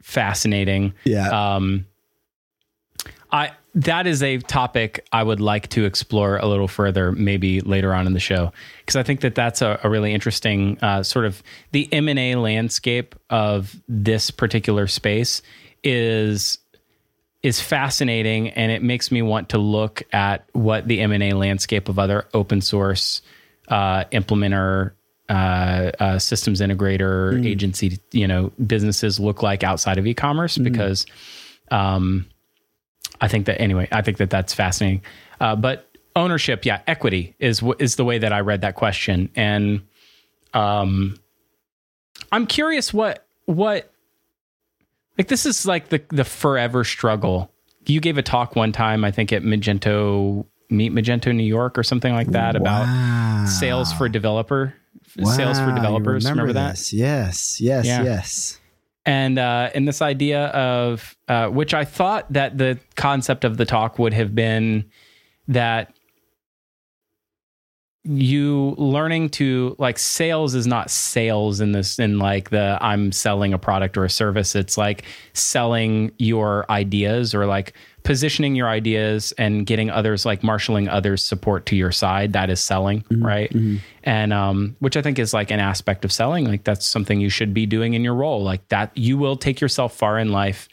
fascinating. 0.00 0.94
Yeah. 1.04 1.28
Um, 1.56 1.84
I 3.30 3.52
that 3.74 4.06
is 4.06 4.22
a 4.22 4.38
topic 4.38 5.06
I 5.12 5.22
would 5.22 5.40
like 5.40 5.68
to 5.70 5.84
explore 5.84 6.36
a 6.36 6.46
little 6.46 6.68
further, 6.68 7.12
maybe 7.12 7.60
later 7.60 7.92
on 7.92 8.06
in 8.06 8.12
the 8.12 8.20
show, 8.20 8.52
because 8.80 8.96
I 8.96 9.02
think 9.02 9.20
that 9.20 9.34
that's 9.34 9.62
a, 9.62 9.80
a 9.82 9.90
really 9.90 10.14
interesting 10.14 10.78
uh, 10.80 11.02
sort 11.02 11.24
of 11.24 11.42
the 11.72 11.92
M 11.92 12.08
and 12.08 12.18
A 12.18 12.36
landscape 12.36 13.14
of 13.30 13.74
this 13.88 14.30
particular 14.30 14.86
space 14.86 15.42
is 15.82 16.58
is 17.42 17.60
fascinating, 17.60 18.48
and 18.50 18.72
it 18.72 18.82
makes 18.82 19.10
me 19.10 19.20
want 19.20 19.50
to 19.50 19.58
look 19.58 20.02
at 20.12 20.48
what 20.52 20.88
the 20.88 21.00
M 21.00 21.12
and 21.12 21.22
A 21.22 21.32
landscape 21.32 21.88
of 21.88 21.98
other 21.98 22.26
open 22.32 22.60
source 22.60 23.20
uh, 23.68 24.04
implementer 24.04 24.92
uh, 25.28 25.90
uh, 26.00 26.18
systems 26.18 26.60
integrator 26.60 27.34
mm. 27.34 27.46
agency, 27.46 27.98
you 28.12 28.28
know, 28.28 28.52
businesses 28.66 29.18
look 29.18 29.42
like 29.42 29.64
outside 29.64 29.98
of 29.98 30.06
e-commerce 30.06 30.58
mm. 30.58 30.64
because, 30.64 31.06
um, 31.70 32.26
I 33.20 33.28
think 33.28 33.46
that 33.46 33.60
anyway, 33.60 33.88
I 33.92 34.02
think 34.02 34.18
that 34.18 34.30
that's 34.30 34.52
fascinating. 34.54 35.02
Uh, 35.40 35.56
but 35.56 35.88
ownership, 36.16 36.64
yeah, 36.64 36.80
equity 36.86 37.34
is 37.38 37.62
is 37.78 37.96
the 37.96 38.04
way 38.04 38.18
that 38.18 38.32
I 38.32 38.40
read 38.40 38.62
that 38.62 38.74
question, 38.74 39.30
and 39.34 39.82
um, 40.52 41.16
I'm 42.32 42.46
curious 42.46 42.92
what 42.92 43.26
what 43.46 43.92
like 45.18 45.28
this 45.28 45.46
is 45.46 45.66
like 45.66 45.88
the 45.88 46.02
the 46.08 46.24
forever 46.24 46.84
struggle. 46.84 47.50
You 47.86 48.00
gave 48.00 48.16
a 48.16 48.22
talk 48.22 48.56
one 48.56 48.72
time, 48.72 49.04
I 49.04 49.10
think 49.10 49.32
at 49.32 49.42
Magento 49.42 50.46
Meet 50.70 50.92
Magento 50.92 51.34
New 51.34 51.44
York 51.44 51.76
or 51.76 51.82
something 51.82 52.14
like 52.14 52.28
that 52.28 52.54
wow. 52.58 52.82
about 52.82 53.46
sales 53.46 53.92
for 53.92 54.08
developer 54.08 54.74
wow, 55.16 55.30
sales 55.30 55.58
for 55.58 55.72
developers. 55.74 56.24
Remember, 56.24 56.48
remember 56.48 56.52
that? 56.54 56.92
Yes, 56.92 57.60
yes, 57.60 57.86
yeah. 57.86 58.02
yes 58.02 58.60
and 59.06 59.38
uh, 59.38 59.70
and 59.74 59.86
this 59.86 60.00
idea 60.00 60.46
of 60.46 61.16
uh, 61.28 61.48
which 61.48 61.74
I 61.74 61.84
thought 61.84 62.32
that 62.32 62.58
the 62.58 62.78
concept 62.96 63.44
of 63.44 63.56
the 63.56 63.64
talk 63.64 63.98
would 63.98 64.14
have 64.14 64.34
been 64.34 64.90
that 65.48 65.94
you 68.04 68.74
learning 68.76 69.30
to 69.30 69.74
like 69.78 69.98
sales 69.98 70.54
is 70.54 70.66
not 70.66 70.90
sales 70.90 71.60
in 71.60 71.72
this 71.72 71.98
in 71.98 72.18
like 72.18 72.50
the 72.50 72.76
I'm 72.82 73.12
selling 73.12 73.54
a 73.54 73.58
product 73.58 73.96
or 73.96 74.04
a 74.04 74.10
service. 74.10 74.54
It's 74.54 74.76
like 74.76 75.04
selling 75.32 76.12
your 76.18 76.70
ideas 76.70 77.34
or 77.34 77.46
like 77.46 77.72
positioning 78.02 78.54
your 78.54 78.68
ideas 78.68 79.32
and 79.38 79.64
getting 79.64 79.88
others 79.88 80.26
like 80.26 80.42
marshaling 80.42 80.86
others 80.86 81.24
support 81.24 81.64
to 81.66 81.76
your 81.76 81.92
side. 81.92 82.34
That 82.34 82.50
is 82.50 82.60
selling 82.60 83.00
mm-hmm, 83.04 83.24
right? 83.24 83.50
Mm-hmm. 83.50 83.76
and 84.02 84.34
um 84.34 84.76
which 84.80 84.98
i 84.98 85.02
think 85.02 85.18
is 85.18 85.32
like 85.32 85.50
an 85.50 85.60
aspect 85.60 86.04
of 86.04 86.12
selling. 86.12 86.44
Like 86.44 86.64
that's 86.64 86.86
something 86.86 87.20
you 87.20 87.30
should 87.30 87.54
be 87.54 87.64
doing 87.64 87.94
in 87.94 88.04
your 88.04 88.14
role. 88.14 88.42
Like 88.42 88.68
that 88.68 88.94
you 88.94 89.16
will 89.16 89.36
take 89.36 89.62
yourself 89.62 89.96
far 89.96 90.18
in 90.18 90.30
life 90.30 90.68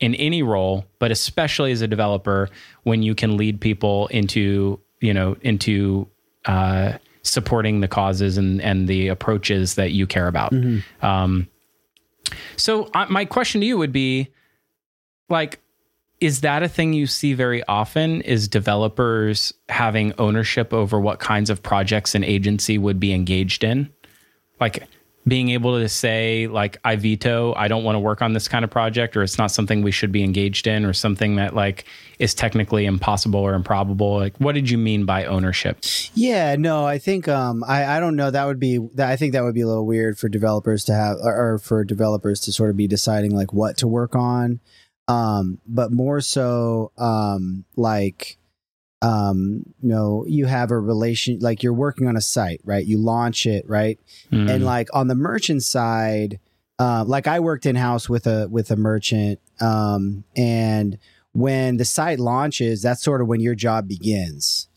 in 0.00 0.14
any 0.16 0.42
role 0.42 0.84
but 0.98 1.10
especially 1.10 1.72
as 1.72 1.82
a 1.82 1.88
developer 1.88 2.48
when 2.84 3.02
you 3.02 3.16
can 3.16 3.36
lead 3.36 3.60
people 3.60 4.06
into 4.08 4.80
you 5.00 5.12
know 5.12 5.36
into 5.42 6.08
uh 6.46 6.92
supporting 7.22 7.80
the 7.80 7.88
causes 7.88 8.38
and 8.38 8.60
and 8.62 8.88
the 8.88 9.08
approaches 9.08 9.74
that 9.74 9.92
you 9.92 10.06
care 10.06 10.28
about. 10.28 10.52
Mm-hmm. 10.52 11.04
um 11.04 11.48
so 12.56 12.90
uh, 12.94 13.06
my 13.08 13.24
question 13.24 13.60
to 13.60 13.66
you 13.66 13.78
would 13.78 13.92
be 13.92 14.28
like 15.28 15.60
is 16.20 16.40
that 16.40 16.62
a 16.62 16.68
thing 16.68 16.92
you 16.92 17.06
see 17.06 17.32
very 17.32 17.62
often? 17.64 18.22
Is 18.22 18.48
developers 18.48 19.54
having 19.68 20.12
ownership 20.18 20.72
over 20.72 20.98
what 20.98 21.20
kinds 21.20 21.48
of 21.48 21.62
projects 21.62 22.14
an 22.14 22.24
agency 22.24 22.76
would 22.76 22.98
be 22.98 23.12
engaged 23.12 23.62
in? 23.62 23.88
Like 24.60 24.88
being 25.28 25.50
able 25.50 25.78
to 25.78 25.88
say 25.88 26.46
like 26.46 26.76
i 26.84 26.96
veto 26.96 27.54
i 27.54 27.68
don't 27.68 27.84
want 27.84 27.94
to 27.94 28.00
work 28.00 28.22
on 28.22 28.32
this 28.32 28.48
kind 28.48 28.64
of 28.64 28.70
project 28.70 29.16
or 29.16 29.22
it's 29.22 29.38
not 29.38 29.50
something 29.50 29.82
we 29.82 29.90
should 29.90 30.12
be 30.12 30.22
engaged 30.22 30.66
in 30.66 30.84
or 30.84 30.92
something 30.92 31.36
that 31.36 31.54
like 31.54 31.84
is 32.18 32.34
technically 32.34 32.86
impossible 32.86 33.40
or 33.40 33.54
improbable 33.54 34.16
like 34.16 34.36
what 34.38 34.54
did 34.54 34.68
you 34.68 34.78
mean 34.78 35.04
by 35.04 35.24
ownership? 35.24 35.78
Yeah 36.14 36.56
no 36.56 36.86
i 36.86 36.98
think 36.98 37.28
um 37.28 37.64
i 37.64 37.96
i 37.96 38.00
don't 38.00 38.16
know 38.16 38.30
that 38.30 38.46
would 38.46 38.58
be 38.58 38.80
i 38.98 39.16
think 39.16 39.32
that 39.32 39.42
would 39.42 39.54
be 39.54 39.60
a 39.60 39.66
little 39.66 39.86
weird 39.86 40.18
for 40.18 40.28
developers 40.28 40.84
to 40.84 40.94
have 40.94 41.16
or, 41.22 41.54
or 41.54 41.58
for 41.58 41.84
developers 41.84 42.40
to 42.40 42.52
sort 42.52 42.70
of 42.70 42.76
be 42.76 42.86
deciding 42.86 43.34
like 43.34 43.52
what 43.52 43.76
to 43.78 43.86
work 43.86 44.14
on. 44.14 44.60
Um, 45.06 45.58
but 45.66 45.90
more 45.90 46.20
so 46.20 46.92
um, 46.98 47.64
like 47.76 48.38
um, 49.02 49.62
you 49.80 49.88
know 49.88 50.24
you 50.26 50.46
have 50.46 50.70
a 50.70 50.78
relation 50.78 51.38
like 51.40 51.62
you're 51.62 51.72
working 51.72 52.06
on 52.06 52.16
a 52.16 52.20
site 52.20 52.60
right? 52.64 52.84
You 52.84 52.98
launch 52.98 53.46
it 53.46 53.64
right? 53.68 53.98
Mm. 54.32 54.50
and 54.50 54.64
like 54.64 54.88
on 54.92 55.08
the 55.08 55.14
merchant 55.14 55.62
side 55.62 56.40
uh, 56.80 57.04
like 57.06 57.26
i 57.26 57.40
worked 57.40 57.66
in 57.66 57.74
house 57.76 58.08
with 58.08 58.26
a 58.26 58.48
with 58.48 58.70
a 58.70 58.76
merchant 58.76 59.40
um, 59.60 60.24
and 60.36 60.98
when 61.32 61.76
the 61.76 61.84
site 61.84 62.18
launches 62.18 62.82
that's 62.82 63.02
sort 63.02 63.20
of 63.20 63.28
when 63.28 63.40
your 63.40 63.54
job 63.54 63.86
begins. 63.88 64.68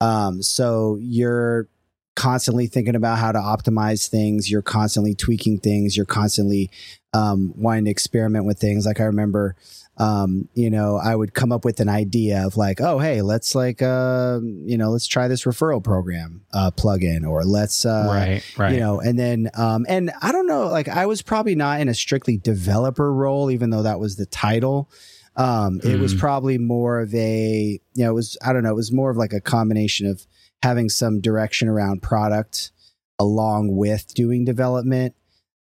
Um, 0.00 0.42
so 0.42 0.98
you're 1.00 1.68
constantly 2.16 2.66
thinking 2.66 2.96
about 2.96 3.18
how 3.18 3.32
to 3.32 3.38
optimize 3.38 4.08
things. 4.08 4.50
You're 4.50 4.62
constantly 4.62 5.14
tweaking 5.14 5.60
things. 5.60 5.96
You're 5.96 6.06
constantly 6.06 6.70
um, 7.14 7.52
wanting 7.56 7.86
to 7.86 7.90
experiment 7.90 8.44
with 8.44 8.58
things. 8.58 8.84
Like 8.84 9.00
I 9.00 9.04
remember, 9.04 9.56
um, 9.98 10.48
you 10.54 10.70
know, 10.70 10.96
I 10.96 11.14
would 11.14 11.34
come 11.34 11.52
up 11.52 11.64
with 11.64 11.78
an 11.80 11.88
idea 11.88 12.46
of 12.46 12.56
like, 12.56 12.80
oh, 12.80 12.98
hey, 12.98 13.20
let's 13.20 13.54
like, 13.54 13.82
uh, 13.82 14.40
you 14.42 14.78
know, 14.78 14.90
let's 14.90 15.06
try 15.06 15.28
this 15.28 15.44
referral 15.44 15.84
program 15.84 16.44
uh, 16.54 16.70
plugin, 16.70 17.28
or 17.28 17.44
let's, 17.44 17.84
uh, 17.84 18.06
right, 18.08 18.42
right, 18.56 18.72
you 18.72 18.80
know, 18.80 19.00
and 19.00 19.18
then, 19.18 19.50
um, 19.54 19.84
and 19.88 20.10
I 20.22 20.32
don't 20.32 20.46
know, 20.46 20.68
like 20.68 20.88
I 20.88 21.04
was 21.06 21.20
probably 21.20 21.54
not 21.54 21.80
in 21.80 21.88
a 21.88 21.94
strictly 21.94 22.38
developer 22.38 23.12
role, 23.12 23.50
even 23.50 23.70
though 23.70 23.82
that 23.82 24.00
was 24.00 24.16
the 24.16 24.26
title. 24.26 24.90
Um, 25.36 25.80
mm. 25.80 25.84
it 25.84 25.98
was 25.98 26.12
hmm. 26.12 26.18
probably 26.18 26.58
more 26.58 27.00
of 27.00 27.14
a, 27.14 27.80
you 27.94 28.04
know, 28.04 28.10
it 28.10 28.14
was, 28.14 28.36
I 28.44 28.52
don't 28.52 28.62
know, 28.62 28.70
it 28.70 28.76
was 28.76 28.92
more 28.92 29.10
of 29.10 29.16
like 29.16 29.32
a 29.32 29.40
combination 29.40 30.06
of 30.06 30.26
having 30.62 30.90
some 30.90 31.20
direction 31.20 31.68
around 31.68 32.02
product 32.02 32.70
along 33.18 33.74
with 33.74 34.12
doing 34.14 34.44
development. 34.44 35.14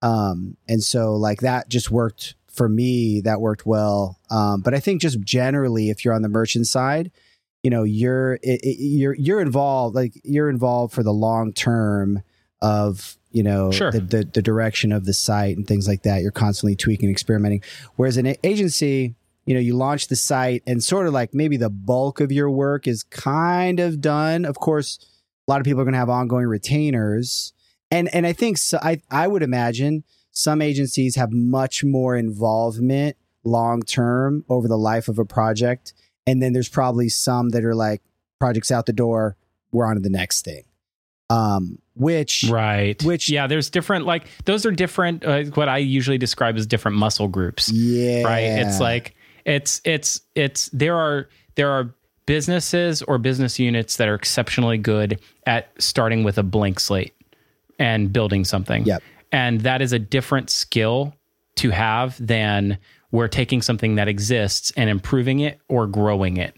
Um, 0.00 0.56
and 0.68 0.82
so 0.82 1.14
like 1.16 1.40
that 1.40 1.68
just 1.68 1.90
worked 1.90 2.34
for 2.58 2.68
me. 2.68 3.22
That 3.22 3.40
worked 3.40 3.64
well. 3.64 4.18
Um, 4.30 4.60
but 4.60 4.74
I 4.74 4.80
think 4.80 5.00
just 5.00 5.18
generally, 5.20 5.88
if 5.88 6.04
you're 6.04 6.12
on 6.14 6.20
the 6.22 6.28
merchant 6.28 6.66
side, 6.66 7.10
you 7.62 7.70
know, 7.70 7.84
you're 7.84 8.34
it, 8.42 8.60
it, 8.62 8.76
you're 8.78 9.14
you're 9.14 9.40
involved. 9.40 9.94
Like 9.96 10.12
you're 10.24 10.50
involved 10.50 10.92
for 10.92 11.02
the 11.02 11.12
long 11.12 11.52
term 11.54 12.22
of 12.60 13.16
you 13.30 13.42
know 13.42 13.70
Sure. 13.70 13.90
the, 13.90 14.00
the 14.00 14.24
the 14.24 14.42
direction 14.42 14.92
of 14.92 15.04
the 15.06 15.14
site 15.14 15.56
and 15.56 15.66
things 15.66 15.88
like 15.88 16.02
that. 16.02 16.20
You're 16.22 16.30
constantly 16.30 16.76
tweaking, 16.76 17.06
and 17.08 17.14
experimenting. 17.14 17.62
Whereas 17.96 18.16
an 18.16 18.34
agency, 18.44 19.14
you 19.46 19.54
know, 19.54 19.60
you 19.60 19.76
launch 19.76 20.08
the 20.08 20.16
site 20.16 20.62
and 20.66 20.82
sort 20.84 21.06
of 21.06 21.14
like 21.14 21.32
maybe 21.34 21.56
the 21.56 21.70
bulk 21.70 22.20
of 22.20 22.30
your 22.30 22.50
work 22.50 22.86
is 22.86 23.02
kind 23.04 23.80
of 23.80 24.00
done. 24.00 24.44
Of 24.44 24.56
course, 24.58 24.98
a 25.46 25.50
lot 25.50 25.60
of 25.60 25.64
people 25.64 25.80
are 25.80 25.84
going 25.84 25.94
to 25.94 25.98
have 25.98 26.10
ongoing 26.10 26.46
retainers, 26.46 27.52
and 27.90 28.12
and 28.14 28.26
I 28.26 28.32
think 28.32 28.58
so, 28.58 28.78
I 28.82 29.00
I 29.10 29.26
would 29.28 29.42
imagine 29.42 30.04
some 30.38 30.62
agencies 30.62 31.16
have 31.16 31.32
much 31.32 31.82
more 31.82 32.14
involvement 32.16 33.16
long 33.42 33.82
term 33.82 34.44
over 34.48 34.68
the 34.68 34.78
life 34.78 35.08
of 35.08 35.18
a 35.18 35.24
project, 35.24 35.92
and 36.28 36.40
then 36.40 36.52
there's 36.52 36.68
probably 36.68 37.08
some 37.08 37.48
that 37.48 37.64
are 37.64 37.74
like 37.74 38.02
projects 38.38 38.70
out 38.70 38.86
the 38.86 38.92
door, 38.92 39.36
we're 39.72 39.84
on 39.84 39.96
to 39.96 40.00
the 40.00 40.08
next 40.08 40.44
thing. 40.44 40.62
Um, 41.28 41.80
which 41.94 42.44
Right. 42.48 43.02
Which- 43.02 43.28
yeah, 43.28 43.48
there's 43.48 43.68
different 43.68 44.06
like 44.06 44.26
those 44.44 44.64
are 44.64 44.70
different. 44.70 45.24
Uh, 45.24 45.42
what 45.54 45.68
I 45.68 45.78
usually 45.78 46.18
describe 46.18 46.56
as 46.56 46.68
different 46.68 46.96
muscle 46.98 47.26
groups. 47.26 47.68
yeah, 47.72 48.22
Right. 48.22 48.44
It's 48.64 48.78
like 48.78 49.16
it's 49.44 49.80
it's 49.84 50.20
it's 50.36 50.68
there 50.68 50.94
are 50.96 51.28
there 51.56 51.70
are 51.70 51.92
businesses 52.26 53.02
or 53.02 53.18
business 53.18 53.58
units 53.58 53.96
that 53.96 54.06
are 54.06 54.14
exceptionally 54.14 54.78
good 54.78 55.18
at 55.46 55.70
starting 55.82 56.22
with 56.22 56.38
a 56.38 56.44
blank 56.44 56.78
slate 56.78 57.12
and 57.80 58.12
building 58.12 58.44
something. 58.44 58.84
Yep. 58.84 59.02
And 59.32 59.60
that 59.62 59.82
is 59.82 59.92
a 59.92 59.98
different 59.98 60.50
skill 60.50 61.14
to 61.56 61.70
have 61.70 62.16
than 62.24 62.78
we're 63.10 63.28
taking 63.28 63.62
something 63.62 63.96
that 63.96 64.08
exists 64.08 64.72
and 64.76 64.88
improving 64.90 65.40
it 65.40 65.58
or 65.68 65.86
growing 65.86 66.36
it. 66.36 66.54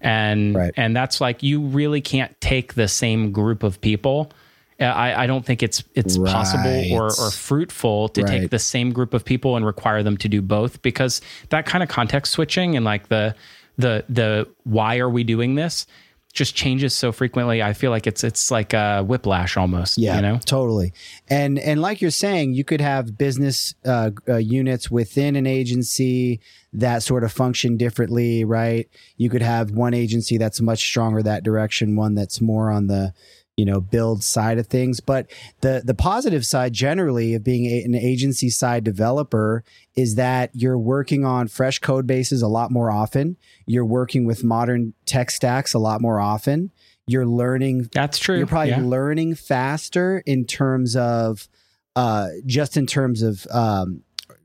And 0.00 0.54
Right. 0.54 0.72
and 0.76 0.96
that's 0.96 1.20
like 1.20 1.42
you 1.42 1.60
really 1.60 2.00
can't 2.00 2.38
take 2.40 2.74
the 2.74 2.88
same 2.88 3.32
group 3.32 3.62
of 3.62 3.80
people. 3.80 4.32
Uh, 4.80 4.84
I, 4.84 5.24
I 5.24 5.26
don't 5.26 5.44
think 5.44 5.62
it's 5.62 5.84
it's 5.94 6.16
possible 6.16 6.92
or, 6.92 7.06
or 7.08 7.30
fruitful 7.30 8.08
to 8.10 8.22
Right. 8.22 8.40
take 8.40 8.50
the 8.50 8.58
same 8.58 8.92
group 8.92 9.12
of 9.12 9.24
people 9.24 9.56
and 9.56 9.66
require 9.66 10.02
them 10.02 10.16
to 10.18 10.28
do 10.28 10.40
both 10.40 10.80
because 10.80 11.20
that 11.50 11.66
kind 11.66 11.82
of 11.82 11.90
context 11.90 12.32
switching 12.32 12.76
and 12.76 12.84
like 12.84 13.08
the 13.08 13.34
the 13.76 14.04
the 14.08 14.48
why 14.64 14.98
are 14.98 15.10
we 15.10 15.22
doing 15.22 15.54
this 15.54 15.86
just 16.32 16.54
changes 16.54 16.94
so 16.94 17.10
frequently. 17.10 17.62
I 17.62 17.72
feel 17.72 17.90
like 17.90 18.06
it's 18.06 18.22
it's 18.22 18.50
like 18.50 18.72
a 18.72 19.02
whiplash 19.02 19.56
almost. 19.56 19.98
Yeah, 19.98 20.16
you 20.16 20.22
know. 20.22 20.38
totally. 20.44 20.92
And 21.28 21.58
and 21.58 21.82
like 21.82 22.00
you're 22.00 22.10
saying, 22.10 22.54
you 22.54 22.64
could 22.64 22.80
have 22.80 23.18
business 23.18 23.74
uh, 23.84 24.10
uh, 24.28 24.36
units 24.36 24.90
within 24.90 25.36
an 25.36 25.46
agency 25.46 26.40
that 26.72 27.02
sort 27.02 27.24
of 27.24 27.32
function 27.32 27.76
differently, 27.76 28.44
right? 28.44 28.88
You 29.16 29.28
could 29.28 29.42
have 29.42 29.72
one 29.72 29.92
agency 29.92 30.38
that's 30.38 30.60
much 30.60 30.78
stronger 30.78 31.22
that 31.22 31.42
direction, 31.42 31.96
one 31.96 32.14
that's 32.14 32.40
more 32.40 32.70
on 32.70 32.86
the 32.86 33.12
you 33.56 33.64
know 33.64 33.80
build 33.80 34.24
side 34.24 34.58
of 34.58 34.66
things. 34.66 35.00
But 35.00 35.30
the 35.60 35.82
the 35.84 35.94
positive 35.94 36.46
side 36.46 36.72
generally 36.72 37.34
of 37.34 37.44
being 37.44 37.66
a, 37.66 37.82
an 37.82 37.94
agency 37.94 38.48
side 38.48 38.84
developer 38.84 39.64
is 39.94 40.14
that 40.14 40.50
you're 40.54 40.78
working 40.78 41.24
on 41.24 41.48
fresh 41.48 41.78
code 41.78 42.06
bases 42.06 42.42
a 42.42 42.48
lot 42.48 42.70
more 42.70 42.90
often. 42.90 43.36
You're 43.66 43.84
working 43.84 44.24
with 44.24 44.42
modern 44.42 44.94
tech 45.04 45.30
stacks 45.30 45.74
a 45.74 45.78
lot 45.78 46.00
more 46.00 46.20
often. 46.20 46.70
You're 47.06 47.26
learning 47.26 47.90
That's 47.92 48.18
true. 48.18 48.38
you're 48.38 48.46
probably 48.46 48.70
yeah. 48.70 48.82
learning 48.82 49.34
faster 49.34 50.22
in 50.24 50.46
terms 50.46 50.96
of 50.96 51.48
uh 51.96 52.28
just 52.46 52.76
in 52.76 52.86
terms 52.86 53.20
of 53.20 53.46
um 53.50 54.02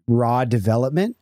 raw 0.07 0.45
development 0.45 1.15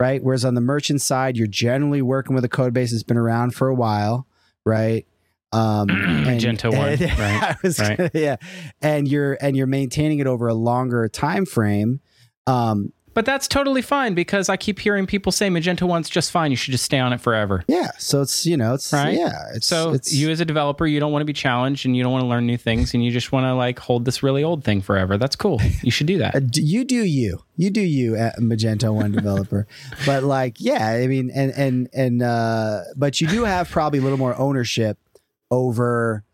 right 0.00 0.22
whereas 0.22 0.44
on 0.44 0.54
the 0.54 0.60
merchant 0.60 1.00
side 1.00 1.36
you're 1.36 1.46
generally 1.46 2.02
working 2.02 2.34
with 2.34 2.44
a 2.44 2.48
code 2.48 2.74
base 2.74 2.90
that's 2.90 3.04
been 3.04 3.16
around 3.16 3.54
for 3.54 3.68
a 3.68 3.74
while 3.74 4.26
right 4.64 5.06
um 5.52 5.88
Magento 5.88 6.70
one, 6.76 6.88
and- 6.92 7.00
right, 7.18 7.42
I 7.42 7.56
was 7.62 7.78
right. 7.78 7.96
gonna- 7.96 8.10
yeah 8.14 8.36
and 8.82 9.08
you're 9.08 9.38
and 9.40 9.56
you're 9.56 9.66
maintaining 9.66 10.18
it 10.18 10.26
over 10.26 10.48
a 10.48 10.54
longer 10.54 11.08
time 11.08 11.46
frame 11.46 12.00
um 12.46 12.92
But 13.14 13.24
that's 13.26 13.48
totally 13.48 13.82
fine 13.82 14.14
because 14.14 14.48
I 14.48 14.56
keep 14.56 14.78
hearing 14.78 15.04
people 15.06 15.32
say 15.32 15.48
Magento 15.48 15.82
one's 15.88 16.08
just 16.08 16.30
fine. 16.30 16.52
You 16.52 16.56
should 16.56 16.70
just 16.72 16.84
stay 16.84 17.00
on 17.00 17.12
it 17.12 17.20
forever. 17.20 17.64
yeah 17.66 17.90
so 17.98 18.20
it's 18.22 18.46
you 18.46 18.56
know 18.56 18.74
it's 18.74 18.92
Right. 18.92 19.16
yeah 19.18 19.42
it's 19.54 19.66
So 19.66 19.92
it's 19.92 20.14
you 20.14 20.30
as 20.30 20.38
a 20.40 20.44
developer, 20.44 20.86
you 20.86 21.00
don't 21.00 21.10
want 21.12 21.22
to 21.22 21.26
be 21.26 21.32
challenged 21.32 21.84
and 21.84 21.96
you 21.96 22.02
don't 22.04 22.12
want 22.12 22.22
to 22.22 22.28
learn 22.28 22.46
new 22.46 22.56
things 22.58 22.94
and 22.94 23.02
you 23.04 23.10
just 23.10 23.32
want 23.32 23.44
to 23.44 23.54
like 23.54 23.78
hold 23.80 24.04
this 24.04 24.22
really 24.22 24.44
old 24.44 24.62
thing 24.62 24.80
forever. 24.82 25.18
That's 25.18 25.34
cool. 25.34 25.60
You 25.82 25.90
should 25.90 26.06
do 26.06 26.18
that. 26.18 26.34
Uh, 26.38 26.40
you 26.54 26.84
do 26.84 27.02
you 27.04 27.42
you 27.56 27.70
do 27.70 27.80
you 27.80 28.14
at 28.16 28.36
magento 28.38 28.94
one 28.94 29.10
developer 29.12 29.66
but 30.06 30.22
like 30.22 30.56
yeah 30.60 30.86
i 30.90 31.06
mean 31.08 31.30
and 31.34 31.50
and 31.56 31.88
and 31.92 32.22
uh 32.22 32.82
but 32.96 33.20
you 33.20 33.26
do 33.26 33.44
have 33.44 33.68
probably 33.68 33.98
a 33.98 34.02
little 34.02 34.18
more 34.18 34.36
ownership 34.38 34.96
over 35.50 36.24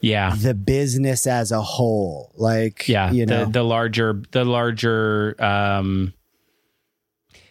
Yeah. 0.00 0.34
the 0.36 0.54
business 0.54 1.26
as 1.26 1.52
a 1.52 1.60
whole 1.62 2.32
like 2.36 2.88
Yeah. 2.88 3.10
you 3.10 3.26
know 3.26 3.44
the, 3.46 3.50
the 3.50 3.62
larger, 3.62 4.22
the 4.32 4.44
larger, 4.44 5.34
um, 5.42 6.12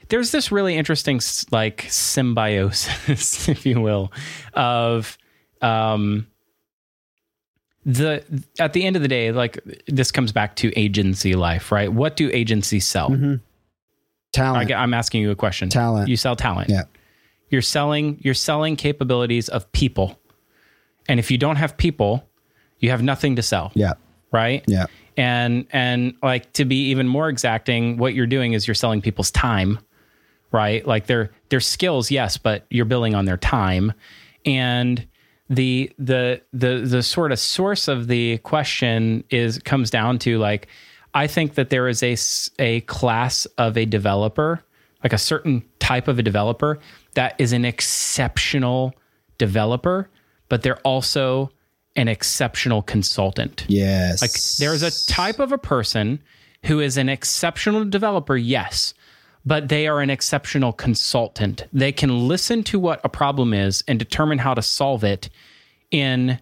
there's 0.09 0.31
this 0.31 0.51
really 0.51 0.75
interesting 0.77 1.19
like 1.51 1.85
symbiosis, 1.89 3.49
if 3.49 3.65
you 3.65 3.81
will, 3.81 4.11
of, 4.53 5.17
um, 5.61 6.27
the 7.87 8.23
at 8.59 8.73
the 8.73 8.83
end 8.83 8.95
of 8.95 9.01
the 9.03 9.07
day, 9.07 9.31
like 9.31 9.59
this 9.87 10.11
comes 10.11 10.31
back 10.31 10.55
to 10.57 10.71
agency 10.79 11.33
life, 11.35 11.71
right? 11.71 11.91
What 11.93 12.15
do 12.15 12.29
agencies 12.33 12.85
sell? 12.85 13.09
Mhm. 13.11 13.41
talent 14.33 14.71
I, 14.71 14.83
am 14.83 14.93
asking 14.93 15.21
you 15.21 15.29
a 15.31 15.35
question. 15.35 15.69
Talent. 15.69 16.09
You 16.09 16.17
sell 16.17 16.35
talent. 16.35 16.69
Yeah. 16.69 16.83
You're 17.49 17.61
selling 17.61 18.17
you're 18.21 18.33
selling 18.33 18.75
capabilities 18.75 19.49
of 19.49 19.71
people. 19.71 20.19
And 21.07 21.19
if 21.19 21.29
you 21.29 21.37
don't 21.37 21.57
have 21.57 21.77
people, 21.77 22.27
you 22.79 22.89
have 22.89 23.01
nothing 23.03 23.35
to 23.35 23.41
sell, 23.41 23.71
yeah 23.75 23.93
right? 24.31 24.63
yeah 24.67 24.85
And 25.17 25.65
and 25.71 26.13
like 26.21 26.51
to 26.53 26.65
be 26.65 26.89
even 26.89 27.07
more 27.07 27.29
exacting, 27.29 27.97
what 27.97 28.13
you're 28.13 28.27
doing 28.27 28.53
is 28.53 28.67
you're 28.67 28.75
selling 28.75 29.01
people's 29.01 29.31
time, 29.31 29.79
right? 30.51 30.85
Like 30.85 31.07
their 31.07 31.31
their 31.49 31.61
skills, 31.61 32.11
yes, 32.11 32.37
but 32.37 32.65
you're 32.69 32.85
billing 32.85 33.15
on 33.15 33.25
their 33.25 33.37
time. 33.37 33.93
And 34.45 35.07
the 35.49 35.91
the 35.97 36.41
the 36.53 36.79
the 36.85 37.01
sort 37.01 37.31
of 37.31 37.39
source 37.39 37.87
of 37.87 38.07
the 38.07 38.39
question 38.39 39.23
is 39.29 39.59
comes 39.59 39.89
down 39.89 40.19
to 40.19 40.37
like 40.37 40.67
I 41.13 41.27
think 41.27 41.55
that 41.55 41.69
there 41.69 41.87
is 41.87 42.03
a 42.03 42.17
a 42.59 42.81
class 42.81 43.45
of 43.57 43.77
a 43.77 43.85
developer, 43.85 44.63
like 45.03 45.13
a 45.13 45.17
certain 45.17 45.63
type 45.79 46.07
of 46.07 46.19
a 46.19 46.23
developer 46.23 46.79
that 47.13 47.35
is 47.37 47.53
an 47.53 47.63
exceptional 47.63 48.93
developer, 49.37 50.09
but 50.49 50.61
they're 50.61 50.79
also 50.79 51.51
an 51.95 52.07
exceptional 52.07 52.81
consultant. 52.81 53.65
yes 53.67 54.21
Like 54.21 54.31
there's 54.59 54.83
a 54.83 55.11
type 55.11 55.39
of 55.39 55.51
a 55.51 55.57
person 55.57 56.19
who 56.65 56.79
is 56.79 56.97
an 56.97 57.09
exceptional 57.09 57.85
developer, 57.85 58.35
yes, 58.35 58.93
but 59.45 59.69
they 59.69 59.87
are 59.87 60.01
an 60.01 60.09
exceptional 60.09 60.73
consultant. 60.73 61.65
They 61.71 61.91
can 61.91 62.27
listen 62.27 62.63
to 62.63 62.79
what 62.79 63.01
a 63.03 63.09
problem 63.09 63.53
is 63.53 63.83
and 63.87 63.99
determine 63.99 64.39
how 64.39 64.55
to 64.55 64.61
solve 64.61 65.03
it 65.03 65.29
in 65.91 66.39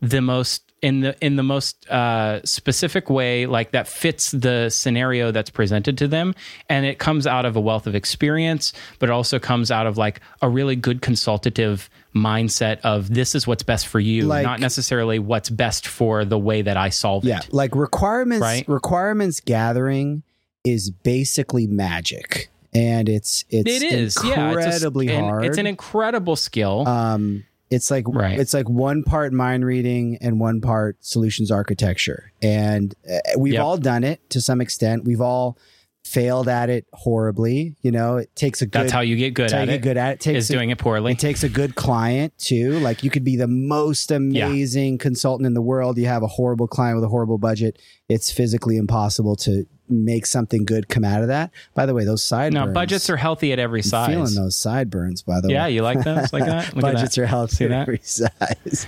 the 0.00 0.20
most 0.20 0.62
in 0.84 1.00
the 1.00 1.16
in 1.24 1.36
the 1.36 1.42
most 1.42 1.88
uh, 1.88 2.40
specific 2.44 3.08
way, 3.08 3.46
like 3.46 3.70
that 3.72 3.88
fits 3.88 4.30
the 4.32 4.68
scenario 4.68 5.30
that's 5.30 5.48
presented 5.50 5.96
to 5.98 6.06
them, 6.08 6.34
and 6.68 6.84
it 6.84 6.98
comes 6.98 7.26
out 7.26 7.46
of 7.46 7.56
a 7.56 7.60
wealth 7.60 7.86
of 7.86 7.94
experience, 7.94 8.72
but 8.98 9.08
it 9.08 9.12
also 9.12 9.38
comes 9.38 9.70
out 9.70 9.86
of 9.86 9.96
like 9.96 10.20
a 10.42 10.48
really 10.48 10.76
good 10.76 11.00
consultative 11.00 11.88
mindset 12.14 12.80
of 12.82 13.12
this 13.14 13.34
is 13.34 13.46
what's 13.46 13.62
best 13.62 13.86
for 13.86 13.98
you, 13.98 14.26
Like- 14.26 14.44
not 14.44 14.60
necessarily 14.60 15.18
what's 15.18 15.48
best 15.50 15.86
for 15.86 16.24
the 16.24 16.38
way 16.38 16.60
that 16.62 16.76
I 16.76 16.90
solve 16.90 17.24
it. 17.24 17.28
yeah 17.28 17.38
it. 17.38 17.52
like 17.52 17.74
requirements 17.74 18.42
Right. 18.42 18.68
requirements 18.68 19.40
gathering 19.40 20.22
is 20.64 20.90
basically 20.90 21.66
magic 21.66 22.50
and 22.74 23.08
it's 23.08 23.44
it's 23.50 23.70
It 23.70 23.82
is, 23.92 24.16
yeah, 24.24 24.50
it's 24.50 24.56
a- 24.56 24.60
incredibly 24.64 25.06
hard 25.08 25.44
It's 25.46 25.58
an 25.58 25.66
incredible 25.66 26.36
skill. 26.36 26.86
um 26.86 27.44
it's 27.70 27.90
like 27.90 28.04
Right. 28.08 28.38
it's 28.38 28.54
like 28.54 28.68
one 28.68 29.02
part 29.02 29.32
mind 29.32 29.64
reading 29.64 30.18
and 30.20 30.38
one 30.40 30.60
part 30.60 30.96
solutions 31.00 31.50
architecture 31.50 32.32
and 32.42 32.94
uh, 33.10 33.18
we've 33.38 33.54
Yep. 33.54 33.62
all 33.62 33.76
done 33.78 34.04
it 34.04 34.28
to 34.30 34.40
some 34.40 34.60
extent 34.60 35.04
we've 35.04 35.20
all 35.20 35.56
failed 36.04 36.48
at 36.48 36.68
it 36.68 36.86
horribly 36.92 37.74
you 37.80 37.90
know 37.90 38.18
it 38.18 38.28
takes 38.36 38.60
a 38.60 38.66
good 38.66 38.82
That's 38.82 38.92
how 38.92 39.00
you 39.00 39.16
get 39.16 39.32
good 39.32 39.50
at 39.54 39.70
it. 39.70 39.80
good 39.80 39.96
at 39.96 40.10
it, 40.10 40.12
it 40.14 40.20
takes 40.20 40.38
Is 40.44 40.50
a, 40.50 40.52
doing 40.52 40.68
it 40.68 40.76
poorly. 40.76 41.12
it 41.12 41.18
takes 41.18 41.42
a 41.42 41.48
good 41.48 41.74
client 41.76 42.36
too 42.36 42.78
like 42.80 43.02
you 43.02 43.08
could 43.08 43.24
be 43.24 43.36
the 43.36 43.48
most 43.48 44.10
amazing 44.10 44.98
consultant 44.98 45.46
in 45.46 45.54
the 45.54 45.62
world 45.62 45.96
you 45.96 46.04
have 46.06 46.22
a 46.22 46.26
horrible 46.26 46.68
client 46.68 46.96
with 46.96 47.04
a 47.04 47.08
horrible 47.08 47.38
budget 47.38 47.78
it's 48.10 48.30
physically 48.30 48.76
impossible 48.76 49.34
to 49.36 49.66
make 49.88 50.24
something 50.26 50.64
good 50.64 50.88
come 50.88 51.04
out 51.04 51.20
of 51.22 51.28
that. 51.28 51.50
By 51.74 51.84
the 51.86 51.94
way, 51.94 52.04
those 52.04 52.22
sideburns. 52.24 52.66
No, 52.66 52.72
budgets 52.72 53.10
are 53.10 53.16
healthy 53.16 53.52
at 53.52 53.58
every 53.58 53.80
I'm 53.80 53.84
size. 53.84 54.08
feeling 54.10 54.34
those 54.34 54.56
sideburns. 54.56 55.22
By 55.22 55.40
the 55.40 55.48
Yeah, 55.50 55.64
way, 55.64 55.70
Yeah, 55.70 55.74
you 55.74 55.82
like 55.82 56.02
those 56.02 56.32
like 56.32 56.44
that? 56.46 56.74
Look 56.74 56.82
budgets 56.82 57.16
that. 57.16 57.22
are 57.22 57.26
healthy 57.26 57.56
See 57.56 57.64
at 57.64 57.70
that? 57.70 57.80
every 57.82 58.00
size. 58.02 58.86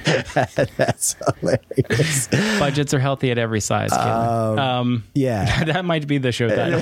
That's 0.76 1.16
hilarious. 1.40 2.28
Budgets 2.58 2.94
are 2.94 2.98
healthy 2.98 3.30
at 3.30 3.38
every 3.38 3.60
size. 3.60 3.92
Um, 3.92 4.58
Um, 4.58 5.04
yeah. 5.14 5.64
that 5.64 5.84
might 5.84 6.06
be 6.06 6.18
the 6.18 6.32
show 6.32 6.48
title. 6.48 6.80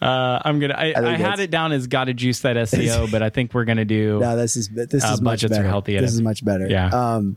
uh, 0.00 0.40
I'm 0.44 0.58
gonna. 0.60 0.74
I, 0.76 1.16
had 1.16 1.40
it 1.40 1.50
down 1.50 1.72
as 1.72 1.86
"Gotta 1.86 2.14
Juice 2.14 2.40
That 2.40 2.56
SEO," 2.56 3.10
but 3.10 3.22
I 3.22 3.30
think 3.30 3.54
we're 3.54 3.64
gonna 3.64 3.84
do. 3.84 4.18
No, 4.20 4.36
this 4.36 4.56
is 4.56 4.68
this 4.68 5.04
Uh, 5.04 5.12
is 5.14 5.20
much 5.20 5.40
budgets 5.42 5.52
are 5.52 5.56
better. 5.56 5.68
healthy 5.68 5.96
at 5.96 6.02
This 6.02 6.12
is 6.14 6.20
much 6.22 6.44
better. 6.44 6.66
Yeah. 6.68 6.88
Um, 6.88 7.36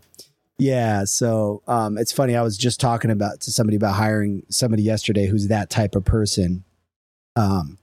yeah. 0.58 1.04
So 1.04 1.62
um, 1.68 1.98
it's 1.98 2.12
funny. 2.12 2.36
I 2.36 2.42
was 2.42 2.58
just 2.58 2.80
talking 2.80 3.12
about 3.12 3.42
to 3.42 3.52
somebody 3.52 3.78
about 3.78 3.96
hiring 3.96 4.44
somebody 4.50 4.84
yesterday 4.84 5.28
who's 5.28 5.48
that 5.50 5.70
type 5.70 5.96
of 5.96 6.04
person, 6.04 6.64
um, 7.36 7.78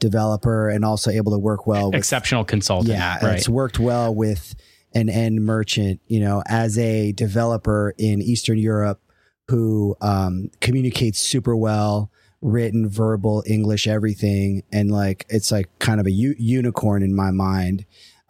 developer, 0.00 0.68
and 0.68 0.84
also 0.84 1.10
able 1.10 1.32
to 1.32 1.38
work 1.38 1.66
well. 1.66 1.90
With, 1.90 1.98
exceptional 1.98 2.44
consultant. 2.44 2.90
yeah, 2.90 3.24
right. 3.24 3.36
it's 3.36 3.48
worked 3.48 3.78
well 3.78 4.14
with 4.14 4.54
an 4.94 5.08
end 5.08 5.44
merchant. 5.44 6.00
You 6.08 6.20
know, 6.20 6.42
as 6.46 6.76
a 6.78 7.12
developer 7.12 7.94
in 7.96 8.20
Eastern 8.20 8.58
Europe 8.58 9.00
who 9.48 9.96
um, 10.00 10.50
communicates 10.60 11.20
super 11.20 11.56
well. 11.56 12.10
Written, 12.42 12.88
verbal, 12.88 13.42
English, 13.46 13.86
everything, 13.86 14.62
and 14.70 14.90
like 14.90 15.24
it's 15.30 15.50
like 15.50 15.66
kind 15.78 16.00
of 16.00 16.06
a 16.06 16.10
u- 16.10 16.36
unicorn 16.38 17.02
in 17.02 17.16
my 17.16 17.30
mind. 17.30 17.86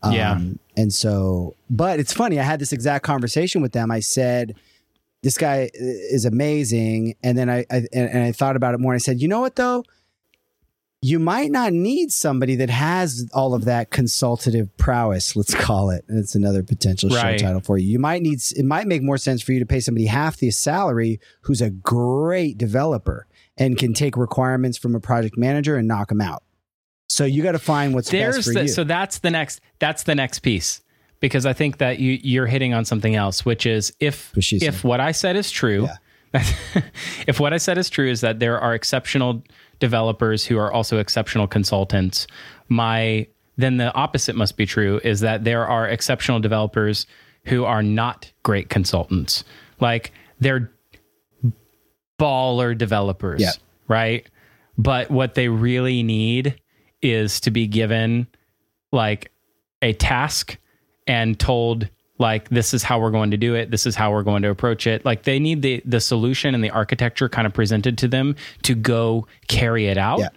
Um, 0.09 0.13
Yeah. 0.15 0.41
And 0.77 0.93
so, 0.93 1.55
but 1.71 1.99
it's 2.01 2.13
funny. 2.13 2.39
I 2.39 2.43
had 2.43 2.61
this 2.61 2.73
exact 2.73 3.05
conversation 3.05 3.63
with 3.63 3.73
them. 3.73 3.91
I 3.91 4.01
said, 4.01 4.55
"This 5.23 5.39
guy 5.39 5.71
is 5.75 6.25
amazing," 6.27 7.15
and 7.23 7.37
then 7.39 7.49
I, 7.49 7.61
I 7.71 7.77
and, 7.95 8.11
and 8.11 8.23
I 8.25 8.33
thought 8.33 8.57
about 8.57 8.75
it 8.75 8.81
more. 8.81 8.93
And 8.93 8.99
I 8.99 9.03
said, 9.03 9.21
"You 9.23 9.29
know 9.29 9.41
what 9.41 9.57
though? 9.57 9.85
You 11.03 11.19
might 11.19 11.51
not 11.51 11.73
need 11.73 12.11
somebody 12.11 12.57
that 12.57 12.71
has 12.71 13.29
all 13.33 13.55
of 13.55 13.65
that 13.67 13.91
consultative 13.91 14.75
prowess. 14.77 15.37
Let's 15.37 15.55
call 15.55 15.91
it. 15.91 16.05
It's 16.09 16.35
another 16.35 16.63
potential 16.63 17.11
Right. 17.11 17.39
show 17.39 17.47
title 17.47 17.61
for 17.61 17.79
you. 17.79 17.89
You 17.89 17.99
might 17.99 18.23
need. 18.23 18.41
It 18.57 18.65
might 18.65 18.87
make 18.87 19.03
more 19.03 19.19
sense 19.19 19.41
for 19.43 19.53
you 19.53 19.61
to 19.61 19.67
pay 19.67 19.81
somebody 19.81 20.07
half 20.07 20.37
the 20.39 20.51
salary 20.51 21.21
who's 21.43 21.61
a 21.63 21.71
great 21.71 22.59
developer 22.59 23.27
and 23.57 23.79
can 23.79 23.95
take 23.95 24.17
requirements 24.17 24.77
from 24.79 24.95
a 24.95 25.01
project 25.01 25.39
manager 25.39 25.77
and 25.77 25.87
knock 25.89 26.09
them 26.09 26.21
out. 26.21 26.43
So 27.09 27.25
you 27.25 27.43
got 27.43 27.53
to 27.53 27.59
find 27.59 27.95
what's 27.95 28.11
There's 28.11 28.37
best 28.37 28.49
for 28.49 28.55
the, 28.55 28.63
you. 28.63 28.69
so 28.69 28.85
that's 28.85 29.19
the 29.21 29.31
next 29.31 29.61
that's 29.79 30.03
the 30.05 30.15
next 30.15 30.41
piece 30.41 30.81
because 31.21 31.47
I 31.47 31.53
think 31.53 31.79
that 31.79 31.99
you 31.99 32.19
you're 32.23 32.47
hitting 32.47 32.75
on 32.75 32.85
something 32.85 33.15
else, 33.15 33.45
which 33.45 33.65
is 33.67 33.93
if 34.01 34.33
What 34.35 34.53
if 34.53 34.75
said. 34.75 34.85
what 34.85 35.01
I 35.01 35.13
said 35.13 35.37
is 35.37 35.51
true, 35.51 35.89
if 37.27 37.39
what 37.41 37.53
I 37.53 37.59
said 37.59 37.79
is 37.79 37.89
true 37.89 38.09
is 38.11 38.21
that 38.23 38.41
there 38.41 38.61
are 38.61 38.75
exceptional 38.75 39.43
developers 39.79 40.45
who 40.45 40.59
are 40.59 40.73
also 40.73 40.99
exceptional 40.99 41.47
consultants, 41.47 42.27
my 42.69 43.27
then 43.57 43.77
the 43.79 43.93
opposite 43.95 44.37
must 44.37 44.57
be 44.57 44.67
true 44.67 45.01
is 45.05 45.21
that 45.21 45.45
there 45.45 45.67
are 45.67 45.89
exceptional 45.89 46.41
developers 46.41 47.07
who 47.45 47.65
are 47.65 47.83
not 47.83 48.31
great 48.43 48.69
consultants. 48.69 49.45
Like 49.81 50.13
they're 50.41 50.71
baller 52.21 52.77
developers, 52.77 53.41
Yeah. 53.41 53.51
right? 53.89 54.27
But 54.79 55.11
what 55.11 55.35
they 55.35 55.49
really 55.49 56.03
need 56.03 56.61
is 57.03 57.41
to 57.41 57.51
be 57.51 57.67
given 57.67 58.27
like 58.93 59.31
a 59.83 59.93
task 59.95 60.59
and 61.07 61.39
told 61.39 61.89
like 62.19 62.49
this 62.49 62.73
is 62.73 62.83
how 62.83 62.99
we're 62.99 63.11
going 63.11 63.31
to 63.31 63.37
do 63.37 63.55
it 63.55 63.71
this 63.71 63.85
is 63.87 63.95
how 63.95 64.11
we're 64.11 64.23
going 64.23 64.43
to 64.43 64.49
approach 64.51 64.87
it. 64.87 65.05
Like 65.05 65.25
they 65.25 65.39
need 65.39 65.61
the 65.63 65.83
the 65.85 66.01
solution 66.01 66.55
and 66.55 66.65
the 66.65 66.71
architecture 66.71 67.29
kind 67.29 67.47
of 67.47 67.53
presented 67.53 67.99
to 67.99 68.09
them 68.09 68.37
to 68.63 68.75
go 68.75 69.27
carry 69.49 69.87
it 69.87 69.99
out 69.99 70.19
Yeah. 70.21 70.29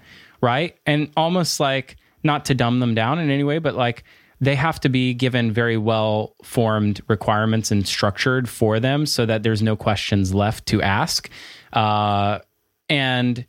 right? 0.42 0.76
And 0.86 1.10
almost 1.16 1.60
like 1.60 1.96
not 2.24 2.46
to 2.46 2.54
dumb 2.54 2.80
them 2.82 2.96
down 2.96 3.20
in 3.20 3.30
any 3.30 3.44
way 3.46 3.60
but 3.60 3.76
like 3.76 4.04
they 4.42 4.56
have 4.56 4.80
to 4.82 4.90
be 4.90 5.14
given 5.14 5.52
very 5.52 5.78
well 5.78 6.36
formed 6.44 7.02
requirements 7.08 7.72
and 7.72 7.86
structured 7.88 8.48
for 8.48 8.80
them 8.80 9.06
so 9.06 9.26
that 9.26 9.44
there's 9.44 9.62
no 9.62 9.76
questions 9.76 10.34
left 10.34 10.66
to 10.68 10.82
ask. 10.82 11.30
Uh, 11.74 12.40
and 12.88 13.46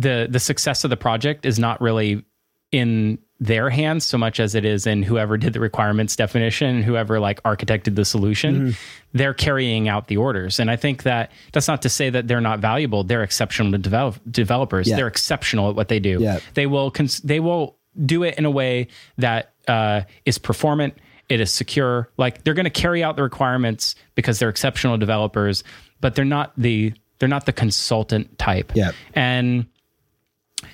the 0.00 0.28
the 0.30 0.40
success 0.40 0.84
of 0.84 0.90
the 0.90 0.96
project 0.96 1.44
is 1.46 1.58
not 1.58 1.80
really 1.80 2.24
in 2.72 3.18
their 3.40 3.70
hands 3.70 4.04
so 4.04 4.16
much 4.18 4.38
as 4.38 4.54
it 4.54 4.64
is 4.64 4.86
in 4.86 5.02
whoever 5.02 5.36
did 5.36 5.52
the 5.54 5.60
requirements 5.60 6.14
definition 6.14 6.82
whoever 6.82 7.18
like 7.18 7.42
architected 7.42 7.94
the 7.96 8.04
solution. 8.04 8.76
They're 9.12 9.34
carrying 9.34 9.88
out 9.88 10.06
the 10.08 10.18
orders. 10.18 10.60
And 10.60 10.70
i 10.70 10.76
think 10.76 11.02
that 11.04 11.32
that's 11.52 11.66
not 11.66 11.82
to 11.82 11.88
say 11.88 12.10
that 12.10 12.28
they're 12.28 12.40
not 12.40 12.60
valuable. 12.60 13.02
They're 13.02 13.22
exceptional 13.22 13.72
to 13.72 13.78
develop, 13.78 14.20
developers. 14.30 14.88
Yeah. 14.88 14.96
they're 14.96 15.08
exceptional 15.08 15.70
at 15.70 15.74
what 15.76 15.88
they 15.88 16.00
do. 16.00 16.18
Yeah. 16.20 16.40
they 16.54 16.66
will 16.66 16.90
cons- 16.90 17.20
they 17.20 17.40
will 17.40 17.76
do 18.04 18.22
it 18.22 18.38
in 18.38 18.44
a 18.44 18.50
way 18.50 18.88
that 19.18 19.52
uh, 19.66 20.02
is 20.24 20.38
performant. 20.38 20.94
It 21.28 21.40
is 21.40 21.50
secure. 21.52 22.10
Like 22.16 22.44
they're 22.44 22.54
going 22.54 22.64
to 22.64 22.70
carry 22.70 23.02
out 23.02 23.16
the 23.16 23.22
requirements 23.22 23.94
because 24.14 24.38
they're 24.38 24.48
exceptional 24.48 24.96
developers 24.98 25.64
but 26.00 26.14
they're 26.14 26.24
not 26.24 26.52
the 26.56 26.92
they're 27.18 27.28
not 27.28 27.46
the 27.46 27.52
consultant 27.52 28.38
type. 28.38 28.72
Yeah. 28.74 28.92
and 29.14 29.66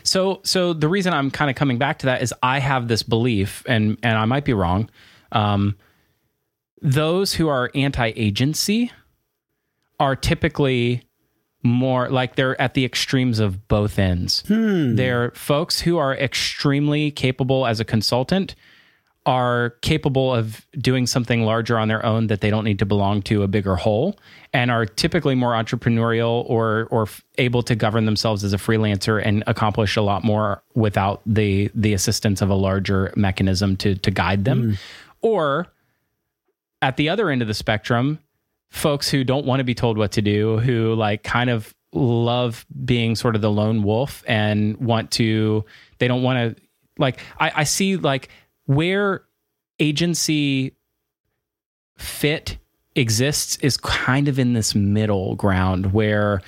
so 0.03 0.41
so 0.45 0.73
the 0.73 0.89
reason 0.89 1.13
I'm 1.13 1.31
kind 1.31 1.51
of 1.51 1.57
coming 1.57 1.79
back 1.79 1.99
to 2.01 2.07
that 2.07 2.23
is 2.23 2.35
I 2.43 2.59
have 2.59 2.89
this 2.89 3.03
belief 3.03 3.63
and 3.67 3.99
and 4.03 4.19
I 4.19 4.25
might 4.25 4.45
be 4.45 4.53
wrong. 4.53 4.91
Um, 5.33 5.77
those 6.83 7.35
who 7.35 7.49
are 7.49 7.71
anti-agency 7.75 8.93
are 9.99 10.15
typically 10.15 11.03
more 11.63 12.09
like 12.11 12.37
they're 12.37 12.61
at 12.61 12.75
the 12.75 12.85
extremes 12.85 13.39
of 13.39 13.67
both 13.69 13.99
ends. 13.99 14.45
They're 14.97 15.31
folks 15.33 15.81
who 15.81 15.99
are 15.99 16.15
extremely 16.15 17.11
capable 17.11 17.67
as 17.67 17.81
a 17.81 17.85
consultant 17.85 18.55
are 19.27 19.71
capable 19.83 20.33
of 20.33 20.65
doing 20.79 21.05
something 21.05 21.43
larger 21.43 21.79
on 21.79 21.89
their 21.89 22.05
own 22.07 22.29
that 22.29 22.41
they 22.41 22.49
don't 22.49 22.65
need 22.65 22.79
to 22.79 22.87
belong 22.87 23.21
to 23.21 23.43
a 23.43 23.49
bigger 23.49 23.75
whole 23.75 24.17
and 24.53 24.71
are 24.71 24.87
typically 24.87 25.35
more 25.35 25.53
entrepreneurial 25.53 26.49
or 26.49 26.87
or 26.93 27.03
f- 27.03 27.23
able 27.37 27.61
to 27.61 27.75
govern 27.75 28.07
themselves 28.07 28.45
as 28.45 28.53
a 28.53 28.57
freelancer 28.57 29.21
and 29.23 29.43
accomplish 29.49 29.97
a 29.97 30.03
lot 30.03 30.23
more 30.23 30.63
without 30.75 31.21
the 31.27 31.69
the 31.75 31.93
assistance 31.93 32.41
of 32.41 32.49
a 32.49 32.55
larger 32.55 33.13
mechanism 33.17 33.77
to 33.77 33.97
to 33.97 34.13
guide 34.13 34.45
them. 34.45 34.73
Mm. 34.73 34.79
Or 35.23 35.67
at 36.81 36.97
the 36.97 37.09
other 37.09 37.29
end 37.29 37.43
of 37.43 37.49
the 37.49 37.55
spectrum 37.55 38.21
folks 38.71 39.11
who 39.11 39.25
don't 39.25 39.45
want 39.45 39.59
to 39.59 39.65
be 39.65 39.75
told 39.75 39.99
what 39.99 40.13
to 40.13 40.23
do 40.23 40.59
who 40.59 40.95
like 40.95 41.25
kind 41.25 41.51
of 41.51 41.75
love 41.93 42.65
being 42.85 43.17
sort 43.17 43.35
of 43.35 43.43
the 43.43 43.51
lone 43.51 43.83
wolf 43.83 44.23
and 44.29 44.77
want 44.77 45.11
to 45.11 45.65
they 45.99 46.07
don't 46.07 46.23
want 46.23 46.57
to 46.57 46.63
like 46.99 47.21
I, 47.41 47.53
I 47.57 47.65
see 47.65 47.97
like 47.97 48.29
where 48.67 49.25
agency 49.79 50.75
fit 51.97 52.59
exists 52.95 53.57
is 53.63 53.77
kind 53.77 54.29
of 54.29 54.39
in 54.39 54.53
this 54.53 54.75
middle 54.75 55.35
ground 55.37 55.93
where 55.93 56.41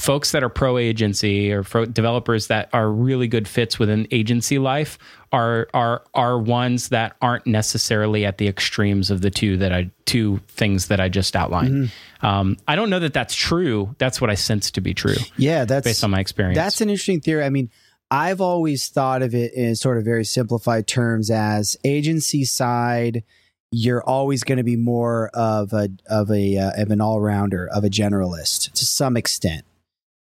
folks 0.00 0.32
that 0.32 0.42
are 0.42 0.48
pro 0.48 0.78
agency 0.78 1.52
or 1.52 1.62
pro 1.62 1.84
developers 1.84 2.46
that 2.46 2.70
are 2.72 2.90
really 2.90 3.28
good 3.28 3.46
fits 3.46 3.78
within 3.78 4.08
agency 4.10 4.58
life 4.58 4.98
are 5.32 5.68
are 5.74 6.02
are 6.14 6.38
ones 6.38 6.88
that 6.88 7.16
aren't 7.20 7.46
necessarily 7.46 8.24
at 8.24 8.38
the 8.38 8.48
extremes 8.48 9.10
of 9.10 9.20
the 9.20 9.30
two 9.30 9.58
that 9.58 9.72
I 9.72 9.90
two 10.06 10.38
things 10.48 10.88
that 10.88 11.00
I 11.00 11.08
just 11.08 11.36
outlined. 11.36 11.92
Um, 12.22 12.56
I 12.66 12.76
don't 12.76 12.88
know 12.90 12.98
that 12.98 13.12
that's 13.12 13.34
true. 13.34 13.94
That's 13.98 14.20
what 14.20 14.30
I 14.30 14.34
sense 14.34 14.70
to 14.72 14.80
be 14.80 14.94
true 14.94 15.16
yeah, 15.36 15.66
that's 15.66 15.84
based 15.84 16.02
on 16.02 16.10
my 16.10 16.20
experience. 16.20 16.56
That's 16.56 16.80
an 16.80 16.88
interesting 16.88 17.20
theory. 17.20 17.44
I 17.44 17.50
mean, 17.50 17.70
I've 18.10 18.40
always 18.40 18.88
thought 18.88 19.22
of 19.22 19.34
it 19.34 19.54
in 19.54 19.76
sort 19.76 19.96
of 19.96 20.04
very 20.04 20.24
simplified 20.24 20.86
terms 20.86 21.30
as 21.30 21.76
agency 21.84 22.44
side. 22.44 23.22
You're 23.70 24.02
always 24.02 24.42
going 24.42 24.58
to 24.58 24.64
be 24.64 24.76
more 24.76 25.28
of 25.28 25.72
a 25.72 25.90
of 26.08 26.30
a 26.30 26.58
uh, 26.58 26.82
of 26.82 26.90
an 26.90 27.00
all 27.00 27.20
rounder 27.20 27.68
of 27.68 27.84
a 27.84 27.88
generalist 27.88 28.72
to 28.72 28.84
some 28.84 29.16
extent. 29.16 29.64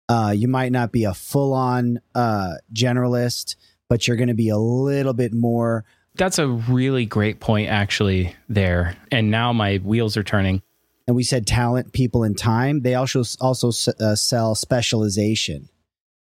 Uh, 0.09 0.33
you 0.37 0.49
might 0.49 0.73
not 0.73 0.91
be 0.91 1.05
a 1.05 1.15
full 1.15 1.53
on 1.53 2.01
uh, 2.15 2.55
generalist, 2.73 3.55
but 3.89 4.07
you're 4.07 4.17
going 4.17 4.29
to 4.29 4.35
be 4.35 4.49
a 4.49 4.59
little 4.59 5.13
bit 5.13 5.33
more. 5.33 5.85
That's 6.17 6.39
a 6.39 6.49
really 6.49 7.07
great 7.07 7.41
point, 7.41 7.69
actually. 7.69 8.35
There, 8.49 8.97
and 9.13 9.31
now 9.31 9.53
my 9.53 9.77
wheels 9.79 10.17
are 10.17 10.25
turning. 10.25 10.63
And 11.07 11.15
we 11.15 11.23
said 11.23 11.47
talent, 11.47 11.93
people, 11.93 12.25
and 12.25 12.37
time. 12.37 12.81
They 12.83 12.97
also 12.97 13.23
also 13.41 13.69
uh, 14.01 14.17
sell 14.17 14.57
specialization. 14.57 15.69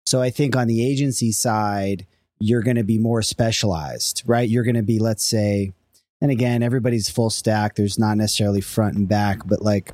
So 0.06 0.20
I 0.20 0.30
think 0.30 0.56
on 0.56 0.66
the 0.66 0.84
agency 0.84 1.32
side, 1.32 2.06
you're 2.38 2.62
going 2.62 2.76
to 2.76 2.84
be 2.84 2.98
more 2.98 3.22
specialized, 3.22 4.22
right? 4.26 4.48
You're 4.48 4.64
going 4.64 4.76
to 4.76 4.82
be, 4.82 4.98
let's 4.98 5.24
say, 5.24 5.72
and 6.20 6.30
again, 6.30 6.62
everybody's 6.62 7.08
full 7.08 7.30
stack. 7.30 7.76
There's 7.76 7.98
not 7.98 8.16
necessarily 8.16 8.60
front 8.60 8.96
and 8.96 9.08
back, 9.08 9.46
but 9.46 9.62
like 9.62 9.92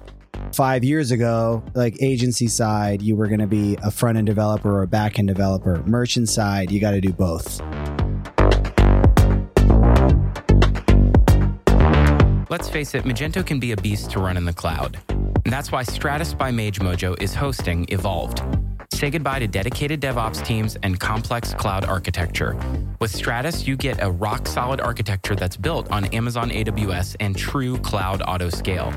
five 0.52 0.84
years 0.84 1.10
ago, 1.10 1.62
like 1.74 2.02
agency 2.02 2.48
side, 2.48 3.02
you 3.02 3.16
were 3.16 3.26
going 3.26 3.40
to 3.40 3.46
be 3.46 3.76
a 3.82 3.90
front 3.90 4.18
end 4.18 4.26
developer 4.26 4.78
or 4.78 4.82
a 4.82 4.88
back 4.88 5.18
end 5.18 5.28
developer. 5.28 5.82
Merchant 5.86 6.28
side, 6.28 6.70
you 6.70 6.80
got 6.80 6.92
to 6.92 7.00
do 7.00 7.12
both. 7.12 7.60
Let's 12.48 12.70
face 12.70 12.94
it, 12.94 13.04
Magento 13.04 13.44
can 13.44 13.60
be 13.60 13.72
a 13.72 13.76
beast 13.76 14.10
to 14.12 14.20
run 14.20 14.36
in 14.36 14.44
the 14.44 14.52
cloud. 14.52 14.98
And 15.08 15.52
that's 15.52 15.70
why 15.70 15.82
Stratus 15.82 16.32
by 16.32 16.50
Mage 16.50 16.78
Mojo 16.78 17.20
is 17.20 17.34
hosting 17.34 17.86
Evolved. 17.90 18.42
Say 18.96 19.10
goodbye 19.10 19.40
to 19.40 19.46
dedicated 19.46 20.00
DevOps 20.00 20.42
teams 20.42 20.78
and 20.82 20.98
complex 20.98 21.52
cloud 21.52 21.84
architecture. 21.84 22.56
With 22.98 23.14
Stratus, 23.14 23.66
you 23.66 23.76
get 23.76 24.02
a 24.02 24.10
rock 24.10 24.46
solid 24.46 24.80
architecture 24.80 25.36
that's 25.36 25.54
built 25.54 25.90
on 25.92 26.06
Amazon 26.06 26.48
AWS 26.48 27.14
and 27.20 27.36
true 27.36 27.76
cloud 27.76 28.22
auto 28.22 28.48
scale. 28.48 28.94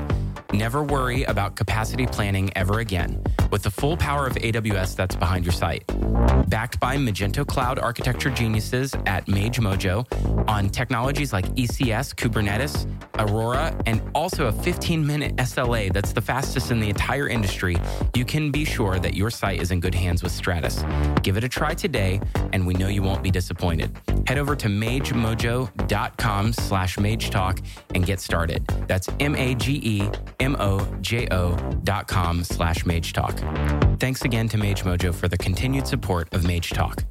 Never 0.52 0.82
worry 0.82 1.22
about 1.24 1.54
capacity 1.54 2.06
planning 2.06 2.50
ever 2.56 2.80
again 2.80 3.22
with 3.52 3.62
the 3.62 3.70
full 3.70 3.96
power 3.96 4.26
of 4.26 4.34
AWS 4.34 4.96
that's 4.96 5.14
behind 5.14 5.44
your 5.44 5.52
site. 5.52 5.84
Backed 6.48 6.80
by 6.80 6.96
Magento 6.96 7.46
Cloud 7.46 7.78
architecture 7.78 8.30
geniuses 8.30 8.94
at 9.06 9.28
Mage 9.28 9.60
Mojo 9.60 10.06
on 10.48 10.68
technologies 10.68 11.32
like 11.32 11.46
ECS, 11.54 12.14
Kubernetes, 12.14 12.90
Aurora, 13.18 13.76
and 13.86 14.02
also 14.14 14.46
a 14.46 14.52
15 14.52 15.06
minute 15.06 15.36
SLA 15.36 15.92
that's 15.92 16.12
the 16.12 16.20
fastest 16.20 16.70
in 16.70 16.80
the 16.80 16.88
entire 16.88 17.28
industry, 17.28 17.76
you 18.14 18.24
can 18.24 18.50
be 18.50 18.64
sure 18.64 18.98
that 18.98 19.14
your 19.14 19.30
site 19.30 19.60
is 19.60 19.70
in 19.70 19.78
good 19.80 19.94
hands 19.94 20.22
with 20.22 20.32
Stratus. 20.32 20.84
Give 21.22 21.36
it 21.36 21.44
a 21.44 21.48
try 21.48 21.74
today, 21.74 22.20
and 22.52 22.66
we 22.66 22.74
know 22.74 22.88
you 22.88 23.02
won't 23.02 23.22
be 23.22 23.30
disappointed. 23.30 23.96
Head 24.26 24.38
over 24.38 24.56
to 24.56 24.68
magemojo.com 24.68 26.52
slash 26.52 26.96
magetalk 26.96 27.64
and 27.94 28.04
get 28.06 28.20
started. 28.20 28.66
That's 28.88 29.08
M-A-G-E-M-O-J-O 29.20 30.10
dot 30.10 30.39
com 32.06 32.44
slash 32.44 32.84
magetalk. 32.84 33.98
Thanks 34.00 34.22
again 34.22 34.48
to 34.48 34.56
Mage 34.56 34.82
Mojo 34.84 35.14
for 35.14 35.28
the 35.28 35.38
continued 35.38 35.86
support 35.86 36.32
of 36.34 36.44
Mage 36.44 36.70
Talk. 36.70 37.04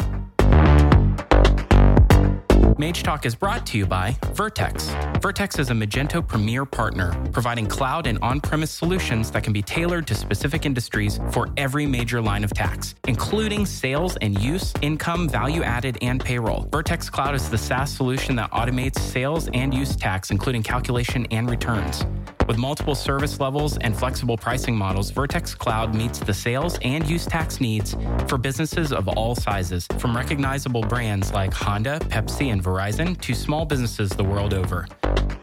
Mage 2.80 3.04
Talk 3.04 3.26
is 3.26 3.36
brought 3.36 3.66
to 3.68 3.78
you 3.78 3.86
by 3.86 4.16
Vertex. 4.34 4.96
Vertex 5.22 5.60
is 5.60 5.70
a 5.70 5.74
Magento 5.74 6.26
premier 6.26 6.64
partner, 6.64 7.14
providing 7.34 7.68
cloud 7.68 8.08
and 8.08 8.18
on 8.22 8.40
premise 8.40 8.72
solutions 8.72 9.32
that 9.32 9.44
can 9.44 9.52
be 9.52 9.62
tailored 9.62 10.08
to 10.08 10.16
specific 10.16 10.66
industries 10.66 11.20
for 11.32 11.50
every 11.58 11.86
major 11.86 12.22
line 12.22 12.46
of 12.46 12.54
tax, 12.54 12.96
including 13.06 13.66
sales 13.66 14.16
and 14.22 14.42
use, 14.42 14.74
income, 14.82 15.28
value 15.28 15.62
added, 15.62 15.98
and 16.02 16.24
payroll. 16.24 16.70
Vertex 16.72 17.10
Cloud 17.10 17.36
is 17.36 17.50
the 17.50 17.58
SaaS 17.58 17.92
solution 17.92 18.38
that 18.38 18.50
automates 18.52 18.98
sales 18.98 19.50
and 19.54 19.74
use 19.74 19.98
tax, 19.98 20.32
including 20.32 20.64
calculation 20.64 21.28
and 21.32 21.50
returns. 21.50 22.06
With 22.50 22.58
multiple 22.58 22.96
service 22.96 23.40
levels 23.40 23.78
and 23.78 23.96
flexible 23.96 24.36
pricing 24.36 24.76
models, 24.76 25.12
Vertex 25.12 25.54
Cloud 25.54 25.94
meets 25.94 26.18
the 26.18 26.34
sales 26.34 26.80
and 26.82 27.08
use 27.08 27.28
tax 27.28 27.62
needs 27.62 27.96
for 28.28 28.40
businesses 28.40 28.92
of 28.92 29.08
all 29.08 29.36
sizes, 29.36 29.86
from 30.00 30.18
recognizable 30.18 30.82
brands 30.82 31.32
like 31.32 31.54
Honda, 31.54 32.00
Pepsi, 32.06 32.52
and 32.52 32.64
Verizon 32.64 33.22
to 33.22 33.36
small 33.36 33.66
businesses 33.66 34.10
the 34.10 34.24
world 34.24 34.56
over. 34.56 34.88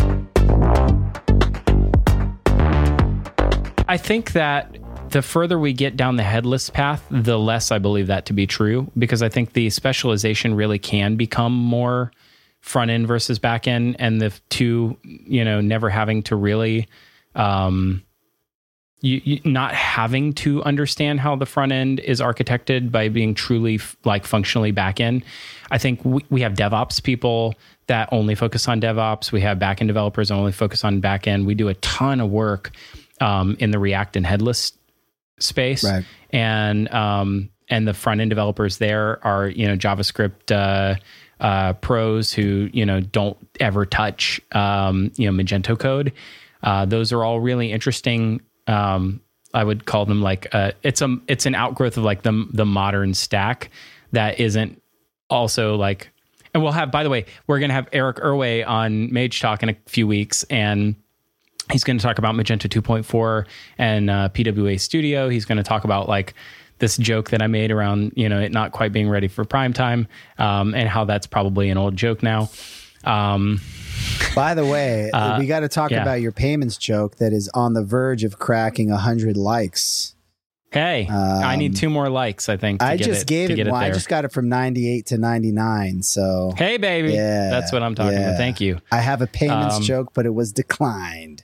I 3.88 3.96
think 3.96 4.32
that 4.32 4.76
the 5.10 5.22
further 5.22 5.58
we 5.58 5.72
get 5.72 5.96
down 5.96 6.16
the 6.16 6.22
headless 6.22 6.68
path, 6.68 7.02
the 7.10 7.38
less 7.38 7.72
I 7.72 7.78
believe 7.78 8.08
that 8.08 8.26
to 8.26 8.34
be 8.34 8.46
true 8.46 8.90
because 8.98 9.22
I 9.22 9.30
think 9.30 9.54
the 9.54 9.70
specialization 9.70 10.54
really 10.54 10.78
can 10.78 11.16
become 11.16 11.54
more 11.54 12.12
front 12.60 12.90
end 12.90 13.08
versus 13.08 13.38
back 13.38 13.66
end, 13.66 13.96
and 13.98 14.20
the 14.20 14.32
two, 14.50 14.98
you 15.02 15.44
know, 15.44 15.60
never 15.60 15.88
having 15.88 16.22
to 16.24 16.36
really, 16.36 16.88
um, 17.34 18.02
you, 19.00 19.22
you 19.24 19.40
not 19.44 19.74
having 19.74 20.32
to 20.34 20.62
understand 20.64 21.20
how 21.20 21.36
the 21.36 21.46
front 21.46 21.72
end 21.72 22.00
is 22.00 22.20
architected 22.20 22.90
by 22.90 23.08
being 23.08 23.32
truly 23.32 23.76
f- 23.76 23.96
like 24.04 24.26
functionally 24.26 24.72
back 24.72 25.00
end. 25.00 25.24
I 25.70 25.78
think 25.78 26.04
we, 26.04 26.24
we 26.30 26.40
have 26.42 26.54
DevOps 26.54 27.02
people 27.02 27.54
that 27.86 28.08
only 28.12 28.34
focus 28.34 28.68
on 28.68 28.80
DevOps. 28.80 29.30
We 29.30 29.40
have 29.42 29.58
back 29.58 29.80
end 29.80 29.88
developers 29.88 30.30
only 30.30 30.52
focus 30.52 30.84
on 30.84 31.00
back 31.00 31.26
end. 31.26 31.46
We 31.46 31.54
do 31.54 31.68
a 31.68 31.74
ton 31.74 32.20
of 32.20 32.28
work 32.28 32.72
um, 33.20 33.56
in 33.58 33.70
the 33.70 33.78
React 33.78 34.16
and 34.16 34.26
headless 34.26 34.72
space, 35.38 35.84
Right. 35.84 36.04
and 36.30 36.92
um, 36.92 37.50
and 37.68 37.86
the 37.86 37.94
front 37.94 38.20
end 38.20 38.30
developers 38.30 38.78
there 38.78 39.24
are 39.24 39.48
you 39.48 39.66
know 39.66 39.76
JavaScript 39.76 40.50
uh, 40.50 40.96
uh, 41.42 41.72
pros 41.74 42.32
who 42.32 42.68
you 42.72 42.84
know 42.86 43.00
don't 43.00 43.36
ever 43.60 43.86
touch 43.86 44.40
um, 44.52 45.12
you 45.16 45.30
know 45.30 45.42
Magento 45.42 45.78
code. 45.78 46.12
Uh, 46.62 46.84
those 46.86 47.12
are 47.12 47.22
all 47.24 47.38
really 47.40 47.70
interesting. 47.72 48.40
Um, 48.66 49.20
I 49.54 49.64
would 49.64 49.86
call 49.86 50.04
them 50.06 50.20
like 50.22 50.48
uh, 50.52 50.72
it's 50.82 51.00
a 51.02 51.16
it's 51.28 51.46
an 51.46 51.54
outgrowth 51.54 51.96
of 51.96 52.04
like 52.04 52.22
the 52.22 52.46
the 52.52 52.66
modern 52.66 53.14
stack 53.14 53.70
that 54.12 54.40
isn't 54.40 54.82
also 55.30 55.76
like. 55.76 56.10
And 56.54 56.62
we'll 56.62 56.72
have, 56.72 56.90
by 56.90 57.02
the 57.04 57.10
way, 57.10 57.26
we're 57.46 57.58
going 57.58 57.68
to 57.68 57.74
have 57.74 57.88
Eric 57.92 58.16
Erway 58.16 58.66
on 58.66 59.12
Mage 59.12 59.38
Talk 59.40 59.62
in 59.62 59.68
a 59.68 59.76
few 59.86 60.06
weeks, 60.06 60.44
and 60.44 60.96
he's 61.70 61.84
going 61.84 61.98
to 61.98 62.02
talk 62.02 62.18
about 62.18 62.34
Magento 62.34 62.68
2.4 62.68 63.46
and 63.78 64.10
uh, 64.10 64.28
PWA 64.32 64.78
Studio. 64.80 65.28
He's 65.28 65.44
going 65.44 65.58
to 65.58 65.64
talk 65.64 65.84
about 65.84 66.08
like 66.08 66.34
this 66.78 66.96
joke 66.96 67.30
that 67.30 67.42
I 67.42 67.46
made 67.48 67.70
around 67.72 68.12
you 68.14 68.28
know 68.28 68.40
it 68.40 68.52
not 68.52 68.72
quite 68.72 68.92
being 68.92 69.08
ready 69.08 69.28
for 69.28 69.44
prime 69.44 69.72
time, 69.72 70.06
um, 70.38 70.74
and 70.74 70.88
how 70.88 71.04
that's 71.04 71.26
probably 71.26 71.70
an 71.70 71.78
old 71.78 71.96
joke 71.96 72.22
now. 72.22 72.48
Um, 73.04 73.60
By 74.34 74.54
the 74.54 74.64
way, 74.64 75.10
Uh, 75.14 75.36
we 75.38 75.46
got 75.46 75.60
to 75.60 75.68
talk 75.68 75.90
yeah. 75.90 76.02
about 76.02 76.20
your 76.20 76.32
payments 76.32 76.76
joke 76.76 77.16
that 77.16 77.32
is 77.32 77.48
on 77.54 77.72
the 77.74 77.82
verge 77.84 78.24
of 78.24 78.38
cracking 78.38 78.90
100 78.90 79.36
likes. 79.36 80.14
hey, 80.70 81.08
I 81.08 81.56
need 81.56 81.70
Um, 81.72 81.74
two 81.76 81.88
more 81.90 82.08
likes. 82.10 82.48
I 82.48 82.56
think. 82.56 82.80
To 82.80 82.86
I 82.86 82.96
just 82.96 83.22
it, 83.22 83.28
gave 83.28 83.50
it, 83.50 83.54
get 83.56 83.66
well, 83.66 83.76
I 83.76 83.90
just 83.90 84.08
got 84.08 84.24
it 84.24 84.32
from 84.32 84.48
98 84.48 85.06
to 85.06 85.18
99. 85.18 86.02
So 86.02 86.52
hey, 86.56 86.76
baby, 86.76 87.12
Yeah, 87.14 87.50
that's 87.50 87.72
what 87.72 87.82
I'm 87.82 87.94
talking 87.94 88.18
yeah. 88.18 88.28
about. 88.30 88.36
Thank 88.38 88.60
you. 88.60 88.78
I 88.92 89.00
have 89.00 89.22
a 89.22 89.26
payments 89.26 89.76
Um, 89.76 89.82
joke, 89.82 90.10
but 90.14 90.26
it 90.26 90.34
was 90.34 90.52
declined. 90.52 91.42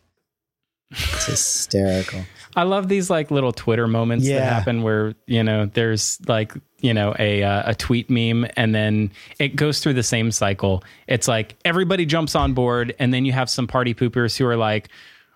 It's 0.91 1.27
hysterical. 1.27 2.25
I 2.57 2.63
love 2.63 2.89
these 2.89 3.11
like 3.11 3.31
little 3.31 3.53
Twitter 3.53 3.89
moments 3.89 4.27
that 4.27 4.45
happen 4.45 4.83
where 4.83 5.15
you 5.27 5.43
know 5.43 5.67
there's 5.67 6.21
like 6.29 6.53
you 6.81 6.95
know 6.95 7.15
a 7.19 7.43
uh, 7.43 7.71
a 7.71 7.75
tweet 7.75 8.09
meme 8.11 8.47
and 8.57 8.75
then 8.75 9.11
it 9.41 9.57
goes 9.57 9.81
through 9.81 9.95
the 9.95 10.03
same 10.03 10.31
cycle. 10.31 10.85
It's 11.09 11.27
like 11.27 11.57
everybody 11.65 12.07
jumps 12.07 12.37
on 12.37 12.55
board 12.55 12.95
and 12.99 13.13
then 13.13 13.25
you 13.25 13.33
have 13.33 13.51
some 13.51 13.67
party 13.67 13.95
poopers 13.95 14.37
who 14.37 14.47
are 14.47 14.57
like. 14.57 14.89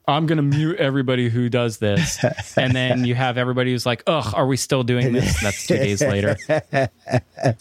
I'm 0.09 0.27
gonna 0.27 0.43
mute 0.43 0.79
everybody 0.79 1.29
who 1.29 1.49
does 1.49 1.79
this, 1.79 2.19
and 2.57 2.75
then 2.75 3.05
you 3.05 3.15
have 3.15 3.37
everybody 3.39 3.73
who's 3.73 3.85
like, 3.87 4.03
"Ugh, 4.07 4.33
are 4.35 4.47
we 4.47 4.57
still 4.57 4.83
doing 4.83 5.13
this?" 5.13 5.41
That's 5.43 5.67
two 5.67 5.77
days 5.77 6.01
later. 6.01 6.37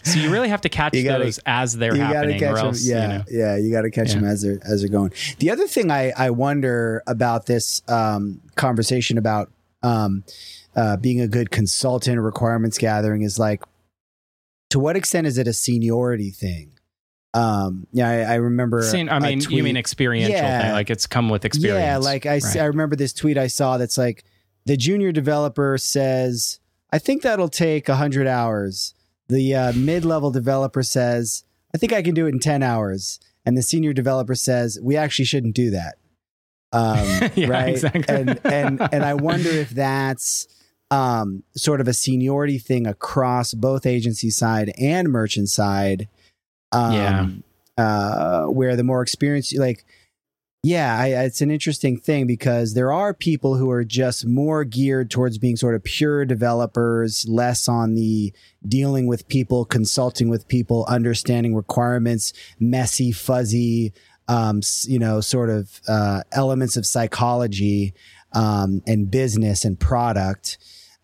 So 0.04 0.20
you 0.20 0.32
really 0.32 0.50
have 0.50 0.62
to 0.62 0.70
catch 0.70 0.94
gotta- 1.04 1.24
those 1.26 1.40
as 1.46 1.78
they're 1.78 1.96
happening, 1.96 2.44
or 2.44 2.56
them. 2.56 2.74
Yeah, 2.82 3.02
you 3.02 3.08
know. 3.08 3.24
yeah, 3.30 3.58
you 3.58 3.72
got 3.72 3.82
to 3.84 3.92
catch 3.92 4.10
Yeah. 4.10 4.16
them 4.16 4.26
as 4.26 4.42
they're 4.42 4.60
as 4.64 4.82
they're 4.82 4.90
going. 4.90 5.12
The 5.40 5.52
other 5.52 5.68
thing 5.68 5.92
I 5.92 6.12
I 6.18 6.30
wonder 6.32 7.04
about 7.06 7.46
this 7.46 7.82
um, 7.88 8.42
conversation 8.56 9.18
about 9.18 9.52
um, 9.84 10.24
uh, 10.76 10.98
being 10.98 11.22
a 11.22 11.28
good 11.28 11.52
consultant, 11.52 12.20
requirements 12.20 12.78
gathering 12.78 13.22
is 13.22 13.38
like, 13.38 13.64
to 14.72 14.80
what 14.80 14.96
extent 14.98 15.28
is 15.28 15.38
it 15.38 15.48
a 15.48 15.54
seniority 15.54 16.32
thing? 16.32 16.72
Um, 17.34 17.88
yeah, 17.92 18.10
I, 18.10 18.34
I 18.34 18.36
remember. 18.36 18.82
Seen- 18.82 19.10
I 19.10 19.20
mean, 19.20 19.42
you 19.42 19.64
mean 19.64 19.78
experiential 19.78 20.32
Yeah. 20.32 20.62
thing? 20.62 20.72
Like 20.72 20.90
it's 20.90 21.06
come 21.08 21.30
with 21.30 21.46
experience. 21.46 21.84
Yeah, 21.84 21.98
like 21.98 22.26
i 22.26 22.36
Right. 22.40 22.58
I 22.58 22.66
remember 22.66 22.96
this 22.96 23.14
tweet 23.14 23.38
I 23.38 23.48
saw 23.48 23.78
that's 23.78 23.98
like 23.98 24.24
the 24.66 24.78
junior 24.78 25.12
developer 25.12 25.78
says, 25.78 26.60
"I 26.92 27.00
think 27.00 27.22
that'll 27.22 27.50
take 27.50 27.88
hundred 27.88 28.28
hours." 28.28 28.94
The 29.30 29.54
uh, 29.56 29.74
mid-level 29.74 30.32
developer 30.32 30.84
says, 30.84 31.44
"I 31.76 31.78
think 31.78 31.92
I 31.94 32.02
can 32.02 32.14
do 32.14 32.26
it 32.28 32.34
in 32.34 32.40
ten 32.40 32.64
hours," 32.64 33.20
and 33.46 33.58
the 33.58 33.62
senior 33.62 33.94
developer 33.94 34.36
says, 34.36 34.80
"We 34.82 34.96
actually 34.96 35.26
shouldn't 35.26 35.56
do 35.56 35.70
that." 35.72 35.96
Um, 36.72 37.30
Yeah, 37.36 37.48
right? 37.50 37.70
exactly. 37.70 38.04
And 38.08 38.40
and 38.46 38.90
and 38.92 39.04
I 39.06 39.14
wonder 39.14 39.50
if 39.50 39.70
that's 39.72 40.48
um, 40.92 41.44
sort 41.56 41.82
of 41.82 41.88
a 41.90 41.94
seniority 41.94 42.58
thing 42.58 42.88
across 42.88 43.54
both 43.54 43.86
agency 43.86 44.30
side 44.30 44.72
and 44.80 45.10
merchant 45.10 45.50
side. 45.50 46.08
Um, 46.72 46.94
Yeah. 46.94 47.28
Uh, 47.78 48.46
where 48.46 48.76
the 48.76 48.84
more 48.84 49.04
experience, 49.04 49.54
like, 49.54 49.86
yeah, 50.64 50.98
I, 51.00 51.08
it's 51.26 51.42
an 51.42 51.52
interesting 51.52 51.98
thing 51.98 52.26
because 52.26 52.74
there 52.74 52.92
are 52.92 53.14
people 53.14 53.56
who 53.56 53.70
are 53.70 53.84
just 53.84 54.26
more 54.26 54.64
geared 54.64 55.12
towards 55.12 55.38
being 55.38 55.56
sort 55.56 55.76
of 55.76 55.84
pure 55.84 56.26
developers, 56.26 57.26
less 57.30 57.68
on 57.68 57.94
the 57.94 58.34
dealing 58.68 59.06
with 59.06 59.28
people, 59.28 59.64
consulting 59.64 60.28
with 60.28 60.48
people, 60.48 60.86
understanding 60.90 61.56
requirements, 61.56 62.34
messy, 62.60 63.12
fuzzy, 63.12 63.94
um, 64.28 64.62
you 64.84 65.00
know, 65.00 65.22
sort 65.22 65.50
of 65.50 65.80
uh, 65.88 66.22
elements 66.32 66.76
of 66.76 66.86
psychology 66.86 67.94
um, 68.34 68.82
and 68.88 69.10
business 69.10 69.64
and 69.64 69.80
product. 69.80 70.58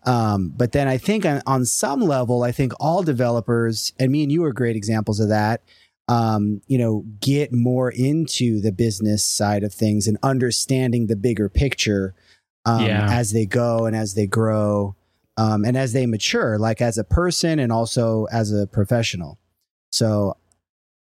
Um, 0.06 0.52
but 0.56 0.72
then 0.72 0.86
I 0.88 0.98
think 0.98 1.24
on, 1.24 1.40
on 1.46 1.64
some 1.64 2.00
level, 2.00 2.42
I 2.42 2.52
think 2.52 2.72
all 2.78 3.02
developers, 3.02 3.92
and 3.98 4.12
me 4.12 4.22
and 4.22 4.30
you 4.30 4.44
are 4.44 4.52
great 4.52 4.76
examples 4.76 5.18
of 5.20 5.28
that, 5.30 5.62
um, 6.08 6.60
you 6.66 6.76
know, 6.76 7.04
get 7.20 7.52
more 7.52 7.90
into 7.90 8.60
the 8.60 8.70
business 8.72 9.24
side 9.24 9.64
of 9.64 9.72
things 9.72 10.06
and 10.06 10.18
understanding 10.22 11.06
the 11.06 11.16
bigger 11.16 11.48
picture 11.48 12.14
um, 12.66 12.84
Yeah. 12.84 13.08
as 13.10 13.32
they 13.32 13.46
go 13.46 13.86
and 13.86 13.96
as 13.96 14.14
they 14.14 14.26
grow. 14.26 14.94
um, 15.36 15.64
and 15.64 15.76
as 15.76 15.92
they 15.92 16.06
mature, 16.06 16.58
like 16.58 16.80
as 16.80 16.96
a 16.98 17.02
person 17.04 17.58
and 17.58 17.72
also 17.72 18.26
as 18.30 18.52
a 18.52 18.66
professional. 18.68 19.36
So 19.90 20.36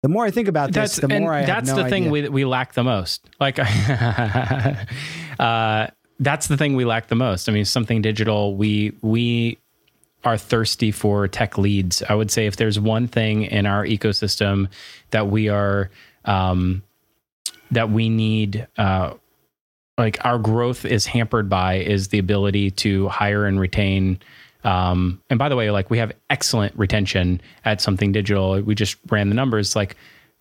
the 0.03 0.09
more 0.09 0.26
I 0.26 0.30
think 0.30 0.49
about 0.49 0.68
this, 0.72 0.96
that's, 0.96 0.96
the 0.96 1.09
more 1.09 1.32
I 1.32 1.46
that's 1.46 1.68
no 1.70 1.76
the 1.82 1.88
thing 1.88 2.03
idea. 2.09 2.12
we 2.12 2.28
we 2.28 2.44
lack 2.44 2.74
the 2.74 2.84
most. 2.84 3.28
Like, 3.40 3.59
uh, 5.38 5.86
that's 6.21 6.49
the 6.49 6.57
thing 6.57 6.75
we 6.75 6.85
lack 6.85 7.09
the 7.09 7.14
most. 7.14 7.49
I 7.49 7.53
mean, 7.53 7.64
something 7.64 8.03
digital. 8.03 8.57
We 8.57 8.93
we 9.03 9.59
are 10.25 10.37
thirsty 10.37 10.91
for 10.91 11.29
tech 11.29 11.59
leads. 11.59 12.03
I 12.03 12.14
would 12.14 12.31
say 12.31 12.47
if 12.47 12.57
there's 12.57 12.79
one 12.79 13.07
thing 13.07 13.45
in 13.45 13.66
our 13.66 13.85
ecosystem 13.85 14.69
that 15.11 15.29
we 15.29 15.49
are 15.49 15.91
um, 16.25 16.83
that 17.71 17.91
we 17.91 18.09
need. 18.09 18.66
Uh, 18.77 19.14
like 19.97 20.25
our 20.25 20.39
growth 20.39 20.85
is 20.85 21.07
hampered 21.07 21.49
by 21.49 21.75
is 21.75 22.09
the 22.09 22.21
ability 22.21 22.71
to 22.71 23.09
hire 23.09 23.47
and 23.47 23.59
retain 23.59 24.21
um, 24.62 25.21
and 25.29 25.39
by 25.39 25.49
the 25.49 25.57
way 25.57 25.71
like 25.73 25.91
we 25.91 25.99
have 25.99 26.12
excellent 26.31 26.73
retention 26.79 27.41
at 27.64 27.81
something 27.81 28.12
digital 28.12 28.61
we 28.62 28.77
just 28.77 28.97
ran 29.11 29.29
the 29.29 29.35
numbers 29.35 29.75
like 29.75 29.97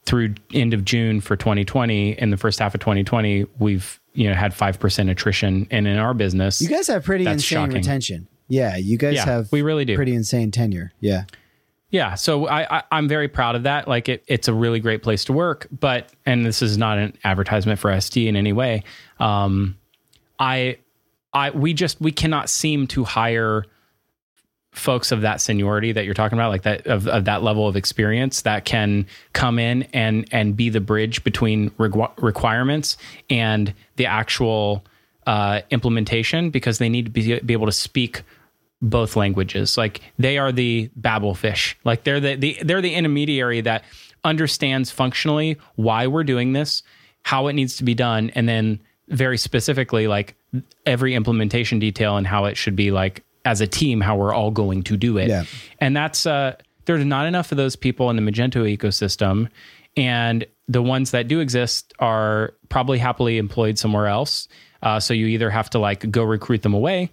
through 0.07 0.33
end 0.53 0.73
of 0.73 0.83
june 0.83 1.21
for 1.21 1.35
2020 1.35 2.13
in 2.13 2.31
the 2.31 2.37
first 2.37 2.57
half 2.57 2.73
of 2.73 2.79
2020 2.79 3.45
we've 3.59 3.99
you 4.13 4.27
know 4.27 4.33
had 4.33 4.51
5% 4.53 5.11
attrition 5.11 5.67
and 5.69 5.85
in 5.87 5.97
our 5.97 6.13
business 6.15 6.59
you 6.61 6.69
guys 6.69 6.87
have 6.87 7.03
pretty 7.03 7.25
insane 7.25 7.39
shocking. 7.39 7.75
retention. 7.75 8.27
Yeah, 8.47 8.77
you 8.77 8.97
guys 8.97 9.15
Yeah, 9.15 9.25
have 9.25 9.51
we 9.51 9.61
really 9.61 9.83
do. 9.85 9.95
pretty 9.95 10.15
insane 10.15 10.51
tenure. 10.51 10.93
Yeah. 11.01 11.25
Yeah, 11.89 12.15
so 12.15 12.47
I, 12.47 12.77
I 12.79 12.83
I'm 12.91 13.07
very 13.07 13.27
proud 13.27 13.55
of 13.55 13.63
that. 13.63 13.87
Like 13.87 14.07
it, 14.09 14.23
it's 14.27 14.47
a 14.47 14.53
really 14.53 14.79
great 14.79 15.03
place 15.03 15.23
to 15.25 15.33
work. 15.33 15.67
But 15.71 16.11
and 16.25 16.45
this 16.45 16.61
is 16.61 16.77
not 16.77 16.97
an 16.97 17.17
advertisement 17.25 17.77
for 17.79 17.91
SD 17.91 18.27
in 18.27 18.35
any 18.35 18.53
way. 18.53 18.83
Um, 19.19 19.77
I 20.39 20.77
I 21.33 21.51
we 21.51 21.73
just 21.73 21.99
we 22.01 22.11
cannot 22.11 22.49
seem 22.49 22.87
to 22.87 23.03
hire 23.03 23.65
folks 24.77 25.11
of 25.11 25.21
that 25.21 25.41
seniority 25.41 25.91
that 25.91 26.05
you're 26.05 26.13
talking 26.13 26.37
about, 26.37 26.49
like 26.49 26.63
that 26.63 26.85
of, 26.87 27.07
of 27.07 27.25
that 27.25 27.43
level 27.43 27.67
of 27.67 27.75
experience 27.75 28.43
that 28.43 28.65
can 28.65 29.05
come 29.33 29.59
in 29.59 29.83
and 29.93 30.27
and 30.31 30.55
be 30.55 30.69
the 30.69 30.81
bridge 30.81 31.23
between 31.23 31.69
requ- 31.71 32.11
requirements 32.21 32.97
and 33.29 33.73
the 33.95 34.05
actual 34.05 34.83
uh, 35.25 35.61
implementation 35.71 36.49
because 36.49 36.77
they 36.77 36.89
need 36.89 37.05
to 37.05 37.11
be, 37.11 37.39
be 37.39 37.53
able 37.53 37.65
to 37.65 37.71
speak 37.71 38.23
both 38.81 39.15
languages. 39.15 39.77
Like 39.77 40.01
they 40.17 40.37
are 40.37 40.51
the 40.51 40.89
Babel 40.95 41.35
fish. 41.35 41.77
Like 41.83 42.03
they're 42.03 42.19
the, 42.19 42.35
the 42.35 42.57
they're 42.63 42.81
the 42.81 42.93
intermediary 42.93 43.61
that 43.61 43.83
understands 44.23 44.91
functionally 44.91 45.57
why 45.75 46.07
we're 46.07 46.23
doing 46.23 46.53
this, 46.53 46.83
how 47.23 47.47
it 47.47 47.53
needs 47.53 47.77
to 47.77 47.83
be 47.83 47.93
done, 47.93 48.31
and 48.35 48.47
then 48.47 48.79
very 49.09 49.37
specifically 49.37 50.07
like 50.07 50.35
every 50.85 51.15
implementation 51.15 51.79
detail 51.79 52.17
and 52.17 52.27
how 52.27 52.45
it 52.45 52.57
should 52.57 52.75
be 52.75 52.91
like 52.91 53.23
as 53.47 53.61
a 53.61 53.67
team 53.67 54.01
how 54.01 54.17
we're 54.17 54.33
all 54.33 54.51
going 54.51 54.83
to 54.83 54.97
do 54.97 55.17
it. 55.17 55.29
Yeah. 55.29 55.45
And 55.79 55.95
that's 55.95 56.25
uh 56.25 56.55
there's 56.85 57.05
not 57.05 57.25
enough 57.25 57.51
of 57.51 57.57
those 57.57 57.75
people 57.75 58.09
in 58.09 58.15
the 58.15 58.21
Magento 58.21 58.77
ecosystem 58.77 59.49
and 59.95 60.45
the 60.67 60.81
ones 60.81 61.11
that 61.11 61.27
do 61.27 61.39
exist 61.39 61.93
are 61.99 62.53
probably 62.69 62.97
happily 62.97 63.37
employed 63.37 63.79
somewhere 63.79 64.07
else. 64.07 64.47
Uh, 64.83 64.99
so 64.99 65.13
you 65.13 65.25
either 65.27 65.49
have 65.49 65.69
to 65.71 65.79
like 65.79 66.09
go 66.11 66.23
recruit 66.23 66.61
them 66.61 66.73
away 66.73 67.09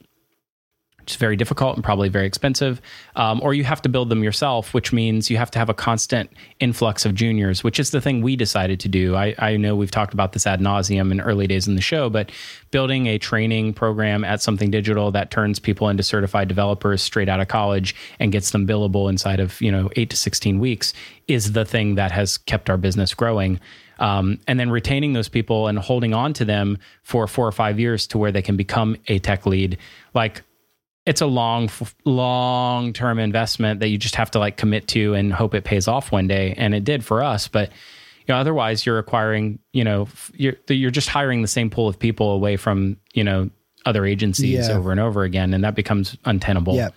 which 1.05 1.13
is 1.13 1.17
very 1.17 1.37
difficult 1.37 1.77
and 1.77 1.85
probably 1.85 2.09
very 2.09 2.27
expensive. 2.27 2.81
Um, 3.15 3.39
or 3.43 3.53
you 3.53 3.63
have 3.65 3.83
to 3.83 3.91
build 3.91 4.09
them 4.09 4.25
yourself, 4.25 4.73
which 4.73 4.91
means 4.91 5.29
you 5.29 5.37
have 5.37 5.51
to 5.51 5.59
have 5.59 5.69
a 5.69 5.75
constant 5.75 6.31
influx 6.61 7.05
of 7.05 7.15
juniors, 7.15 7.63
which 7.63 7.79
is 7.79 7.91
the 7.91 8.01
thing 8.01 8.23
we 8.23 8.37
decided 8.37 8.81
to 8.81 8.89
do. 8.89 9.15
I, 9.15 9.35
I 9.39 9.59
know 9.59 9.77
we've 9.77 9.91
talked 9.91 10.15
about 10.15 10.33
this 10.33 10.47
ad 10.47 10.61
nauseum 10.61 11.13
in 11.13 11.21
early 11.21 11.47
days 11.47 11.69
in 11.69 11.75
the 11.75 11.83
show, 11.83 12.09
but 12.09 12.33
building 12.71 13.07
a 13.07 13.19
training 13.19 13.75
program 13.75 14.25
at 14.25 14.41
something 14.41 14.71
digital 14.71 15.11
that 15.11 15.31
turns 15.31 15.59
people 15.59 15.91
into 15.91 16.03
certified 16.03 16.49
developers 16.49 17.03
straight 17.03 17.29
out 17.29 17.39
of 17.39 17.49
college 17.49 17.95
and 18.19 18.33
gets 18.33 18.53
them 18.53 18.67
billable 18.67 19.11
inside 19.11 19.41
of 19.41 19.61
you 19.61 19.71
know 19.71 19.91
eight 19.97 20.09
to 20.09 20.17
sixteen 20.17 20.59
weeks 20.59 20.95
is 21.29 21.53
the 21.53 21.67
thing 21.67 21.97
that 21.97 22.13
has 22.13 22.39
kept 22.39 22.71
our 22.71 22.79
business 22.79 23.13
growing. 23.13 23.61
Um, 24.01 24.41
and 24.49 24.59
then 24.59 24.71
retaining 24.71 25.13
those 25.13 25.29
people 25.29 25.69
and 25.69 25.79
holding 25.79 26.15
on 26.15 26.33
to 26.35 26.45
them 26.45 26.79
for 27.05 27.29
four 27.29 27.47
or 27.47 27.53
five 27.53 27.79
years 27.79 28.09
to 28.09 28.19
where 28.19 28.33
they 28.33 28.43
can 28.43 28.57
become 28.57 28.97
a 29.07 29.21
tech 29.21 29.47
lead, 29.47 29.79
like 30.15 30.43
it's 31.07 31.21
a 31.21 31.27
long 31.27 31.69
long 32.05 32.93
term 32.93 33.19
investment 33.19 33.81
that 33.81 33.89
you 33.89 33.99
just 33.99 34.15
have 34.17 34.31
to 34.33 34.39
like 34.39 34.57
commit 34.57 34.89
to 34.89 35.15
and 35.15 35.33
hope 35.33 35.55
it 35.55 35.65
pays 35.65 35.87
off 35.89 36.11
one 36.13 36.27
day 36.27 36.55
and 36.57 36.75
it 36.75 36.85
did 36.85 37.05
for 37.05 37.23
us 37.23 37.49
but 37.49 37.69
you 38.27 38.33
know 38.33 38.37
otherwise 38.37 38.87
you're 38.87 38.99
acquiring 38.99 39.59
you 39.73 39.85
know 39.85 40.09
you're 40.35 40.55
you're 40.69 40.91
just 40.91 41.09
hiring 41.09 41.43
the 41.43 41.49
same 41.49 41.69
pool 41.71 41.89
of 41.89 41.99
people 41.99 42.31
away 42.33 42.57
from 42.57 42.97
you 43.13 43.23
know 43.25 43.51
other 43.87 44.07
agencies 44.07 44.69
Yeah. 44.69 44.77
over 44.77 44.91
and 44.93 45.01
over 45.01 45.25
again 45.25 45.53
and 45.53 45.63
that 45.65 45.75
becomes 45.75 46.17
untenable 46.25 46.75
Yeah. 46.77 46.89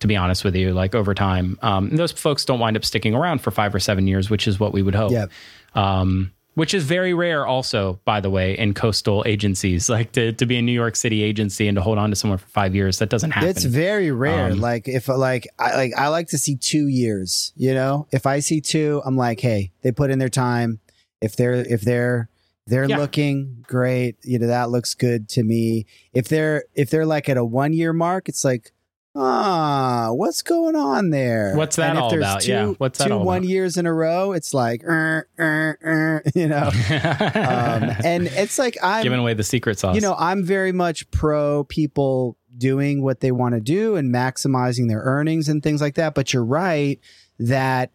to 0.00 0.06
be 0.08 0.16
honest 0.16 0.44
with 0.44 0.56
you 0.56 0.72
like 0.72 0.94
over 0.96 1.14
time 1.14 1.56
um, 1.62 1.90
those 1.90 2.10
folks 2.10 2.44
don't 2.44 2.58
wind 2.58 2.76
up 2.76 2.84
sticking 2.84 3.14
around 3.14 3.40
for 3.42 3.52
five 3.52 3.72
or 3.74 3.78
seven 3.80 4.08
years 4.08 4.28
which 4.28 4.48
is 4.48 4.58
what 4.58 4.72
we 4.72 4.82
would 4.82 4.96
hope 4.96 5.12
Yeah. 5.12 5.26
um, 5.74 6.32
which 6.54 6.74
is 6.74 6.84
very 6.84 7.14
rare 7.14 7.46
also 7.46 7.98
by 8.04 8.20
the 8.20 8.28
way 8.30 8.56
in 8.58 8.74
coastal 8.74 9.22
agencies 9.26 9.88
like 9.88 10.12
to, 10.12 10.32
to 10.32 10.44
be 10.46 10.56
a 10.56 10.62
new 10.62 10.72
york 10.72 10.96
city 10.96 11.22
agency 11.22 11.66
and 11.68 11.76
to 11.76 11.82
hold 11.82 11.98
on 11.98 12.10
to 12.10 12.16
someone 12.16 12.38
for 12.38 12.48
five 12.48 12.74
years 12.74 12.98
that 12.98 13.08
doesn't 13.08 13.30
happen 13.30 13.48
It's 13.48 13.64
very 13.64 14.10
rare. 14.10 14.52
Um, 14.52 14.60
like 14.60 14.88
if 14.88 15.08
like 15.08 15.46
I 15.58 15.76
like 15.76 15.92
I 15.96 16.08
like 16.08 16.28
to 16.28 16.38
see 16.38 16.56
two 16.56 16.88
years. 16.88 17.52
You 17.56 17.74
know, 17.74 18.06
if 18.12 18.26
I 18.26 18.40
see 18.40 18.60
two, 18.60 19.00
I'm 19.04 19.16
like, 19.16 19.40
hey, 19.40 19.72
they 19.82 19.92
put 19.92 20.10
in 20.10 20.18
their 20.18 20.28
time. 20.28 20.80
If 21.20 21.36
they're 21.36 21.54
if 21.54 21.80
they're 21.82 22.28
they're 22.66 22.88
Yeah. 22.88 22.98
looking 22.98 23.64
great, 23.66 24.16
you 24.22 24.38
know 24.38 24.46
that 24.46 24.70
looks 24.70 24.94
good 24.94 25.28
to 25.30 25.42
me. 25.42 25.86
If 26.14 26.28
they're 26.28 26.64
if 26.74 26.90
they're 26.90 27.06
like 27.06 27.28
at 27.28 27.36
a 27.36 27.44
one 27.44 27.72
year 27.72 27.92
mark, 27.92 28.28
it's 28.28 28.44
like, 28.44 28.72
ah, 29.14 30.10
what's 30.12 30.42
going 30.42 30.76
on 30.76 31.10
there? 31.10 31.54
What's 31.54 31.76
that 31.76 31.90
and 31.90 31.98
if 31.98 32.02
all 32.02 32.10
there's 32.10 32.22
about? 32.22 32.40
Two, 32.42 32.50
Yeah, 32.50 32.66
what's 32.78 32.98
that 32.98 33.08
two 33.08 33.14
all 33.14 33.24
one 33.24 33.38
about? 33.38 33.48
years 33.48 33.76
in 33.76 33.86
a 33.86 33.92
row? 33.92 34.32
It's 34.32 34.54
like, 34.54 34.82
er, 34.84 35.28
er, 35.38 35.78
er, 35.84 36.22
you 36.34 36.48
know, 36.48 36.68
um, 36.68 37.90
and 38.04 38.26
it's 38.28 38.58
like 38.58 38.76
I'm 38.82 39.02
giving 39.02 39.18
away 39.20 39.34
the 39.34 39.44
secret 39.44 39.78
sauce 39.78 39.94
you 39.94 40.00
know, 40.00 40.14
I'm 40.18 40.44
very 40.44 40.72
much 40.72 41.10
pro 41.10 41.64
people 41.64 42.36
doing 42.56 43.02
what 43.02 43.20
they 43.20 43.32
want 43.32 43.54
to 43.54 43.60
do 43.60 43.96
and 43.96 44.12
maximizing 44.12 44.88
their 44.88 45.00
earnings 45.00 45.48
and 45.48 45.62
things 45.62 45.80
like 45.80 45.94
that. 45.94 46.14
But 46.14 46.32
you're 46.32 46.44
right 46.44 46.98
that 47.38 47.90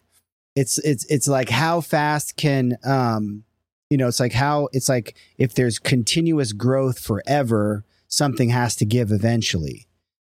it's 0.56 0.78
it's 0.80 1.06
it's 1.06 1.28
like 1.28 1.50
how 1.50 1.82
fast 1.82 2.36
can 2.36 2.78
um 2.84 3.44
you 3.90 3.98
know 3.98 4.08
it's 4.08 4.20
like 4.20 4.34
how 4.34 4.68
it's 4.74 4.90
like 4.90 5.16
if 5.38 5.54
there's 5.54 5.80
continuous 5.80 6.54
growth 6.54 7.00
forever, 7.00 7.86
something 8.08 8.50
has 8.50 8.76
to 8.78 8.86
give 8.86 9.12
eventually. 9.12 9.87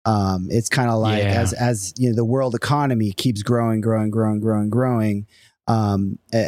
Um, 0.09 0.47
it's 0.49 0.69
kind 0.69 0.89
of 0.89 0.99
like 0.99 1.21
Yeah. 1.23 1.41
as 1.41 1.53
as 1.53 1.93
you 1.97 2.09
know 2.09 2.15
the 2.15 2.25
world 2.25 2.55
economy 2.55 3.11
keeps 3.11 3.43
growing, 3.43 3.81
growing, 3.81 4.09
growing, 4.11 4.39
growing, 4.39 4.69
growing. 4.69 5.27
Um, 5.67 6.17
uh, 6.33 6.43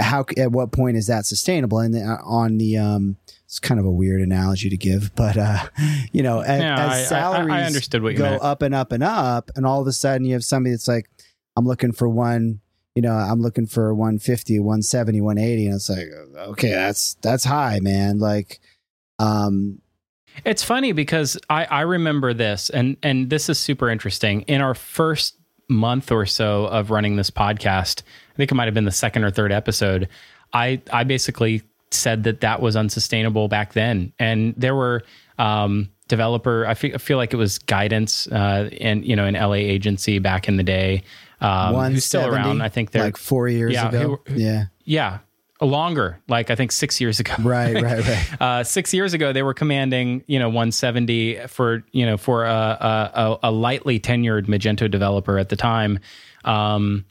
how 0.00 0.24
at 0.38 0.50
what 0.52 0.72
point 0.72 0.96
is 0.96 1.06
that 1.08 1.26
sustainable? 1.26 1.80
And 1.80 1.94
uh, 1.94 2.16
on 2.24 2.56
the 2.56 2.78
um, 2.78 3.16
it's 3.44 3.58
kind 3.60 3.78
of 3.78 3.84
a 3.84 3.90
weird 3.90 4.22
analogy 4.22 4.70
to 4.70 4.76
give, 4.76 5.14
but 5.14 5.36
uh, 5.36 5.68
you 6.12 6.22
know, 6.22 6.40
as, 6.40 6.60
Yeah, 6.60 6.76
I- 6.78 6.80
I- 6.80 6.86
I 6.96 7.00
as 7.00 7.08
salaries 7.08 7.66
understood 7.66 8.02
what 8.02 8.12
you 8.12 8.18
go 8.18 8.30
meant. 8.30 8.42
up 8.42 8.62
and 8.62 8.74
up 8.74 8.90
and 8.92 9.02
up, 9.02 9.50
and 9.54 9.66
all 9.66 9.80
of 9.82 9.86
a 9.86 9.92
sudden 9.92 10.24
you 10.26 10.32
have 10.32 10.44
somebody 10.44 10.70
that's 10.72 10.88
like, 10.88 11.10
I'm 11.56 11.66
looking 11.66 11.92
for 11.92 12.08
one, 12.08 12.60
you 12.94 13.02
know, 13.02 13.12
I'm 13.12 13.40
looking 13.42 13.66
for 13.66 13.92
150, 13.94 14.58
170, 14.60 15.20
180, 15.20 15.66
and 15.66 15.74
it's 15.74 15.90
like, 15.90 16.08
okay, 16.52 16.70
that's 16.70 17.14
that's 17.22 17.44
high, 17.44 17.80
man. 17.82 18.18
Like, 18.18 18.60
um, 19.18 19.80
It's 20.44 20.62
funny 20.62 20.92
because 20.92 21.38
I, 21.48 21.64
I 21.64 21.80
remember 21.82 22.34
this, 22.34 22.70
and 22.70 22.96
and 23.02 23.30
this 23.30 23.48
is 23.48 23.58
super 23.58 23.88
interesting. 23.90 24.42
In 24.42 24.60
our 24.60 24.74
first 24.74 25.36
month 25.68 26.10
or 26.12 26.26
so 26.26 26.66
of 26.66 26.90
running 26.90 27.16
this 27.16 27.30
podcast, 27.30 28.02
I 28.32 28.36
think 28.36 28.50
it 28.50 28.54
might 28.54 28.66
have 28.66 28.74
been 28.74 28.84
the 28.84 28.90
second 28.90 29.24
or 29.24 29.30
third 29.30 29.52
episode. 29.52 30.08
I 30.52 30.80
I 30.92 31.04
basically 31.04 31.62
said 31.90 32.24
that 32.24 32.40
that 32.40 32.60
was 32.60 32.76
unsustainable 32.76 33.48
back 33.48 33.72
then, 33.72 34.12
and 34.18 34.54
there 34.56 34.74
were 34.74 35.04
um, 35.38 35.88
developer. 36.08 36.66
I 36.66 36.74
feel, 36.74 36.94
I 36.94 36.98
feel 36.98 37.16
like 37.16 37.32
it 37.32 37.36
was 37.36 37.58
guidance, 37.58 38.26
uh, 38.26 38.70
and 38.80 39.04
you 39.04 39.16
know, 39.16 39.24
an 39.26 39.34
LA 39.34 39.54
agency 39.54 40.18
back 40.18 40.48
in 40.48 40.56
the 40.56 40.62
day, 40.62 41.04
um, 41.40 41.92
who's 41.92 42.04
still 42.04 42.26
around. 42.26 42.60
I 42.62 42.68
think 42.68 42.90
they're 42.90 43.04
like 43.04 43.16
four 43.16 43.48
years 43.48 43.72
Yeah, 43.72 43.88
ago. 43.88 44.20
who- 44.26 44.34
yeah, 44.34 44.64
yeah 44.84 45.18
longer, 45.64 46.20
like 46.28 46.50
I 46.50 46.54
think 46.54 46.72
six 46.72 47.00
years 47.00 47.20
ago. 47.20 47.34
right, 47.40 47.74
right, 47.74 48.06
right. 48.06 48.28
uh, 48.40 48.64
six 48.64 48.92
years 48.94 49.14
ago, 49.14 49.32
they 49.32 49.42
were 49.42 49.54
commanding 49.54 50.24
you 50.26 50.38
know 50.38 50.48
170 50.48 51.46
for 51.48 51.84
you 51.92 52.06
know 52.06 52.16
for 52.16 52.44
a, 52.44 52.50
a, 52.50 53.38
a- 53.44 53.52
lightly 53.52 54.00
tenured 54.00 54.46
Magento 54.46 54.90
developer 54.90 55.38
at 55.38 55.48
the 55.48 55.56
time. 55.56 55.98
Um, 56.44 57.04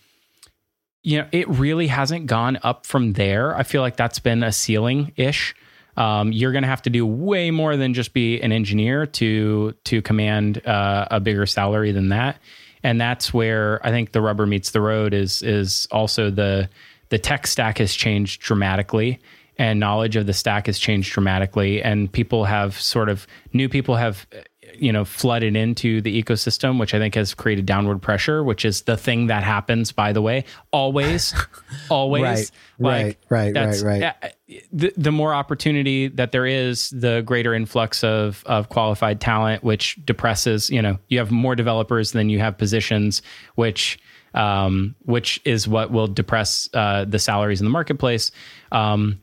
you 1.03 1.17
know, 1.17 1.27
it 1.31 1.47
really 1.49 1.87
hasn't 1.87 2.27
gone 2.27 2.57
up 2.63 2.85
from 2.85 3.13
there. 3.13 3.55
I 3.55 3.63
feel 3.63 3.81
like 3.81 3.97
that's 3.97 4.19
been 4.19 4.41
a 4.41 4.51
ceiling 4.51 5.11
ish. 5.17 5.53
Um, 5.97 6.31
you're 6.31 6.51
going 6.51 6.63
to 6.63 6.69
have 6.69 6.81
to 6.83 6.89
do 6.89 7.05
way 7.05 7.51
more 7.51 7.77
than 7.77 7.93
just 7.93 8.13
be 8.13 8.41
an 8.41 8.51
engineer 8.51 9.05
to 9.05 9.75
to 9.83 10.01
command 10.01 10.65
uh, 10.65 11.07
a 11.11 11.19
bigger 11.19 11.45
salary 11.45 11.91
than 11.91 12.09
that. 12.09 12.39
And 12.83 12.99
that's 12.99 13.33
where 13.33 13.85
I 13.85 13.91
think 13.91 14.11
the 14.11 14.21
rubber 14.21 14.45
meets 14.45 14.71
the 14.71 14.81
road. 14.81 15.13
Is 15.13 15.41
is 15.41 15.87
also 15.91 16.29
the 16.31 16.69
the 17.13 17.19
tech 17.19 17.45
stack 17.45 17.77
has 17.77 17.93
changed 17.93 18.41
dramatically, 18.41 19.19
and 19.59 19.79
knowledge 19.79 20.15
of 20.15 20.25
the 20.25 20.33
stack 20.33 20.65
has 20.65 20.79
changed 20.79 21.13
dramatically, 21.13 21.79
and 21.79 22.11
people 22.11 22.43
have 22.45 22.81
sort 22.81 23.07
of 23.07 23.27
new 23.53 23.69
people 23.69 23.95
have 23.95 24.25
you 24.73 24.91
know 24.91 25.05
flooded 25.05 25.55
into 25.55 26.01
the 26.01 26.23
ecosystem 26.23 26.79
which 26.79 26.95
i 26.95 26.97
think 26.97 27.13
has 27.13 27.35
created 27.35 27.63
downward 27.63 28.01
pressure 28.01 28.43
which 28.43 28.65
is 28.65 28.81
the 28.83 28.97
thing 28.97 29.27
that 29.27 29.43
happens 29.43 29.91
by 29.91 30.11
the 30.11 30.21
way 30.21 30.43
always 30.71 31.35
always. 31.91 32.23
Right 32.23 32.51
like, 32.79 33.19
right 33.29 33.55
right 33.55 33.81
right. 33.83 34.01
right 34.01 34.33
the, 34.71 34.91
the 34.97 35.11
more 35.11 35.31
opportunity 35.31 36.07
that 36.07 36.31
there 36.31 36.47
is 36.47 36.89
the 36.89 37.21
greater 37.23 37.53
influx 37.53 38.03
of 38.03 38.43
of 38.47 38.69
qualified 38.69 39.21
talent 39.21 39.63
which 39.63 40.03
depresses 40.05 40.71
you 40.71 40.81
know 40.81 40.97
you 41.07 41.19
have 41.19 41.29
more 41.29 41.55
developers 41.55 42.13
than 42.13 42.29
you 42.29 42.39
have 42.39 42.57
positions 42.57 43.21
which 43.53 43.99
um, 44.33 44.95
which 45.03 45.41
is 45.45 45.67
what 45.67 45.91
will 45.91 46.07
depress 46.07 46.69
uh, 46.73 47.05
the 47.05 47.19
salaries 47.19 47.61
in 47.61 47.65
the 47.65 47.71
marketplace 47.71 48.31
um, 48.71 49.19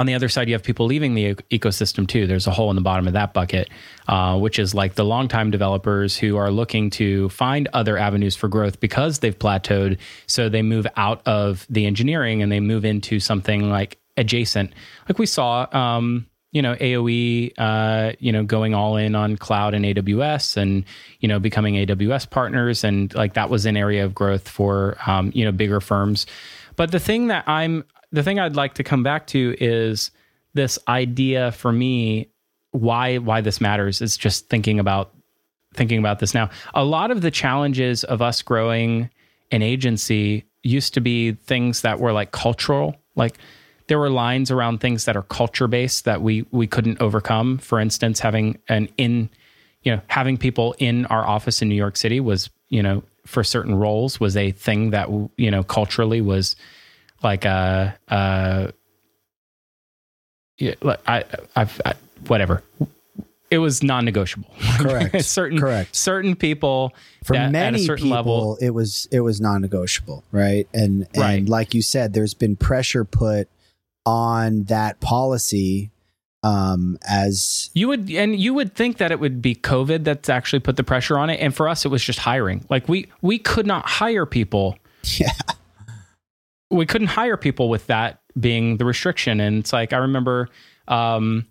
on 0.00 0.06
the 0.06 0.14
other 0.14 0.30
side, 0.30 0.48
you 0.48 0.54
have 0.54 0.62
people 0.62 0.86
leaving 0.86 1.14
the 1.14 1.34
ecosystem 1.50 2.08
too. 2.08 2.26
There's 2.26 2.46
a 2.46 2.50
hole 2.50 2.70
in 2.70 2.76
the 2.76 2.80
bottom 2.80 3.06
of 3.06 3.12
that 3.12 3.34
bucket, 3.34 3.68
uh, 4.08 4.38
which 4.38 4.58
is 4.58 4.74
like 4.74 4.94
the 4.94 5.04
longtime 5.04 5.50
developers 5.50 6.16
who 6.16 6.38
are 6.38 6.50
looking 6.50 6.88
to 6.90 7.28
find 7.28 7.68
other 7.74 7.98
avenues 7.98 8.34
for 8.34 8.48
growth 8.48 8.80
because 8.80 9.18
they've 9.18 9.38
plateaued. 9.38 9.98
So 10.26 10.48
they 10.48 10.62
move 10.62 10.86
out 10.96 11.20
of 11.26 11.66
the 11.68 11.84
engineering 11.84 12.42
and 12.42 12.50
they 12.50 12.60
move 12.60 12.86
into 12.86 13.20
something 13.20 13.68
like 13.68 13.98
adjacent, 14.16 14.72
like 15.06 15.18
we 15.18 15.26
saw. 15.26 15.66
Um, 15.70 16.26
you 16.52 16.62
know 16.62 16.74
AOE, 16.74 17.52
uh, 17.58 18.12
you 18.18 18.32
know 18.32 18.44
going 18.44 18.74
all 18.74 18.96
in 18.96 19.14
on 19.14 19.36
cloud 19.36 19.74
and 19.74 19.84
AWS, 19.84 20.56
and 20.56 20.84
you 21.20 21.28
know 21.28 21.38
becoming 21.38 21.74
AWS 21.74 22.28
partners, 22.28 22.84
and 22.84 23.14
like 23.14 23.34
that 23.34 23.50
was 23.50 23.66
an 23.66 23.76
area 23.76 24.04
of 24.04 24.14
growth 24.14 24.48
for 24.48 24.96
um, 25.06 25.30
you 25.34 25.44
know 25.44 25.52
bigger 25.52 25.80
firms. 25.80 26.26
But 26.76 26.92
the 26.92 27.00
thing 27.00 27.28
that 27.28 27.48
I'm 27.48 27.84
the 28.12 28.22
thing 28.22 28.38
I'd 28.38 28.56
like 28.56 28.74
to 28.74 28.84
come 28.84 29.02
back 29.02 29.26
to 29.28 29.56
is 29.60 30.10
this 30.54 30.78
idea 30.88 31.52
for 31.52 31.72
me 31.72 32.28
why 32.72 33.18
why 33.18 33.40
this 33.40 33.60
matters 33.60 34.00
is 34.00 34.16
just 34.16 34.48
thinking 34.48 34.80
about 34.80 35.14
thinking 35.74 35.98
about 35.98 36.18
this 36.18 36.34
now. 36.34 36.50
A 36.74 36.84
lot 36.84 37.10
of 37.10 37.22
the 37.22 37.30
challenges 37.30 38.04
of 38.04 38.20
us 38.20 38.42
growing 38.42 39.10
an 39.52 39.62
agency 39.62 40.44
used 40.62 40.94
to 40.94 41.00
be 41.00 41.32
things 41.32 41.82
that 41.82 42.00
were 42.00 42.12
like 42.12 42.32
cultural, 42.32 42.96
like 43.14 43.38
there 43.90 43.98
were 43.98 44.08
lines 44.08 44.52
around 44.52 44.80
things 44.80 45.04
that 45.04 45.16
are 45.16 45.24
culture 45.24 45.66
based 45.66 46.04
that 46.04 46.22
we 46.22 46.46
we 46.52 46.68
couldn't 46.68 47.00
overcome. 47.00 47.58
For 47.58 47.80
instance, 47.80 48.20
having 48.20 48.56
an 48.68 48.88
in 48.96 49.28
you 49.82 49.90
know 49.90 50.00
having 50.06 50.38
people 50.38 50.76
in 50.78 51.06
our 51.06 51.26
office 51.26 51.60
in 51.60 51.68
New 51.68 51.74
York 51.74 51.96
City 51.96 52.20
was 52.20 52.50
you 52.68 52.84
know 52.84 53.02
for 53.26 53.42
certain 53.42 53.74
roles 53.74 54.20
was 54.20 54.36
a 54.36 54.52
thing 54.52 54.90
that 54.90 55.08
you 55.36 55.50
know 55.50 55.64
culturally 55.64 56.20
was 56.20 56.54
like 57.24 57.44
a 57.44 57.98
uh, 58.08 58.14
uh 58.14 58.70
yeah, 60.58 60.74
I, 61.08 61.24
I've 61.56 61.80
I, 61.84 61.94
whatever. 62.28 62.62
It 63.50 63.58
was 63.58 63.82
non-negotiable. 63.82 64.50
Correct. 64.78 65.24
certain 65.24 65.58
correct. 65.58 65.96
Certain 65.96 66.36
people 66.36 66.94
for 67.24 67.32
that, 67.32 67.50
many 67.50 67.88
people, 67.88 68.08
level, 68.08 68.58
it 68.60 68.70
was 68.70 69.08
it 69.10 69.18
was 69.22 69.40
non-negotiable, 69.40 70.22
right? 70.30 70.68
And 70.72 71.08
and 71.14 71.18
right. 71.18 71.48
like 71.48 71.74
you 71.74 71.82
said, 71.82 72.12
there's 72.12 72.34
been 72.34 72.54
pressure 72.54 73.04
put 73.04 73.48
on 74.06 74.64
that 74.64 75.00
policy 75.00 75.90
um 76.42 76.96
as 77.06 77.68
you 77.74 77.86
would 77.86 78.10
and 78.10 78.40
you 78.40 78.54
would 78.54 78.74
think 78.74 78.96
that 78.96 79.12
it 79.12 79.20
would 79.20 79.42
be 79.42 79.54
covid 79.54 80.04
that's 80.04 80.30
actually 80.30 80.58
put 80.60 80.76
the 80.76 80.84
pressure 80.84 81.18
on 81.18 81.28
it. 81.28 81.38
And 81.38 81.54
for 81.54 81.68
us 81.68 81.84
it 81.84 81.88
was 81.88 82.02
just 82.02 82.18
hiring. 82.18 82.64
Like 82.70 82.88
we 82.88 83.08
we 83.20 83.38
could 83.38 83.66
not 83.66 83.86
hire 83.88 84.26
people. 84.26 84.76
Yeah. 85.18 85.32
We 86.70 86.86
couldn't 86.86 87.08
hire 87.08 87.36
people 87.36 87.68
with 87.68 87.86
that 87.88 88.20
being 88.38 88.76
the 88.76 88.84
restriction. 88.84 89.40
And 89.40 89.58
it's 89.58 89.72
like 89.72 89.92
I 89.92 89.96
remember, 89.96 90.48
um, 90.86 91.46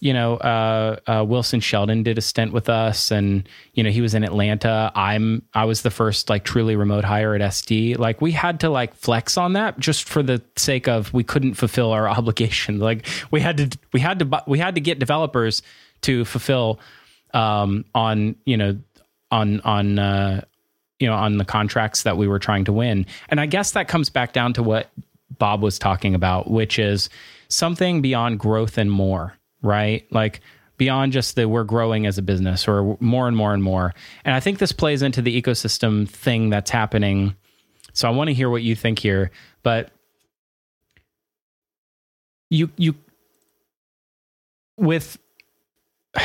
you 0.00 0.14
know, 0.14 0.36
uh, 0.38 0.96
uh, 1.06 1.24
Wilson 1.24 1.60
Sheldon 1.60 2.02
did 2.02 2.16
a 2.16 2.22
stint 2.22 2.52
with 2.52 2.68
us, 2.68 3.10
and 3.10 3.48
you 3.74 3.82
know 3.82 3.90
he 3.90 4.00
was 4.00 4.14
in 4.14 4.24
Atlanta. 4.24 4.90
I'm 4.94 5.42
I 5.54 5.66
was 5.66 5.82
the 5.82 5.90
first 5.90 6.30
like 6.30 6.44
truly 6.44 6.74
remote 6.74 7.04
hire 7.04 7.34
at 7.34 7.40
SD. 7.40 7.98
Like 7.98 8.20
we 8.20 8.32
had 8.32 8.60
to 8.60 8.70
like 8.70 8.94
flex 8.94 9.36
on 9.36 9.52
that 9.52 9.78
just 9.78 10.08
for 10.08 10.22
the 10.22 10.42
sake 10.56 10.88
of 10.88 11.12
we 11.12 11.22
couldn't 11.22 11.54
fulfill 11.54 11.92
our 11.92 12.08
obligation. 12.18 12.78
Like 12.78 13.06
we 13.30 13.40
had 13.40 13.56
to 13.58 13.78
we 13.92 14.00
had 14.00 14.18
to 14.20 14.42
we 14.46 14.58
had 14.58 14.74
to 14.74 14.80
get 14.80 14.98
developers 14.98 15.62
to 16.02 16.24
fulfill 16.24 16.80
um, 17.34 17.84
on 17.94 18.36
you 18.46 18.56
know 18.56 18.78
on 19.30 19.60
on 19.60 19.98
uh, 19.98 20.40
you 21.00 21.06
know, 21.06 21.14
on 21.14 21.38
the 21.38 21.44
contracts 21.44 22.02
that 22.04 22.16
we 22.16 22.28
were 22.28 22.38
trying 22.38 22.64
to 22.66 22.72
win. 22.72 23.06
And 23.30 23.40
I 23.40 23.46
guess 23.46 23.72
that 23.72 23.88
comes 23.88 24.10
back 24.10 24.32
down 24.32 24.52
to 24.52 24.62
what 24.62 24.90
Bob 25.38 25.62
was 25.62 25.78
talking 25.78 26.14
about, 26.14 26.50
which 26.50 26.78
is 26.78 27.08
something 27.48 28.02
beyond 28.02 28.38
growth 28.38 28.78
and 28.78 28.92
more, 28.92 29.34
right? 29.62 30.06
Like 30.10 30.40
beyond 30.76 31.12
just 31.12 31.36
that 31.36 31.48
we're 31.48 31.64
growing 31.64 32.06
as 32.06 32.16
a 32.18 32.22
business 32.22 32.66
or 32.66 32.96
more 33.00 33.28
and 33.28 33.36
more 33.36 33.52
and 33.52 33.62
more. 33.62 33.94
And 34.24 34.34
I 34.34 34.40
think 34.40 34.58
this 34.58 34.72
plays 34.72 35.02
into 35.02 35.20
the 35.20 35.40
ecosystem 35.40 36.08
thing 36.08 36.50
that's 36.50 36.70
happening. 36.70 37.34
So 37.92 38.08
I 38.08 38.12
want 38.12 38.28
to 38.28 38.34
hear 38.34 38.48
what 38.48 38.62
you 38.62 38.74
think 38.74 38.98
here, 38.98 39.30
but 39.62 39.90
you 42.48 42.70
you 42.76 42.94
with 44.76 45.18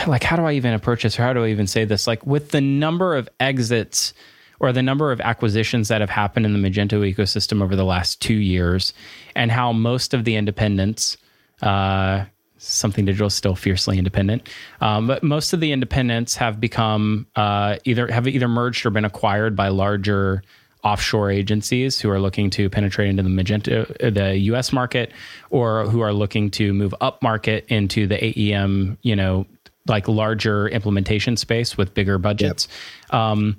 like 0.07 0.23
how 0.23 0.35
do 0.35 0.43
I 0.43 0.53
even 0.53 0.73
approach 0.73 1.03
this 1.03 1.19
or 1.19 1.23
how 1.23 1.33
do 1.33 1.43
I 1.43 1.49
even 1.49 1.67
say 1.67 1.85
this? 1.85 2.07
Like 2.07 2.25
with 2.25 2.51
the 2.51 2.61
number 2.61 3.15
of 3.15 3.29
exits 3.39 4.13
or 4.59 4.71
the 4.71 4.81
number 4.81 5.11
of 5.11 5.19
acquisitions 5.21 5.89
that 5.89 6.01
have 6.01 6.09
happened 6.09 6.45
in 6.45 6.53
the 6.53 6.69
Magento 6.69 7.13
ecosystem 7.13 7.61
over 7.61 7.75
the 7.75 7.83
last 7.83 8.21
two 8.21 8.35
years, 8.35 8.93
and 9.35 9.51
how 9.51 9.73
most 9.73 10.13
of 10.13 10.23
the 10.23 10.35
independents, 10.35 11.17
uh, 11.61 12.25
something 12.65 13.05
digital 13.05 13.27
is 13.27 13.33
still 13.33 13.55
fiercely 13.55 13.97
independent, 13.97 14.49
um, 14.81 15.07
but 15.07 15.23
most 15.23 15.53
of 15.53 15.59
the 15.59 15.71
independents 15.71 16.35
have 16.35 16.59
become 16.59 17.27
uh, 17.35 17.77
either 17.85 18.07
have 18.07 18.27
either 18.27 18.47
merged 18.47 18.85
or 18.85 18.89
been 18.89 19.05
acquired 19.05 19.55
by 19.55 19.67
larger 19.69 20.43
offshore 20.83 21.31
agencies 21.31 21.99
who 21.99 22.09
are 22.11 22.19
looking 22.19 22.49
to 22.51 22.69
penetrate 22.69 23.09
into 23.09 23.23
the 23.23 23.29
Magento, 23.29 23.89
uh, 24.03 24.09
the 24.11 24.37
U.S. 24.37 24.71
market, 24.71 25.11
or 25.49 25.85
who 25.85 26.01
are 26.01 26.13
looking 26.13 26.51
to 26.51 26.73
move 26.73 26.93
up 27.01 27.21
market 27.23 27.65
into 27.69 28.05
the 28.05 28.17
AEM, 28.23 28.97
you 29.01 29.15
know, 29.15 29.47
like 29.87 30.07
larger 30.07 30.67
implementation 30.67 31.37
space 31.37 31.75
with 31.75 31.93
bigger 31.93 32.17
budgets. 32.17 32.67
Yep. 33.11 33.13
Um, 33.13 33.57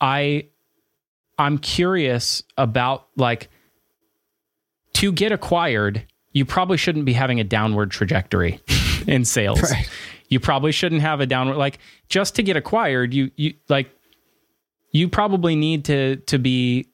I 0.00 0.48
I'm 1.38 1.58
curious 1.58 2.42
about 2.56 3.06
like 3.16 3.48
to 4.94 5.12
get 5.12 5.30
acquired, 5.32 6.04
you 6.36 6.44
probably 6.44 6.76
shouldn't 6.76 7.06
be 7.06 7.14
having 7.14 7.40
a 7.40 7.44
downward 7.44 7.90
trajectory 7.90 8.60
in 9.06 9.24
sales. 9.24 9.62
Right. 9.62 9.88
You 10.28 10.38
probably 10.38 10.70
shouldn't 10.70 11.00
have 11.00 11.20
a 11.20 11.26
downward 11.26 11.56
like 11.56 11.78
just 12.10 12.36
to 12.36 12.42
get 12.42 12.58
acquired, 12.58 13.14
you 13.14 13.30
you 13.36 13.54
like 13.70 13.88
you 14.92 15.08
probably 15.08 15.56
need 15.56 15.86
to 15.86 16.16
to 16.16 16.38
be 16.38 16.88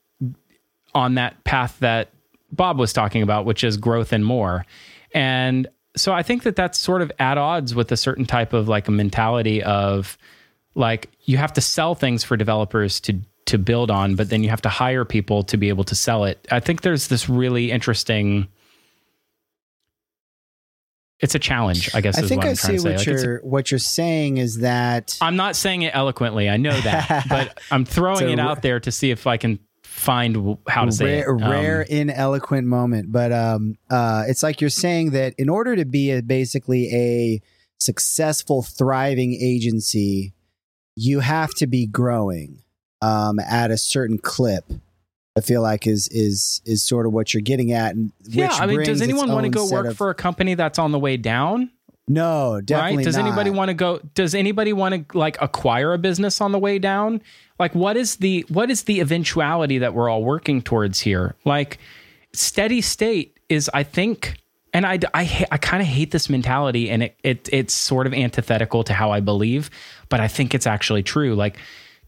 on 0.94 1.16
that 1.16 1.42
path 1.42 1.76
that 1.80 2.10
Bob 2.52 2.78
was 2.78 2.92
talking 2.92 3.22
about, 3.22 3.44
which 3.44 3.64
is 3.64 3.76
growth 3.76 4.12
and 4.12 4.24
more. 4.24 4.64
And 5.12 5.66
so 5.96 6.12
I 6.12 6.22
think 6.22 6.44
that 6.44 6.54
that's 6.54 6.78
sort 6.78 7.02
of 7.02 7.10
at 7.18 7.36
odds 7.36 7.74
with 7.74 7.90
a 7.90 7.96
certain 7.96 8.26
type 8.26 8.52
of 8.52 8.68
like 8.68 8.86
a 8.86 8.92
mentality 8.92 9.60
of 9.60 10.16
like 10.76 11.10
you 11.24 11.36
have 11.36 11.52
to 11.54 11.60
sell 11.60 11.96
things 11.96 12.22
for 12.22 12.36
developers 12.36 13.00
to 13.00 13.18
to 13.46 13.58
build 13.58 13.90
on, 13.90 14.14
but 14.14 14.30
then 14.30 14.44
you 14.44 14.50
have 14.50 14.62
to 14.62 14.68
hire 14.68 15.04
people 15.04 15.42
to 15.42 15.56
be 15.56 15.68
able 15.68 15.82
to 15.82 15.96
sell 15.96 16.26
it. 16.26 16.46
I 16.52 16.60
think 16.60 16.82
there's 16.82 17.08
this 17.08 17.28
really 17.28 17.72
interesting. 17.72 18.46
It's 21.22 21.36
a 21.36 21.38
challenge, 21.38 21.88
I 21.94 22.00
guess. 22.00 22.18
I 22.18 22.22
think 22.22 22.42
what 22.42 22.50
I 22.50 22.54
see 22.54 22.78
what 22.78 22.96
like 22.96 23.06
you're 23.06 23.36
a, 23.38 23.46
what 23.46 23.70
you're 23.70 23.78
saying 23.78 24.38
is 24.38 24.58
that 24.58 25.16
I'm 25.20 25.36
not 25.36 25.54
saying 25.54 25.82
it 25.82 25.94
eloquently. 25.94 26.50
I 26.50 26.56
know 26.56 26.78
that, 26.80 27.26
but 27.28 27.60
I'm 27.70 27.84
throwing 27.84 28.28
it 28.28 28.40
out 28.40 28.62
there 28.62 28.80
to 28.80 28.90
see 28.90 29.12
if 29.12 29.26
I 29.26 29.36
can 29.36 29.60
find 29.84 30.58
how 30.66 30.84
to 30.84 30.90
say 30.90 31.04
rare, 31.04 31.30
it. 31.30 31.42
Um, 31.42 31.50
rare, 31.50 31.86
ineloquent 31.88 32.64
moment, 32.64 33.12
but 33.12 33.32
um, 33.32 33.76
uh, 33.88 34.24
it's 34.26 34.42
like 34.42 34.60
you're 34.60 34.68
saying 34.68 35.12
that 35.12 35.34
in 35.38 35.48
order 35.48 35.76
to 35.76 35.84
be 35.84 36.10
a, 36.10 36.22
basically 36.22 36.88
a 36.92 37.40
successful, 37.78 38.62
thriving 38.62 39.34
agency, 39.34 40.32
you 40.96 41.20
have 41.20 41.50
to 41.54 41.68
be 41.68 41.86
growing 41.86 42.62
um, 43.00 43.38
at 43.38 43.70
a 43.70 43.78
certain 43.78 44.18
clip. 44.18 44.64
I 45.36 45.40
feel 45.40 45.62
like 45.62 45.86
is 45.86 46.08
is 46.08 46.60
is 46.64 46.82
sort 46.82 47.06
of 47.06 47.12
what 47.12 47.32
you're 47.32 47.40
getting 47.40 47.72
at. 47.72 47.94
And 47.94 48.12
yeah, 48.24 48.50
I 48.52 48.66
mean, 48.66 48.82
does 48.82 49.00
anyone 49.00 49.32
want 49.32 49.44
to 49.44 49.50
go 49.50 49.68
work 49.68 49.86
of, 49.86 49.96
for 49.96 50.10
a 50.10 50.14
company 50.14 50.54
that's 50.54 50.78
on 50.78 50.92
the 50.92 50.98
way 50.98 51.16
down? 51.16 51.70
No, 52.08 52.60
definitely. 52.60 52.98
Right? 52.98 53.04
Does 53.04 53.16
not. 53.16 53.26
anybody 53.26 53.50
want 53.50 53.68
to 53.68 53.74
go? 53.74 54.00
Does 54.14 54.34
anybody 54.34 54.72
want 54.72 55.08
to 55.08 55.18
like 55.18 55.40
acquire 55.40 55.92
a 55.94 55.98
business 55.98 56.40
on 56.40 56.52
the 56.52 56.58
way 56.58 56.78
down? 56.78 57.22
Like, 57.58 57.74
what 57.74 57.96
is 57.96 58.16
the 58.16 58.44
what 58.48 58.70
is 58.70 58.82
the 58.82 59.00
eventuality 59.00 59.78
that 59.78 59.94
we're 59.94 60.08
all 60.08 60.22
working 60.22 60.60
towards 60.60 61.00
here? 61.00 61.34
Like, 61.44 61.78
steady 62.34 62.80
state 62.80 63.38
is, 63.48 63.70
I 63.72 63.84
think, 63.84 64.36
and 64.74 64.84
I, 64.84 64.98
I, 65.14 65.46
I 65.50 65.58
kind 65.58 65.80
of 65.80 65.88
hate 65.88 66.10
this 66.10 66.28
mentality 66.28 66.90
and 66.90 67.04
it, 67.04 67.16
it 67.22 67.48
it's 67.52 67.74
sort 67.74 68.06
of 68.06 68.14
antithetical 68.14 68.84
to 68.84 68.92
how 68.92 69.12
I 69.12 69.20
believe, 69.20 69.70
but 70.08 70.20
I 70.20 70.28
think 70.28 70.54
it's 70.54 70.66
actually 70.66 71.02
true. 71.02 71.34
Like 71.34 71.56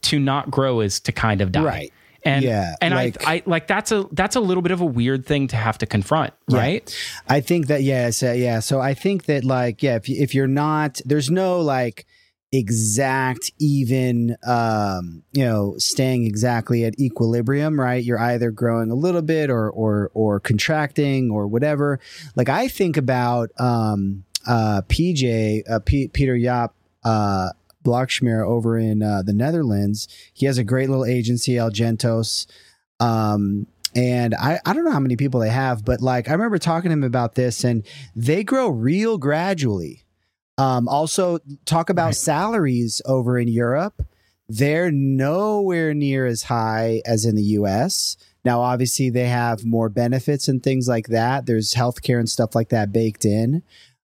to 0.02 0.18
not 0.18 0.50
grow 0.50 0.80
is 0.80 1.00
to 1.00 1.12
kind 1.12 1.40
of 1.40 1.52
die. 1.52 1.64
Right. 1.64 1.92
And 2.24 2.42
yeah, 2.42 2.74
and 2.80 2.94
like, 2.94 3.26
I, 3.26 3.34
I 3.34 3.42
like 3.44 3.66
that's 3.66 3.92
a 3.92 4.06
that's 4.12 4.34
a 4.34 4.40
little 4.40 4.62
bit 4.62 4.72
of 4.72 4.80
a 4.80 4.86
weird 4.86 5.26
thing 5.26 5.48
to 5.48 5.56
have 5.56 5.78
to 5.78 5.86
confront, 5.86 6.32
right? 6.50 6.96
Yeah. 7.28 7.34
I 7.34 7.40
think 7.40 7.66
that 7.66 7.82
yeah, 7.82 8.10
so, 8.10 8.32
yeah. 8.32 8.60
So 8.60 8.80
I 8.80 8.94
think 8.94 9.26
that 9.26 9.44
like 9.44 9.82
yeah, 9.82 9.96
if 9.96 10.08
if 10.08 10.34
you're 10.34 10.46
not, 10.46 11.00
there's 11.04 11.30
no 11.30 11.60
like 11.60 12.06
exact 12.54 13.50
even 13.58 14.36
um 14.46 15.24
you 15.32 15.44
know 15.44 15.74
staying 15.76 16.24
exactly 16.24 16.84
at 16.84 16.98
equilibrium 17.00 17.80
right 17.80 18.04
you're 18.04 18.20
either 18.20 18.52
growing 18.52 18.92
a 18.92 18.94
little 18.94 19.22
bit 19.22 19.50
or 19.50 19.68
or 19.70 20.08
or 20.14 20.38
contracting 20.38 21.32
or 21.32 21.48
whatever 21.48 21.98
like 22.36 22.48
i 22.48 22.68
think 22.68 22.96
about 22.96 23.50
um 23.58 24.22
uh 24.46 24.80
pj 24.86 25.62
uh, 25.68 25.80
P- 25.80 26.06
peter 26.06 26.36
Jaap 26.36 26.70
uh 27.02 27.48
Blaakmeer 27.84 28.44
over 28.44 28.76
in 28.76 29.02
uh, 29.02 29.22
the 29.22 29.32
Netherlands. 29.32 30.08
He 30.32 30.46
has 30.46 30.58
a 30.58 30.64
great 30.64 30.88
little 30.88 31.04
agency, 31.04 31.52
Elgentos. 31.52 32.46
Um, 32.98 33.66
and 33.94 34.34
I, 34.34 34.58
I 34.66 34.72
don't 34.72 34.84
know 34.84 34.90
how 34.90 35.00
many 35.00 35.16
people 35.16 35.40
they 35.40 35.50
have, 35.50 35.84
but 35.84 36.00
like 36.00 36.28
I 36.28 36.32
remember 36.32 36.58
talking 36.58 36.88
to 36.88 36.92
him 36.94 37.04
about 37.04 37.34
this, 37.36 37.62
and 37.62 37.86
they 38.16 38.42
grow 38.42 38.68
real 38.68 39.18
gradually. 39.18 40.04
Um, 40.58 40.88
also, 40.88 41.38
talk 41.64 41.90
about 41.90 42.06
right. 42.06 42.16
salaries 42.16 43.02
over 43.04 43.38
in 43.38 43.48
Europe. 43.48 44.02
They're 44.48 44.90
nowhere 44.90 45.94
near 45.94 46.26
as 46.26 46.44
high 46.44 47.02
as 47.06 47.24
in 47.24 47.34
the 47.34 47.42
US. 47.42 48.16
Now, 48.44 48.60
obviously, 48.60 49.10
they 49.10 49.28
have 49.28 49.64
more 49.64 49.88
benefits 49.88 50.48
and 50.48 50.62
things 50.62 50.86
like 50.86 51.08
that. 51.08 51.46
There's 51.46 51.74
healthcare 51.74 52.18
and 52.18 52.28
stuff 52.28 52.54
like 52.54 52.68
that 52.68 52.92
baked 52.92 53.24
in. 53.24 53.62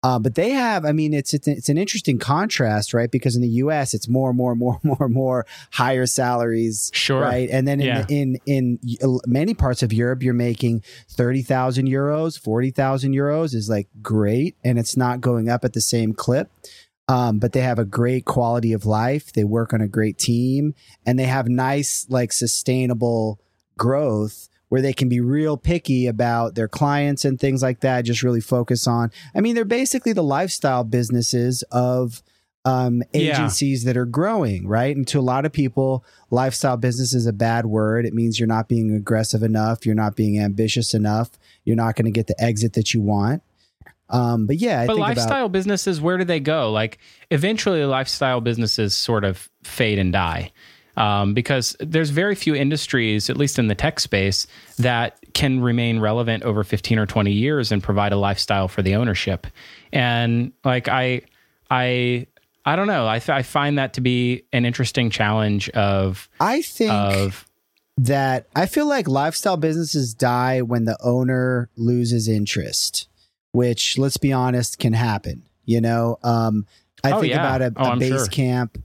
Uh, 0.02 0.18
but 0.18 0.34
they 0.34 0.50
have, 0.50 0.86
I 0.86 0.92
mean, 0.92 1.12
it's, 1.12 1.34
it's 1.34 1.46
it's 1.46 1.68
an 1.68 1.76
interesting 1.76 2.18
contrast, 2.18 2.94
right? 2.94 3.10
Because 3.10 3.36
in 3.36 3.42
the 3.42 3.48
U.S., 3.48 3.92
it's 3.92 4.08
more, 4.08 4.32
more, 4.32 4.54
more, 4.54 4.80
more, 4.84 5.08
more 5.08 5.46
higher 5.72 6.06
salaries, 6.06 6.90
sure, 6.94 7.20
right? 7.20 7.50
And 7.50 7.68
then 7.68 7.80
in 7.80 7.86
yeah. 7.86 8.06
in 8.08 8.38
in 8.46 8.78
many 9.26 9.52
parts 9.52 9.82
of 9.82 9.92
Europe, 9.92 10.22
you're 10.22 10.32
making 10.32 10.82
thirty 11.08 11.42
thousand 11.42 11.88
euros, 11.88 12.40
forty 12.40 12.70
thousand 12.70 13.12
euros 13.12 13.54
is 13.54 13.68
like 13.68 13.88
great, 14.00 14.56
and 14.64 14.78
it's 14.78 14.96
not 14.96 15.20
going 15.20 15.50
up 15.50 15.64
at 15.64 15.74
the 15.74 15.82
same 15.82 16.14
clip. 16.14 16.50
Um, 17.08 17.40
but 17.40 17.52
they 17.52 17.62
have 17.62 17.80
a 17.80 17.84
great 17.84 18.24
quality 18.24 18.72
of 18.72 18.86
life. 18.86 19.32
They 19.32 19.42
work 19.42 19.74
on 19.74 19.80
a 19.80 19.88
great 19.88 20.16
team, 20.16 20.76
and 21.04 21.18
they 21.18 21.24
have 21.24 21.48
nice, 21.48 22.06
like, 22.08 22.32
sustainable 22.32 23.40
growth 23.76 24.49
where 24.70 24.80
they 24.80 24.92
can 24.92 25.08
be 25.08 25.20
real 25.20 25.56
picky 25.56 26.06
about 26.06 26.54
their 26.54 26.68
clients 26.68 27.24
and 27.24 27.38
things 27.38 27.60
like 27.62 27.80
that, 27.80 28.04
just 28.04 28.22
really 28.22 28.40
focus 28.40 28.86
on. 28.86 29.10
I 29.34 29.40
mean, 29.40 29.54
they're 29.54 29.64
basically 29.64 30.12
the 30.12 30.22
lifestyle 30.22 30.84
businesses 30.84 31.62
of 31.72 32.22
um, 32.64 33.02
agencies 33.12 33.82
yeah. 33.82 33.92
that 33.92 33.98
are 33.98 34.06
growing, 34.06 34.68
right? 34.68 34.96
And 34.96 35.06
to 35.08 35.18
a 35.18 35.22
lot 35.22 35.44
of 35.44 35.52
people, 35.52 36.04
lifestyle 36.30 36.76
business 36.76 37.12
is 37.12 37.26
a 37.26 37.32
bad 37.32 37.66
word. 37.66 38.06
It 38.06 38.14
means 38.14 38.38
you're 38.38 38.46
not 38.46 38.68
being 38.68 38.94
aggressive 38.94 39.42
enough, 39.42 39.84
you're 39.84 39.96
not 39.96 40.14
being 40.14 40.38
ambitious 40.38 40.94
enough, 40.94 41.30
you're 41.64 41.76
not 41.76 41.96
going 41.96 42.06
to 42.06 42.12
get 42.12 42.28
the 42.28 42.40
exit 42.42 42.74
that 42.74 42.94
you 42.94 43.00
want. 43.00 43.42
Um, 44.08 44.46
but 44.46 44.56
yeah, 44.56 44.82
I 44.82 44.86
but 44.86 44.98
lifestyle 44.98 45.46
about- 45.46 45.52
businesses, 45.52 46.00
where 46.00 46.16
do 46.16 46.24
they 46.24 46.40
go? 46.40 46.70
Like 46.70 46.98
eventually, 47.30 47.84
lifestyle 47.84 48.40
businesses 48.40 48.96
sort 48.96 49.24
of 49.24 49.50
fade 49.64 49.98
and 49.98 50.12
die 50.12 50.52
um, 51.00 51.32
because 51.32 51.74
there's 51.80 52.10
very 52.10 52.34
few 52.34 52.54
industries, 52.54 53.30
at 53.30 53.38
least 53.38 53.58
in 53.58 53.68
the 53.68 53.74
tech 53.74 53.98
space, 53.98 54.46
that 54.78 55.18
can 55.32 55.60
remain 55.60 55.98
relevant 55.98 56.42
over 56.42 56.62
15 56.62 56.98
or 56.98 57.06
20 57.06 57.32
years 57.32 57.72
and 57.72 57.82
provide 57.82 58.12
a 58.12 58.16
lifestyle 58.16 58.68
for 58.68 58.82
the 58.82 58.94
ownership. 58.94 59.46
And 59.94 60.52
like 60.62 60.88
I, 60.88 61.22
I, 61.70 62.26
I 62.66 62.76
don't 62.76 62.86
know. 62.86 63.08
I, 63.08 63.18
th- 63.18 63.30
I 63.30 63.42
find 63.42 63.78
that 63.78 63.94
to 63.94 64.02
be 64.02 64.44
an 64.52 64.66
interesting 64.66 65.08
challenge 65.08 65.70
of. 65.70 66.28
I 66.38 66.60
think 66.60 66.92
of 66.92 67.46
that 67.96 68.46
I 68.54 68.66
feel 68.66 68.86
like 68.86 69.08
lifestyle 69.08 69.56
businesses 69.56 70.12
die 70.12 70.60
when 70.60 70.84
the 70.84 70.98
owner 71.02 71.70
loses 71.78 72.28
interest, 72.28 73.08
which 73.52 73.96
let's 73.96 74.18
be 74.18 74.34
honest 74.34 74.78
can 74.78 74.92
happen. 74.92 75.44
You 75.64 75.80
know, 75.80 76.18
um, 76.22 76.66
I 77.02 77.12
oh, 77.12 77.20
think 77.22 77.32
yeah. 77.32 77.40
about 77.40 77.62
a, 77.62 77.72
oh, 77.76 77.92
a 77.92 77.96
base 77.96 78.10
sure. 78.10 78.26
camp 78.26 78.78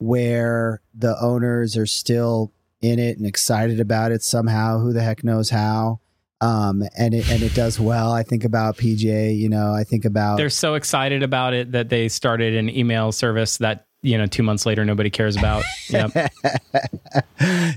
where 0.00 0.80
the 0.94 1.14
owners 1.20 1.76
are 1.76 1.86
still 1.86 2.52
in 2.80 2.98
it 2.98 3.18
and 3.18 3.26
excited 3.26 3.78
about 3.80 4.10
it 4.10 4.22
somehow. 4.22 4.78
Who 4.78 4.92
the 4.92 5.02
heck 5.02 5.22
knows 5.22 5.50
how? 5.50 6.00
Um, 6.40 6.82
and 6.96 7.12
it 7.12 7.30
and 7.30 7.42
it 7.42 7.54
does 7.54 7.78
well. 7.78 8.12
I 8.12 8.22
think 8.22 8.44
about 8.44 8.78
PJ. 8.78 9.36
You 9.36 9.48
know, 9.50 9.74
I 9.74 9.84
think 9.84 10.06
about 10.06 10.38
they're 10.38 10.48
so 10.48 10.74
excited 10.74 11.22
about 11.22 11.52
it 11.52 11.72
that 11.72 11.90
they 11.90 12.08
started 12.08 12.54
an 12.54 12.70
email 12.70 13.12
service 13.12 13.58
that 13.58 13.86
you 14.00 14.16
know 14.16 14.26
two 14.26 14.42
months 14.42 14.64
later 14.64 14.84
nobody 14.84 15.10
cares 15.10 15.36
about. 15.36 15.64
Yep. 15.90 16.12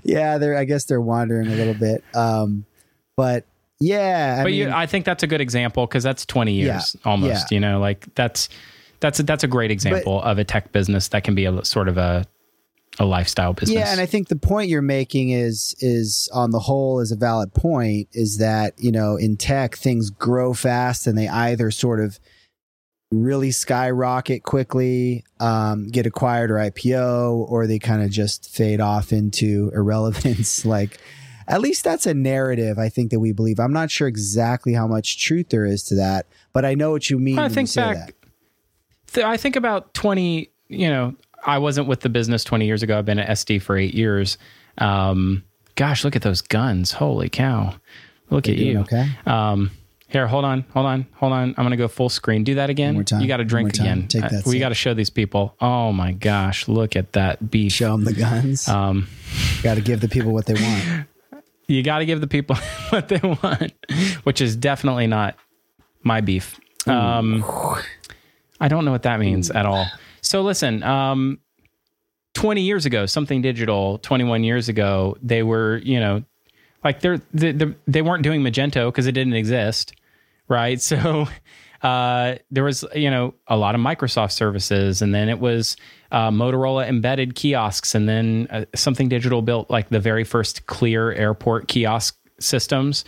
yeah, 0.03 0.37
they're. 0.37 0.55
I 0.55 0.63
guess 0.63 0.85
they're 0.85 1.01
wandering 1.01 1.47
a 1.47 1.55
little 1.55 1.73
bit. 1.73 2.03
Um, 2.13 2.63
but 3.17 3.45
yeah, 3.79 4.37
I 4.39 4.43
but 4.43 4.51
mean, 4.51 4.59
you, 4.59 4.71
I 4.71 4.85
think 4.85 5.03
that's 5.03 5.23
a 5.23 5.27
good 5.27 5.41
example 5.41 5.85
because 5.85 6.03
that's 6.03 6.25
twenty 6.25 6.53
years 6.53 6.95
yeah, 6.95 7.11
almost. 7.11 7.51
Yeah. 7.51 7.55
You 7.55 7.59
know, 7.59 7.79
like 7.79 8.07
that's 8.15 8.47
that's 9.03 9.19
a, 9.19 9.23
that's 9.23 9.43
a 9.43 9.47
great 9.47 9.69
example 9.69 10.21
but, 10.21 10.31
of 10.31 10.39
a 10.39 10.45
tech 10.45 10.71
business 10.71 11.09
that 11.09 11.25
can 11.25 11.35
be 11.35 11.45
a 11.45 11.63
sort 11.65 11.89
of 11.89 11.97
a 11.97 12.25
a 12.99 13.05
lifestyle 13.05 13.53
business. 13.53 13.75
Yeah, 13.75 13.91
and 13.91 13.99
I 13.99 14.05
think 14.05 14.27
the 14.27 14.35
point 14.35 14.69
you're 14.69 14.81
making 14.81 15.31
is 15.31 15.75
is 15.79 16.29
on 16.33 16.51
the 16.51 16.59
whole 16.59 16.99
is 16.99 17.11
a 17.11 17.15
valid 17.15 17.53
point. 17.53 18.07
Is 18.13 18.37
that 18.37 18.73
you 18.77 18.91
know 18.91 19.17
in 19.17 19.35
tech 19.35 19.75
things 19.75 20.09
grow 20.09 20.53
fast 20.53 21.05
and 21.05 21.17
they 21.17 21.27
either 21.27 21.69
sort 21.69 21.99
of 21.99 22.19
really 23.11 23.51
skyrocket 23.51 24.43
quickly, 24.43 25.23
um, 25.39 25.89
get 25.89 26.05
acquired 26.05 26.49
or 26.49 26.55
IPO, 26.55 27.49
or 27.49 27.67
they 27.67 27.79
kind 27.79 28.01
of 28.01 28.09
just 28.09 28.49
fade 28.49 28.79
off 28.79 29.11
into 29.11 29.69
irrelevance. 29.75 30.65
like 30.65 30.97
at 31.47 31.59
least 31.59 31.83
that's 31.83 32.05
a 32.05 32.13
narrative 32.13 32.79
I 32.79 32.87
think 32.87 33.11
that 33.11 33.19
we 33.19 33.33
believe. 33.33 33.59
I'm 33.59 33.73
not 33.73 33.91
sure 33.91 34.07
exactly 34.07 34.73
how 34.73 34.87
much 34.87 35.21
truth 35.21 35.49
there 35.49 35.65
is 35.65 35.83
to 35.85 35.95
that, 35.95 36.27
but 36.53 36.63
I 36.63 36.75
know 36.75 36.91
what 36.91 37.09
you 37.09 37.19
mean. 37.19 37.37
I 37.37 37.49
think 37.49 37.73
back. 37.75 38.13
Th- 39.13 39.25
I 39.25 39.37
think 39.37 39.55
about 39.55 39.93
20, 39.93 40.49
you 40.69 40.89
know, 40.89 41.15
I 41.45 41.57
wasn't 41.57 41.87
with 41.87 42.01
the 42.01 42.09
business 42.09 42.43
20 42.43 42.65
years 42.65 42.83
ago. 42.83 42.97
I've 42.97 43.05
been 43.05 43.19
at 43.19 43.29
SD 43.29 43.61
for 43.61 43.77
eight 43.77 43.93
years. 43.93 44.37
Um, 44.77 45.43
gosh, 45.75 46.03
look 46.03 46.15
at 46.15 46.21
those 46.21 46.41
guns. 46.41 46.91
Holy 46.91 47.29
cow. 47.29 47.75
Look 48.29 48.45
They're 48.45 48.53
at 48.53 48.59
you. 48.59 48.79
Okay. 48.79 49.09
Um, 49.25 49.71
here, 50.13 50.27
hold 50.27 50.45
on, 50.45 50.63
hold 50.73 50.85
on, 50.85 51.07
hold 51.13 51.33
on. 51.33 51.49
I'm 51.49 51.63
going 51.63 51.71
to 51.71 51.77
go 51.77 51.87
full 51.87 52.07
screen. 52.07 52.43
Do 52.43 52.55
that 52.55 52.69
again. 52.69 53.03
You 53.19 53.27
got 53.27 53.37
to 53.37 53.43
drink 53.43 53.73
again. 53.73 54.07
Take 54.07 54.21
that. 54.21 54.33
Uh, 54.33 54.41
we 54.45 54.59
got 54.59 54.69
to 54.69 54.75
show 54.75 54.93
these 54.93 55.09
people. 55.09 55.55
Oh 55.59 55.91
my 55.91 56.11
gosh, 56.11 56.67
look 56.67 56.95
at 56.95 57.13
that 57.13 57.49
beef. 57.49 57.73
Show 57.73 57.93
them 57.93 58.03
the 58.03 58.13
guns. 58.13 58.67
Um, 58.67 59.07
got 59.63 59.75
to 59.75 59.81
give 59.81 60.01
the 60.01 60.07
people 60.07 60.31
what 60.31 60.45
they 60.45 60.53
want. 60.53 61.07
You 61.67 61.81
got 61.81 61.99
to 61.99 62.05
give 62.05 62.21
the 62.21 62.27
people 62.27 62.57
what 62.89 63.07
they 63.07 63.19
want, 63.21 63.73
which 64.23 64.39
is 64.39 64.55
definitely 64.55 65.07
not 65.07 65.35
my 66.03 66.21
beef. 66.21 66.59
Um, 66.85 67.43
I 68.63 68.69
don't 68.69 68.85
know 68.85 68.91
what 68.91 69.03
that 69.03 69.19
means 69.19 69.51
at 69.51 69.65
all. 69.65 69.85
So 70.21 70.41
listen, 70.41 70.83
um, 70.83 71.39
20 72.35 72.61
years 72.61 72.85
ago, 72.85 73.05
something 73.05 73.41
digital, 73.41 73.97
21 73.97 74.45
years 74.45 74.69
ago, 74.69 75.17
they 75.21 75.43
were, 75.43 75.81
you 75.83 75.99
know, 75.99 76.23
like 76.81 77.01
they're, 77.01 77.21
they, 77.33 77.51
they 77.85 78.01
weren't 78.01 78.23
doing 78.23 78.41
Magento 78.41 78.87
because 78.87 79.05
it 79.05 79.11
didn't 79.11 79.33
exist. 79.33 79.93
Right. 80.47 80.81
So, 80.81 81.27
uh, 81.81 82.35
there 82.49 82.63
was, 82.63 82.85
you 82.95 83.11
know, 83.11 83.33
a 83.47 83.57
lot 83.57 83.75
of 83.75 83.81
Microsoft 83.81 84.31
services 84.31 85.01
and 85.01 85.13
then 85.13 85.27
it 85.27 85.39
was, 85.39 85.75
uh, 86.13 86.31
Motorola 86.31 86.87
embedded 86.87 87.35
kiosks. 87.35 87.93
And 87.93 88.07
then 88.07 88.47
uh, 88.49 88.63
something 88.73 89.09
digital 89.09 89.41
built 89.41 89.69
like 89.69 89.89
the 89.89 89.99
very 89.99 90.23
first 90.23 90.65
clear 90.67 91.11
airport 91.11 91.67
kiosk 91.67 92.17
systems. 92.39 93.03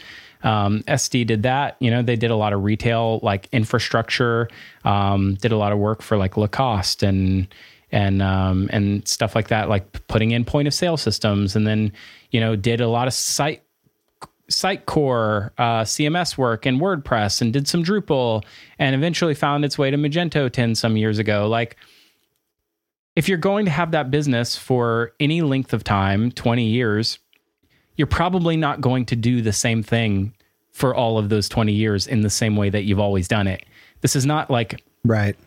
Um, 0.46 0.84
SD 0.84 1.26
did 1.26 1.44
that. 1.44 1.76
You 1.80 1.90
know, 1.90 2.04
they 2.04 2.16
did 2.16 2.30
a 2.30 2.36
lot 2.36 2.54
of 2.54 2.64
retail 2.64 3.20
like 3.24 3.50
infrastructure. 3.52 4.48
Um, 4.86 5.34
did 5.36 5.52
a 5.52 5.58
lot 5.58 5.74
of 5.74 5.80
work 5.80 6.02
for 6.02 6.18
like 6.18 6.38
Lacoste 6.38 7.04
and 7.04 7.48
and 7.92 8.22
um, 8.22 8.70
and 8.72 9.06
stuff 9.08 9.36
like 9.36 9.48
that, 9.48 9.70
like 9.70 10.08
putting 10.08 10.32
in 10.32 10.46
point 10.46 10.68
of 10.68 10.74
sale 10.74 10.98
systems, 10.98 11.56
and 11.56 11.66
then 11.66 11.92
you 12.30 12.40
know 12.40 12.56
did 12.56 12.80
a 12.80 12.88
lot 12.88 13.08
of 13.08 13.14
site 13.14 13.64
Sitecore 14.52 15.50
uh, 15.58 15.82
CMS 15.82 16.38
work 16.38 16.68
and 16.68 16.80
WordPress, 16.80 17.42
and 17.42 17.52
did 17.52 17.68
some 17.68 17.84
Drupal, 17.84 18.46
and 18.78 18.96
eventually 18.96 19.34
found 19.34 19.66
its 19.66 19.80
way 19.80 19.90
to 19.90 19.98
Magento 19.98 20.52
ten 20.52 20.76
some 20.76 20.96
years 20.96 21.18
ago. 21.18 21.48
Like, 21.48 21.78
if 23.16 23.28
you're 23.28 23.40
going 23.40 23.66
to 23.66 23.72
have 23.72 23.90
that 23.92 24.12
business 24.12 24.56
for 24.56 25.14
any 25.20 25.42
length 25.42 25.74
of 25.74 25.84
time, 25.84 26.32
twenty 26.32 26.68
years, 26.68 27.18
you're 27.96 28.06
probably 28.06 28.56
not 28.56 28.82
going 28.82 29.06
to 29.08 29.16
do 29.16 29.42
the 29.42 29.54
same 29.54 29.82
thing 29.82 30.35
for 30.76 30.94
all 30.94 31.18
of 31.18 31.30
those 31.30 31.48
20 31.48 31.72
years 31.72 32.06
in 32.06 32.20
the 32.20 32.30
same 32.30 32.58
way 32.58 32.70
that 32.70 32.84
you've 32.84 33.00
always 33.00 33.30
done 33.30 33.48
it. 33.48 33.66
This 34.02 34.14
is 34.14 34.26
not 34.26 34.52
like 34.52 34.84
right. 35.06 35.38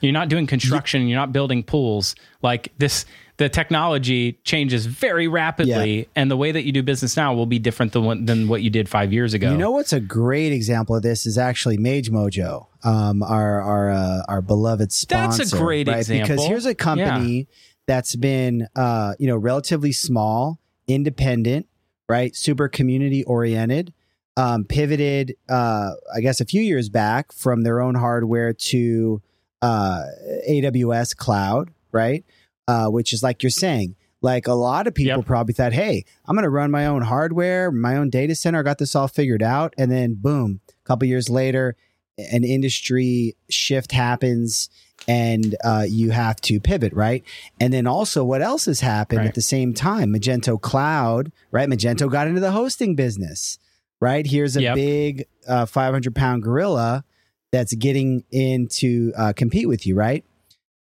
You're 0.00 0.12
not 0.12 0.30
doing 0.30 0.46
construction, 0.46 1.06
you're 1.06 1.18
not 1.18 1.32
building 1.32 1.62
pools. 1.62 2.14
Like 2.40 2.72
this 2.78 3.04
the 3.36 3.50
technology 3.50 4.38
changes 4.44 4.86
very 4.86 5.28
rapidly 5.28 5.98
yeah. 5.98 6.04
and 6.16 6.30
the 6.30 6.36
way 6.36 6.50
that 6.50 6.62
you 6.62 6.72
do 6.72 6.82
business 6.82 7.14
now 7.14 7.34
will 7.34 7.46
be 7.46 7.58
different 7.58 7.92
than, 7.92 8.24
than 8.24 8.48
what 8.48 8.62
you 8.62 8.70
did 8.70 8.88
5 8.88 9.12
years 9.12 9.34
ago. 9.34 9.50
You 9.50 9.58
know 9.58 9.72
what's 9.72 9.92
a 9.92 10.00
great 10.00 10.52
example 10.52 10.96
of 10.96 11.02
this 11.02 11.26
is 11.26 11.36
actually 11.36 11.76
Mage 11.76 12.10
Mojo, 12.10 12.66
um, 12.84 13.22
our 13.22 13.60
our 13.60 13.90
uh, 13.90 14.22
our 14.28 14.40
beloved 14.40 14.92
sponsor. 14.92 15.38
That's 15.38 15.52
a 15.52 15.56
great 15.58 15.88
right? 15.88 15.98
example. 15.98 16.36
Because 16.36 16.46
here's 16.46 16.66
a 16.66 16.74
company 16.74 17.36
yeah. 17.36 17.54
that's 17.86 18.16
been 18.16 18.66
uh, 18.74 19.12
you 19.18 19.26
know, 19.26 19.36
relatively 19.36 19.92
small, 19.92 20.58
independent, 20.88 21.66
right? 22.08 22.34
Super 22.34 22.68
community 22.68 23.24
oriented. 23.24 23.92
Um, 24.36 24.64
pivoted, 24.64 25.36
uh, 25.48 25.92
I 26.14 26.20
guess, 26.20 26.40
a 26.40 26.44
few 26.44 26.60
years 26.60 26.88
back 26.88 27.30
from 27.32 27.62
their 27.62 27.80
own 27.80 27.94
hardware 27.94 28.52
to 28.52 29.22
uh, 29.62 30.02
AWS 30.50 31.16
cloud, 31.16 31.70
right? 31.92 32.24
Uh, 32.66 32.88
which 32.88 33.12
is 33.12 33.22
like 33.22 33.42
you're 33.42 33.50
saying, 33.50 33.94
like 34.22 34.46
a 34.48 34.54
lot 34.54 34.86
of 34.86 34.94
people 34.94 35.18
Yep. 35.18 35.26
probably 35.26 35.54
thought, 35.54 35.72
hey, 35.72 36.04
I'm 36.26 36.34
going 36.34 36.42
to 36.44 36.50
run 36.50 36.70
my 36.70 36.86
own 36.86 37.02
hardware, 37.02 37.70
my 37.70 37.96
own 37.96 38.10
data 38.10 38.34
center. 38.34 38.58
I 38.58 38.62
got 38.62 38.78
this 38.78 38.94
all 38.96 39.06
figured 39.06 39.42
out. 39.42 39.74
And 39.78 39.92
then 39.92 40.14
boom, 40.14 40.60
a 40.68 40.84
couple 40.86 41.06
years 41.06 41.28
later, 41.28 41.76
an 42.16 42.42
industry 42.42 43.36
shift 43.50 43.92
happens 43.92 44.68
and 45.06 45.54
uh, 45.62 45.84
you 45.86 46.10
have 46.10 46.36
to 46.42 46.58
pivot, 46.58 46.92
right? 46.94 47.22
And 47.60 47.72
then 47.72 47.86
also, 47.86 48.24
what 48.24 48.40
else 48.40 48.64
has 48.64 48.80
happened 48.80 49.18
Right. 49.18 49.28
at 49.28 49.34
the 49.34 49.42
same 49.42 49.74
time? 49.74 50.12
Magento 50.14 50.58
Cloud, 50.60 51.30
right? 51.50 51.68
Magento 51.68 52.10
got 52.10 52.26
into 52.26 52.40
the 52.40 52.52
hosting 52.52 52.94
business, 52.96 53.58
right? 54.04 54.26
Here's 54.26 54.54
a 54.56 54.62
Yep. 54.62 54.74
big 54.74 55.24
uh, 55.48 55.64
500 55.64 56.14
pound 56.14 56.42
gorilla 56.42 57.04
that's 57.52 57.74
getting 57.74 58.24
in 58.30 58.68
to 58.68 59.12
uh, 59.16 59.32
compete 59.32 59.66
with 59.66 59.86
you, 59.86 59.94
right? 59.94 60.24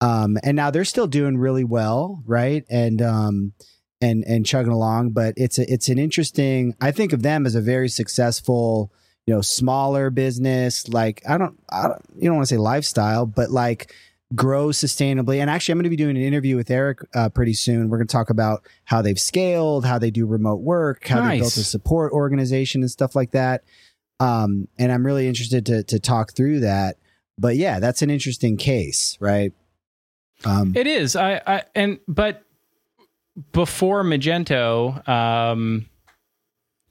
Um, 0.01 0.39
and 0.43 0.57
now 0.57 0.71
they're 0.71 0.87
still 0.87 1.07
doing 1.07 1.37
really 1.37 1.65
well, 1.65 2.23
right? 2.27 2.65
And 2.71 3.03
um, 3.03 3.53
and 4.01 4.25
and 4.27 4.47
chugging 4.47 4.73
along, 4.73 5.11
but 5.11 5.35
it's 5.37 5.59
a, 5.59 5.71
it's 5.71 5.91
an 5.91 5.99
interesting. 5.99 6.75
I 6.81 6.91
think 6.91 7.13
of 7.13 7.23
them 7.23 7.45
as 7.45 7.55
a 7.55 7.61
very 7.61 7.91
successful, 7.91 8.91
you 9.27 9.35
know, 9.35 9.43
smaller 9.43 10.09
business. 10.09 10.89
Like 10.89 11.23
I 11.29 11.37
don't, 11.37 11.59
I 11.71 11.89
don't 11.89 12.03
you 12.17 12.29
don't 12.31 12.37
want 12.37 12.49
to 12.49 12.55
say 12.55 12.59
lifestyle, 12.59 13.27
but 13.27 13.51
like 13.51 13.93
grow 14.35 14.69
sustainably. 14.69 15.41
And 15.41 15.51
actually, 15.51 15.73
I'm 15.73 15.79
going 15.79 15.85
to 15.85 15.91
be 15.91 15.97
doing 15.97 16.17
an 16.17 16.23
interview 16.23 16.57
with 16.57 16.71
Eric 16.71 17.01
uh, 17.15 17.29
pretty 17.31 17.55
soon. 17.55 17.89
We're 17.89 17.99
going 17.99 18.07
to 18.09 18.13
talk 18.13 18.31
about 18.31 18.65
how 18.85 19.03
they've 19.03 19.19
scaled, 19.19 19.85
how 19.85 19.99
they 19.99 20.11
do 20.11 20.27
remote 20.27 20.61
work, 20.61 21.07
how 21.07 21.23
they 21.23 21.39
built 21.39 21.45
Nice. 21.45 21.57
a 21.57 21.65
support 21.65 22.13
organization 22.13 22.83
and 22.83 22.91
stuff 22.91 23.17
like 23.17 23.33
that. 23.33 23.65
Um, 24.21 24.69
and 24.79 24.93
I'm 24.93 25.05
really 25.05 25.27
interested 25.27 25.65
to 25.67 25.83
to 25.85 25.99
talk 25.99 26.33
through 26.33 26.61
that. 26.61 26.97
But 27.39 27.57
yeah, 27.57 27.81
that's 27.81 28.03
an 28.03 28.11
interesting 28.11 28.57
case, 28.57 29.17
right? 29.19 29.53
Um, 30.45 30.75
It 30.77 30.87
is. 30.87 31.17
I, 31.17 31.41
I 31.47 31.63
and 31.75 31.99
but 32.07 32.43
before 33.53 34.03
Magento, 34.05 35.07
um, 35.09 35.87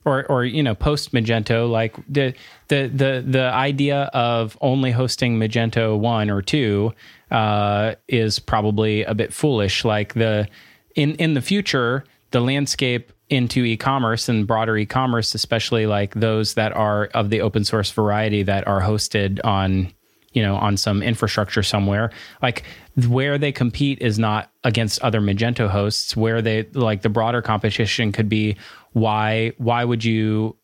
or 0.06 0.26
or 0.26 0.44
you 0.46 0.64
know 0.64 0.74
post 0.74 1.12
Magento, 1.14 1.70
like 1.70 1.96
the 2.08 2.34
the 2.68 2.90
the 2.94 3.24
the 3.28 3.44
idea 3.44 4.04
of 4.14 4.58
only 4.62 4.92
hosting 4.92 5.38
Magento 5.38 5.98
one 6.00 6.30
or 6.32 6.42
two 6.42 6.94
uh, 7.32 7.96
is 8.08 8.40
probably 8.40 9.04
a 9.04 9.14
bit 9.14 9.34
foolish. 9.34 9.86
Like 9.86 10.14
the 10.14 10.48
in 10.96 11.16
in 11.16 11.34
the 11.34 11.42
future, 11.42 12.04
the 12.32 12.42
landscape 12.42 13.12
into 13.30 13.64
e-commerce 13.64 14.28
and 14.28 14.48
broader 14.48 14.76
e-commerce, 14.76 15.36
especially 15.36 15.86
like 15.86 16.16
those 16.16 16.56
that 16.56 16.74
are 16.74 17.06
of 17.14 17.30
the 17.30 17.42
open 17.42 17.64
source 17.64 17.92
variety 17.92 18.44
that 18.44 18.68
are 18.68 18.82
hosted 18.82 19.40
on 19.44 19.94
you 20.34 20.44
know 20.44 20.56
on 20.56 20.78
some 20.78 21.02
infrastructure 21.02 21.64
somewhere 21.64 22.12
like 22.42 22.64
where 23.08 23.38
they 23.38 23.52
compete 23.52 24.00
is 24.00 24.20
not 24.20 24.52
against 24.64 25.02
other 25.02 25.22
magento 25.22 25.68
hosts 25.68 26.16
where 26.16 26.42
they 26.42 26.64
like 26.74 27.02
the 27.02 27.10
broader 27.10 27.42
competition 27.42 28.12
could 28.12 28.30
be 28.30 28.56
why 28.94 29.52
why 29.58 29.84
would 29.84 30.04
you 30.04 30.56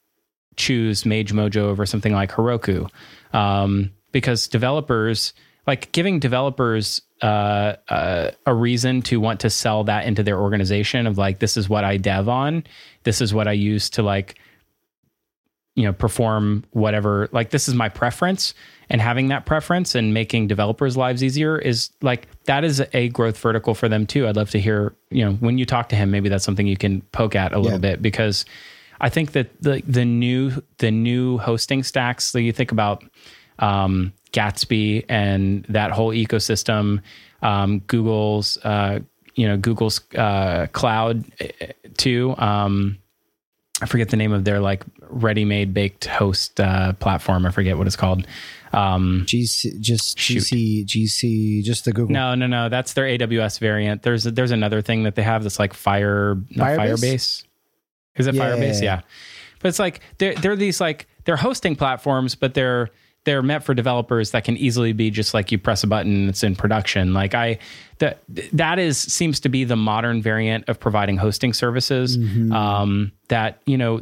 choose 0.56 1.06
mage 1.06 1.34
mojo 1.34 1.58
over 1.58 1.86
something 1.86 2.14
like 2.14 2.32
heroku 2.32 2.88
um, 3.34 3.92
because 4.12 4.48
developers 4.48 5.34
like 5.68 5.92
giving 5.92 6.20
developers 6.20 7.02
uh, 7.22 7.76
uh, 7.90 8.32
a 8.46 8.54
reason 8.54 9.02
to 9.04 9.20
want 9.20 9.40
to 9.40 9.50
sell 9.50 9.84
that 9.86 10.06
into 10.06 10.22
their 10.24 10.40
organization 10.40 11.08
of 11.08 11.18
like 11.18 11.40
this 11.40 11.58
is 11.58 11.68
what 11.70 11.84
i 11.84 11.98
dev 11.98 12.28
on. 12.30 12.64
This 13.04 13.22
is 13.22 13.34
what 13.34 13.48
i 13.48 13.52
use 13.54 13.90
to 13.92 14.04
like 14.04 14.36
you 15.76 15.84
know 15.84 15.94
perform 15.94 16.64
whatever 16.72 17.28
like 17.32 17.50
this 17.50 17.68
is 17.68 17.74
my 17.74 17.90
preference. 17.90 18.54
And 18.88 19.02
having 19.02 19.30
that 19.30 19.48
preference 19.48 19.96
and 19.96 20.14
making 20.14 20.48
developers 20.48 20.96
lives 20.96 21.24
easier 21.24 21.58
is 21.58 21.90
like 22.04 22.28
that 22.46 22.64
is 22.64 22.84
a 22.94 23.10
growth 23.10 23.38
vertical 23.40 23.74
for 23.74 23.90
them 23.90 24.06
too. 24.06 24.28
I'd 24.28 24.36
love 24.36 24.52
to 24.52 24.60
hear 24.60 24.96
you 25.10 25.26
know 25.26 25.34
when 25.34 25.58
you 25.58 25.66
talk 25.66 25.90
to 25.90 25.96
him 25.96 26.12
maybe 26.12 26.30
that's 26.30 26.44
something 26.46 26.68
you 26.68 26.78
can 26.78 27.02
poke 27.12 27.36
at 27.36 27.52
a 27.54 27.58
little 27.60 27.80
Yeah. 27.80 27.94
bit 27.94 28.02
because 28.02 28.46
i 29.02 29.10
think 29.10 29.32
that 29.34 29.50
the 29.62 29.82
the 29.88 30.06
new 30.06 30.52
the 30.78 30.92
new 30.92 31.38
hosting 31.38 31.84
stacks 31.84 32.26
so 32.26 32.38
you 32.38 32.52
think 32.54 32.72
about 32.72 33.04
um, 33.60 34.14
gatsby 34.36 35.06
and 35.08 35.66
that 35.70 35.92
whole 35.92 36.12
ecosystem 36.12 37.02
um, 37.42 37.80
google's 37.88 38.58
uh, 38.64 39.00
you 39.36 39.48
know 39.48 39.58
google's 39.58 40.02
uh, 40.16 40.68
cloud 40.74 41.24
uh, 41.42 41.68
too 41.98 42.36
um, 42.38 42.98
I 43.82 43.88
forget 43.88 44.10
the 44.10 44.18
name 44.18 44.32
of 44.32 44.46
their 44.46 44.60
like 44.60 44.84
ready-made 45.10 45.74
baked 45.74 46.06
host 46.06 46.60
uh, 46.62 46.94
platform. 46.94 47.46
I 47.46 47.52
forget 47.52 47.78
what 47.78 47.88
it's 47.88 47.98
called. 47.98 48.26
Um, 48.72 49.24
GC, 49.26 49.80
just 49.82 50.18
Shoot. 50.18 50.44
GC, 50.44 50.86
GC, 50.86 51.64
just 51.64 51.84
the 51.84 51.92
Google. 51.92 52.14
no, 52.14 52.36
no, 52.36 52.48
no. 52.48 52.70
That's 52.70 52.94
their 52.94 53.06
AWS 53.06 53.60
variant. 53.60 54.04
There's 54.04 54.24
there's 54.24 54.52
another 54.52 54.82
thing 54.82 55.04
that 55.04 55.16
they 55.16 55.24
have 55.24 55.44
that's 55.44 55.60
like 55.60 55.74
Fire 55.74 56.36
Firebase? 56.54 56.78
Firebase. 56.78 57.44
Is 58.16 58.28
it 58.28 58.36
Yeah, 58.36 58.42
Firebase? 58.42 58.82
Yeah. 58.82 59.02
But 59.60 59.70
it's 59.70 59.80
like 59.80 60.00
they're 60.20 60.36
they're 60.36 60.56
these 60.56 60.80
like 60.80 61.08
they're 61.26 61.36
hosting 61.36 61.76
platforms, 61.76 62.36
but 62.36 62.54
they're 62.54 62.92
they're 63.26 63.44
meant 63.44 63.64
for 63.64 63.74
developers 63.74 64.32
that 64.32 64.44
can 64.46 64.56
easily 64.58 64.94
be 64.94 65.10
just 65.12 65.34
like 65.34 65.52
you 65.52 65.58
press 65.58 65.84
a 65.84 65.88
button 65.88 66.30
it's 66.30 66.44
in 66.44 66.56
production. 66.56 67.14
Like 67.14 67.36
I 67.36 67.60
that 68.00 68.20
that 68.54 68.80
is 68.80 68.98
seems 68.98 69.40
to 69.42 69.50
be 69.50 69.64
the 69.66 69.76
modern 69.76 70.22
variant 70.22 70.70
of 70.70 70.80
providing 70.80 71.18
hosting 71.18 71.52
services. 71.54 72.18
Um, 72.54 73.12
that 73.28 73.62
you 73.66 73.78
know, 73.78 74.02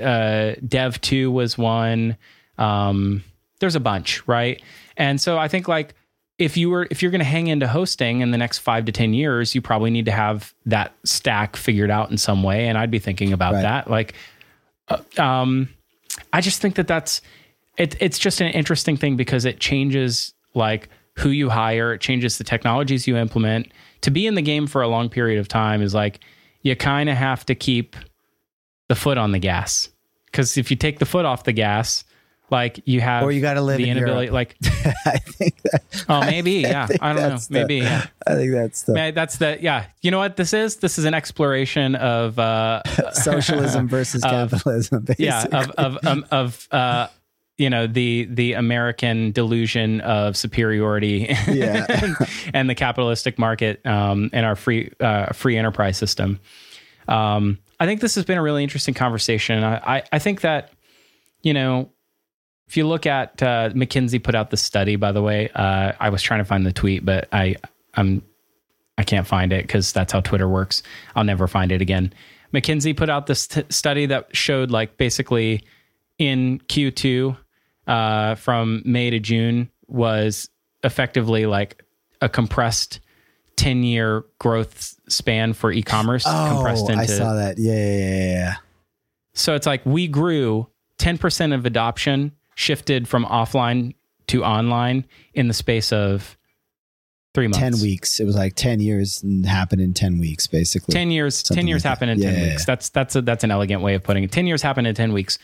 uh, 0.00 0.54
Dev 0.66 1.00
two 1.00 1.30
was 1.30 1.58
one. 1.58 2.16
Um, 2.58 3.22
there's 3.60 3.74
a 3.76 3.80
bunch, 3.80 4.26
right? 4.26 4.62
And 4.96 5.20
so 5.20 5.36
I 5.38 5.48
think 5.48 5.68
like 5.68 5.94
if 6.38 6.56
you 6.56 6.70
were 6.70 6.86
if 6.90 7.02
you're 7.02 7.10
going 7.10 7.18
to 7.20 7.24
hang 7.24 7.48
into 7.48 7.66
hosting 7.68 8.20
in 8.22 8.30
the 8.30 8.38
next 8.38 8.58
five 8.58 8.84
to 8.86 8.92
ten 8.92 9.12
years, 9.14 9.54
you 9.54 9.60
probably 9.60 9.90
need 9.90 10.06
to 10.06 10.12
have 10.12 10.54
that 10.66 10.94
stack 11.04 11.56
figured 11.56 11.90
out 11.90 12.10
in 12.10 12.16
some 12.18 12.42
way. 12.42 12.68
And 12.68 12.78
I'd 12.78 12.90
be 12.90 12.98
thinking 12.98 13.32
about 13.32 13.54
Right. 13.54 13.62
that. 13.62 13.90
Like, 13.90 14.14
uh, 14.88 14.98
um, 15.22 15.68
I 16.32 16.40
just 16.40 16.60
think 16.62 16.76
that 16.76 16.86
that's 16.88 17.20
it, 17.80 17.96
it's 18.00 18.18
just 18.18 18.40
an 18.40 18.48
interesting 18.52 18.96
thing 18.96 19.16
because 19.16 19.44
it 19.44 19.58
changes 19.60 20.34
like 20.54 20.88
who 21.18 21.30
you 21.30 21.48
hire, 21.48 21.92
it 21.94 22.00
changes 22.00 22.38
the 22.38 22.44
technologies 22.44 23.06
you 23.08 23.16
implement. 23.16 23.72
To 24.02 24.10
be 24.10 24.26
in 24.26 24.34
the 24.34 24.42
game 24.42 24.66
for 24.66 24.82
a 24.82 24.88
long 24.88 25.08
period 25.08 25.38
of 25.40 25.48
time 25.48 25.82
is 25.82 25.94
like 25.94 26.20
you 26.62 26.76
kind 26.76 27.08
of 27.08 27.16
have 27.16 27.44
to 27.46 27.54
keep 27.54 27.96
the 28.88 28.94
foot 28.94 29.18
on 29.18 29.32
the 29.32 29.38
gas 29.38 29.88
because 30.26 30.56
if 30.56 30.70
you 30.70 30.76
take 30.76 30.98
the 30.98 31.06
foot 31.06 31.24
off 31.24 31.44
the 31.44 31.52
gas, 31.52 32.04
like 32.50 32.80
you 32.84 33.00
have 33.00 33.22
Or 33.22 33.30
you 33.32 33.40
gotta 33.40 33.60
live 33.62 33.78
the 33.78 33.88
in 33.88 33.96
inability, 33.96 34.26
Europe. 34.32 34.34
like 34.34 34.56
I 35.06 35.18
think 35.18 35.60
that, 35.62 35.82
oh 36.08 36.20
maybe 36.22 36.52
yeah, 36.52 36.86
think 36.86 37.02
I 37.02 37.12
don't 37.12 37.22
know, 37.22 37.36
the- 37.36 37.46
maybe 37.50 37.76
yeah. 37.76 38.06
I 38.26 38.34
think 38.34 38.52
that's 38.52 38.82
the 38.82 38.92
Man, 38.94 39.14
that's 39.14 39.36
the 39.38 39.58
yeah. 39.60 39.86
You 40.02 40.10
know 40.10 40.18
what 40.18 40.36
this 40.36 40.52
is? 40.52 40.76
This 40.76 40.98
is 40.98 41.04
an 41.04 41.14
exploration 41.14 41.94
of 41.94 42.38
uh, 42.38 42.82
socialism 43.12 43.86
versus 43.88 44.22
capitalism. 44.24 45.02
Basically. 45.04 45.26
yeah 45.26 45.44
of 45.52 45.70
of 45.70 46.06
um, 46.06 46.26
of 46.32 46.66
uh, 46.72 47.06
you 47.60 47.68
know 47.68 47.86
the 47.86 48.26
the 48.30 48.54
American 48.54 49.32
delusion 49.32 50.00
of 50.00 50.34
superiority 50.34 51.26
Yeah. 51.46 51.84
and, 51.88 52.16
and 52.54 52.70
the 52.70 52.74
capitalistic 52.74 53.38
market 53.38 53.84
um, 53.84 54.30
and 54.32 54.46
our 54.46 54.56
free 54.56 54.90
uh, 54.98 55.26
free 55.34 55.58
enterprise 55.58 55.98
system. 55.98 56.40
Um, 57.06 57.58
I 57.78 57.84
think 57.84 58.00
this 58.00 58.14
has 58.14 58.24
been 58.24 58.38
a 58.38 58.42
really 58.42 58.62
interesting 58.62 58.94
conversation. 58.94 59.62
I, 59.62 59.96
I, 59.96 60.02
I 60.12 60.18
think 60.18 60.40
that 60.40 60.72
you 61.42 61.52
know 61.52 61.90
if 62.66 62.78
you 62.78 62.86
look 62.88 63.04
at 63.04 63.42
uh, 63.42 63.68
McKinsey 63.70 64.22
put 64.22 64.34
out 64.34 64.48
the 64.50 64.56
study. 64.56 64.96
By 64.96 65.12
the 65.12 65.20
way, 65.20 65.50
uh, 65.54 65.92
I 66.00 66.08
was 66.08 66.22
trying 66.22 66.40
to 66.40 66.44
find 66.46 66.64
the 66.64 66.72
tweet, 66.72 67.04
but 67.04 67.28
I 67.30 67.56
I'm 67.92 68.22
I 68.96 69.02
can't 69.02 69.26
find 69.26 69.52
it 69.52 69.66
because 69.66 69.92
that's 69.92 70.14
how 70.14 70.20
Twitter 70.22 70.48
works. 70.48 70.82
I'll 71.14 71.24
never 71.24 71.46
find 71.46 71.72
it 71.72 71.82
again. 71.82 72.14
McKinsey 72.54 72.96
put 72.96 73.10
out 73.10 73.26
this 73.26 73.46
t- 73.48 73.64
study 73.68 74.06
that 74.06 74.34
showed 74.34 74.70
like 74.70 74.96
basically 74.96 75.62
in 76.18 76.58
Q2 76.60 77.36
uh, 77.86 78.34
from 78.36 78.82
May 78.84 79.10
to 79.10 79.18
June 79.20 79.70
was 79.88 80.48
effectively 80.84 81.46
like 81.46 81.82
a 82.20 82.28
compressed 82.28 83.00
10 83.56 83.82
year 83.82 84.24
growth 84.38 84.94
span 85.08 85.52
for 85.52 85.70
e-commerce 85.72 86.24
Oh, 86.26 86.50
compressed 86.54 86.88
into 86.88 87.02
I 87.02 87.06
saw 87.06 87.34
that. 87.34 87.58
Yeah, 87.58 87.74
yeah, 87.74 87.98
yeah, 87.98 88.32
yeah. 88.32 88.54
so 89.34 89.54
it's 89.54 89.66
like 89.66 89.84
we 89.84 90.08
grew 90.08 90.68
10% 90.98 91.54
of 91.54 91.66
adoption 91.66 92.32
shifted 92.54 93.08
from 93.08 93.24
offline 93.24 93.94
to 94.28 94.44
online 94.44 95.04
in 95.34 95.48
the 95.48 95.54
space 95.54 95.92
of 95.92 96.36
three 97.34 97.46
months. 97.48 97.58
Ten 97.58 97.80
weeks. 97.80 98.20
It 98.20 98.24
was 98.24 98.34
like 98.36 98.54
ten 98.54 98.80
years 98.80 99.22
and 99.22 99.44
happened 99.46 99.80
in 99.80 99.92
ten 99.94 100.18
weeks, 100.18 100.46
basically. 100.46 100.92
10 100.92 101.10
years 101.10 101.36
Something 101.36 101.62
10 101.62 101.68
years 101.68 101.84
like 101.84 101.98
that. 101.98 102.06
happen 102.06 102.08
in 102.10 102.20
10 102.20 102.34
Yeah. 102.34 102.50
weeks 102.50 102.64
that's 102.64 102.88
that's 102.90 103.16
a, 103.16 103.22
that's 103.22 103.44
an 103.44 103.50
elegant 103.50 103.82
way 103.82 103.94
of 103.94 104.02
putting 104.02 104.24
it 104.24 104.32
10 104.32 104.46
years 104.46 104.62
happened 104.62 104.86
in 104.86 104.94
10 104.94 105.12
weeks 105.12 105.38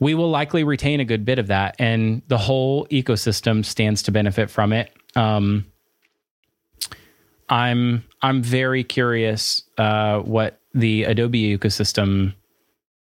we 0.00 0.14
will 0.14 0.30
likely 0.30 0.64
retain 0.64 1.00
a 1.00 1.04
good 1.04 1.24
bit 1.24 1.38
of 1.38 1.46
that 1.48 1.76
and 1.78 2.22
the 2.28 2.38
whole 2.38 2.86
ecosystem 2.86 3.64
stands 3.64 4.02
to 4.02 4.10
benefit 4.10 4.50
from 4.50 4.72
it. 4.72 4.92
Um 5.14 5.66
i'm 7.48 8.04
i'm 8.22 8.40
very 8.42 8.82
curious 8.84 9.62
uh 9.76 10.20
what 10.20 10.60
the 10.74 11.02
adobe 11.04 11.58
ecosystem 11.58 12.32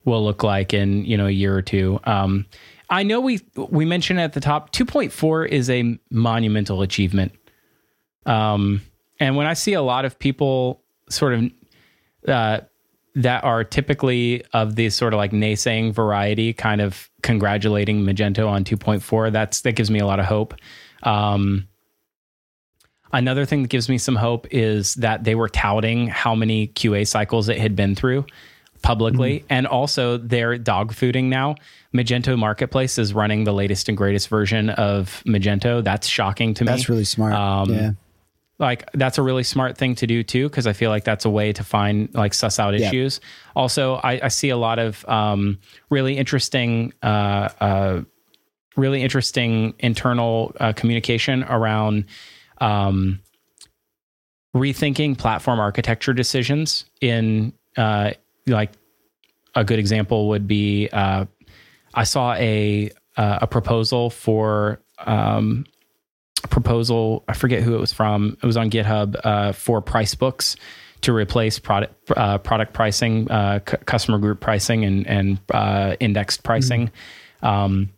will 0.05 0.23
look 0.23 0.43
like 0.43 0.73
in 0.73 1.03
you 1.03 1.17
know 1.17 1.25
a 1.25 1.31
year 1.31 1.55
or 1.55 1.61
two. 1.61 1.99
Um 2.05 2.45
i 2.89 3.03
know 3.03 3.19
we 3.19 3.41
we 3.55 3.83
mentioned 3.83 4.19
at 4.19 4.33
the 4.33 4.39
top 4.39 4.71
2.4 4.71 5.47
is 5.47 5.69
a 5.69 5.99
monumental 6.09 6.81
achievement. 6.81 7.33
Um 8.25 8.81
and 9.19 9.35
when 9.35 9.47
I 9.47 9.53
see 9.53 9.73
a 9.73 9.81
lot 9.81 10.05
of 10.05 10.19
people 10.19 10.83
sort 11.09 11.33
of 11.33 11.51
uh, 12.27 12.59
that 13.17 13.43
are 13.43 13.63
typically 13.63 14.43
of 14.53 14.75
the 14.75 14.91
sort 14.91 15.11
of 15.11 15.17
like 15.17 15.31
naysaying 15.31 15.91
variety, 15.91 16.53
kind 16.53 16.81
of 16.81 17.09
congratulating 17.23 18.03
Magento 18.03 18.47
on 18.47 18.63
2.4, 18.63 19.31
that's 19.31 19.61
that 19.61 19.71
gives 19.71 19.89
me 19.89 19.99
a 19.99 20.05
lot 20.05 20.19
of 20.19 20.25
hope. 20.25 20.53
Um, 21.01 21.67
another 23.11 23.43
thing 23.43 23.63
that 23.63 23.69
gives 23.69 23.89
me 23.89 23.97
some 23.97 24.15
hope 24.15 24.45
is 24.51 24.93
that 24.95 25.23
they 25.23 25.33
were 25.33 25.49
touting 25.49 26.07
how 26.07 26.35
many 26.35 26.67
QA 26.67 27.07
cycles 27.07 27.49
it 27.49 27.57
had 27.57 27.75
been 27.75 27.95
through 27.95 28.23
publicly, 28.83 29.39
mm-hmm. 29.39 29.47
and 29.49 29.65
also 29.65 30.17
they're 30.17 30.55
dog 30.59 30.93
fooding 30.93 31.25
now. 31.25 31.55
Magento 31.95 32.37
Marketplace 32.37 32.99
is 32.99 33.15
running 33.15 33.45
the 33.45 33.53
latest 33.53 33.89
and 33.89 33.97
greatest 33.97 34.27
version 34.27 34.69
of 34.69 35.23
Magento. 35.25 35.83
That's 35.83 36.05
shocking 36.05 36.53
to 36.53 36.65
me. 36.65 36.67
That's 36.67 36.87
really 36.87 37.03
smart. 37.03 37.33
Um, 37.33 37.73
yeah 37.73 37.91
like 38.59 38.89
that's 38.93 39.17
a 39.17 39.21
really 39.21 39.43
smart 39.43 39.77
thing 39.77 39.95
to 39.95 40.07
do 40.07 40.23
too 40.23 40.49
because 40.49 40.65
i 40.65 40.73
feel 40.73 40.89
like 40.89 41.03
that's 41.03 41.25
a 41.25 41.29
way 41.29 41.53
to 41.53 41.63
find 41.63 42.13
like 42.13 42.33
suss 42.33 42.59
out 42.59 42.73
issues. 42.73 43.19
Also 43.55 43.95
I, 43.95 44.19
I, 44.23 44.27
see 44.29 44.49
a 44.49 44.57
lot 44.57 44.79
of 44.79 45.07
um, 45.07 45.59
really 45.89 46.17
interesting 46.17 46.93
uh, 47.03 47.49
uh, 47.59 48.01
really 48.75 49.01
interesting 49.01 49.73
internal 49.79 50.55
uh, 50.59 50.73
communication 50.73 51.43
around 51.43 52.05
um, 52.59 53.19
rethinking 54.55 55.17
platform 55.17 55.59
architecture 55.59 56.13
decisions 56.13 56.85
in 57.01 57.53
uh, 57.77 58.11
like 58.47 58.71
a 59.55 59.63
good 59.63 59.79
example 59.79 60.29
would 60.29 60.47
be 60.47 60.89
uh, 60.91 61.25
i 61.93 62.03
saw 62.03 62.33
a 62.33 62.89
uh, 63.17 63.39
a 63.41 63.47
proposal 63.47 64.09
for 64.09 64.79
um, 65.05 65.65
proposal. 66.39 67.23
I 67.27 67.33
forget 67.33 67.63
who 67.63 67.75
it 67.75 67.79
was 67.79 67.93
from. 67.93 68.37
It 68.41 68.45
was 68.45 68.57
on 68.57 68.69
GitHub 68.69 69.19
uh, 69.23 69.51
for 69.51 69.81
price 69.81 70.15
books 70.15 70.55
to 71.01 71.13
replace 71.13 71.59
product 71.59 71.93
uh, 72.15 72.37
product 72.39 72.73
pricing, 72.73 73.29
uh, 73.29 73.59
c- 73.67 73.77
customer 73.85 74.17
group 74.17 74.39
pricing, 74.39 74.83
and 74.83 75.07
and 75.07 75.39
uh, 75.53 75.95
indexed 75.99 76.43
pricing. 76.43 76.91
Mm-hmm. 77.41 77.45
Um, 77.45 77.89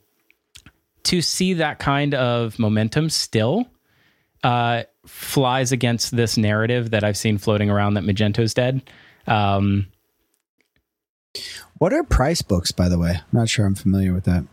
to 1.03 1.21
see 1.21 1.53
that 1.53 1.79
kind 1.79 2.13
of 2.13 2.59
momentum 2.59 3.09
still 3.09 3.65
uh, 4.43 4.83
flies 5.05 5.71
against 5.71 6.15
this 6.15 6.37
narrative 6.37 6.91
that 6.91 7.03
I've 7.03 7.17
seen 7.17 7.37
floating 7.37 7.69
around 7.69 7.95
that 7.95 8.03
Magento's 8.03 8.53
dead. 8.53 8.81
Um, 9.27 9.87
what 11.77 11.93
are 11.93 12.03
price 12.03 12.41
books, 12.41 12.71
by 12.71 12.89
the 12.89 12.99
way? 12.99 13.11
I'm 13.11 13.39
not 13.39 13.49
sure 13.49 13.65
I'm 13.65 13.75
familiar 13.75 14.13
with 14.13 14.25
that. 14.25 14.43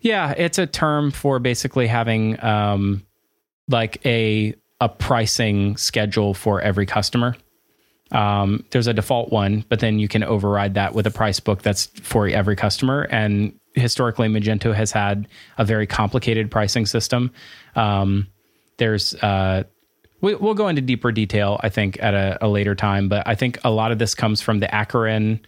Yeah, 0.00 0.32
it's 0.36 0.58
a 0.58 0.66
term 0.66 1.10
for 1.10 1.38
basically 1.38 1.86
having 1.86 2.42
um, 2.42 3.06
like 3.68 4.04
a 4.06 4.54
a 4.80 4.88
pricing 4.88 5.76
schedule 5.76 6.32
for 6.32 6.60
every 6.60 6.86
customer. 6.86 7.36
Um, 8.12 8.64
there's 8.70 8.86
a 8.86 8.94
default 8.94 9.30
one, 9.30 9.64
but 9.68 9.80
then 9.80 9.98
you 9.98 10.08
can 10.08 10.24
override 10.24 10.74
that 10.74 10.94
with 10.94 11.06
a 11.06 11.10
price 11.10 11.38
book 11.38 11.62
that's 11.62 11.86
for 12.02 12.26
every 12.26 12.56
customer. 12.56 13.06
And 13.10 13.58
historically, 13.74 14.28
Magento 14.28 14.74
has 14.74 14.90
had 14.90 15.28
a 15.58 15.64
very 15.64 15.86
complicated 15.86 16.50
pricing 16.50 16.86
system. 16.86 17.30
Um, 17.76 18.26
there's 18.78 19.14
uh, 19.16 19.64
we, 20.22 20.34
will 20.34 20.54
go 20.54 20.68
into 20.68 20.82
deeper 20.82 21.12
detail, 21.12 21.60
I 21.62 21.68
think, 21.68 22.02
at 22.02 22.14
a, 22.14 22.38
a, 22.40 22.48
later 22.48 22.74
time. 22.74 23.08
But 23.08 23.26
I 23.26 23.34
think 23.34 23.58
a 23.64 23.70
lot 23.70 23.92
of 23.92 23.98
this 23.98 24.14
comes 24.14 24.40
from 24.40 24.60
the 24.60 24.66
Acarin 24.66 25.40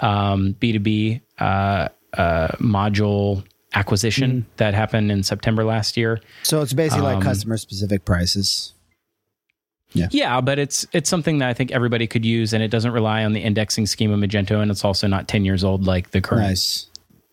um, 0.00 0.54
B2B 0.60 1.20
uh, 1.38 1.88
uh, 2.14 2.48
module 2.58 3.44
acquisition 3.74 4.42
mm. 4.42 4.56
that 4.56 4.74
happened 4.74 5.10
in 5.10 5.22
September 5.22 5.64
last 5.64 5.96
year. 5.96 6.20
So 6.42 6.62
it's 6.62 6.72
basically 6.72 7.06
um, 7.06 7.14
like 7.16 7.24
customer 7.24 7.56
specific 7.56 8.04
prices. 8.04 8.74
Yeah. 9.92 10.08
Yeah, 10.10 10.40
but 10.40 10.58
it's 10.58 10.86
it's 10.92 11.08
something 11.08 11.38
that 11.38 11.48
I 11.48 11.54
think 11.54 11.70
everybody 11.70 12.06
could 12.06 12.24
use 12.24 12.52
and 12.52 12.62
it 12.62 12.68
doesn't 12.68 12.92
rely 12.92 13.24
on 13.24 13.32
the 13.32 13.40
indexing 13.40 13.86
scheme 13.86 14.10
of 14.10 14.20
Magento 14.20 14.60
and 14.60 14.70
it's 14.70 14.84
also 14.84 15.06
not 15.06 15.28
10 15.28 15.44
years 15.44 15.64
old 15.64 15.86
like 15.86 16.10
the 16.10 16.20
current 16.20 16.48
Nice. 16.48 16.86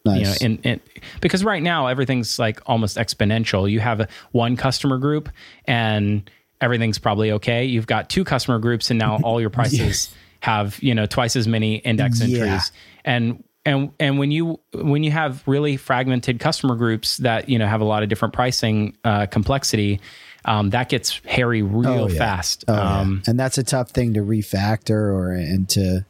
Nice. 0.06 0.42
You 0.42 0.50
know, 0.50 0.58
in, 0.64 0.82
because 1.20 1.44
right 1.44 1.64
now 1.64 1.88
everything's 1.88 2.38
like 2.38 2.62
almost 2.68 2.96
exponential. 2.98 3.70
You 3.70 3.80
have 3.80 4.02
a, 4.02 4.08
one 4.32 4.56
customer 4.56 5.00
group 5.00 5.30
and 5.66 6.30
everything's 6.62 7.00
probably 7.00 7.32
okay. 7.32 7.66
You've 7.66 7.88
got 7.88 8.10
two 8.10 8.24
customer 8.24 8.60
groups 8.60 8.92
and 8.92 9.00
now 9.00 9.18
all 9.24 9.42
your 9.42 9.50
prices 9.50 10.10
yeah. 10.12 10.18
have, 10.42 10.82
you 10.82 10.94
know, 10.94 11.08
twice 11.08 11.36
as 11.36 11.48
many 11.48 11.78
index 11.78 12.22
entries. 12.22 12.72
And 13.04 13.44
and 13.66 13.92
and 14.00 14.20
when 14.20 14.32
you 14.32 14.60
when 14.74 15.04
you 15.04 15.12
have 15.12 15.44
really 15.48 15.78
fragmented 15.78 16.40
customer 16.40 16.76
groups 16.76 17.18
that 17.18 17.50
you 17.50 17.58
know 17.58 17.68
have 17.68 17.82
a 17.82 17.86
lot 17.86 18.04
of 18.04 18.10
different 18.10 18.34
pricing 18.34 18.96
uh, 19.04 19.26
complexity 19.26 20.00
um, 20.46 20.70
that 20.70 20.90
gets 20.90 21.20
hairy 21.26 21.62
real 21.62 21.88
oh, 21.88 22.08
yeah. 22.08 22.18
fast 22.18 22.66
oh, 22.68 22.76
um, 22.76 23.22
yeah. 23.26 23.32
and 23.32 23.40
that's 23.40 23.58
a 23.58 23.64
tough 23.64 23.90
thing 23.90 24.14
to 24.14 24.22
refactor 24.22 25.14
or 25.14 25.32
and 25.32 25.68
to 25.70 26.06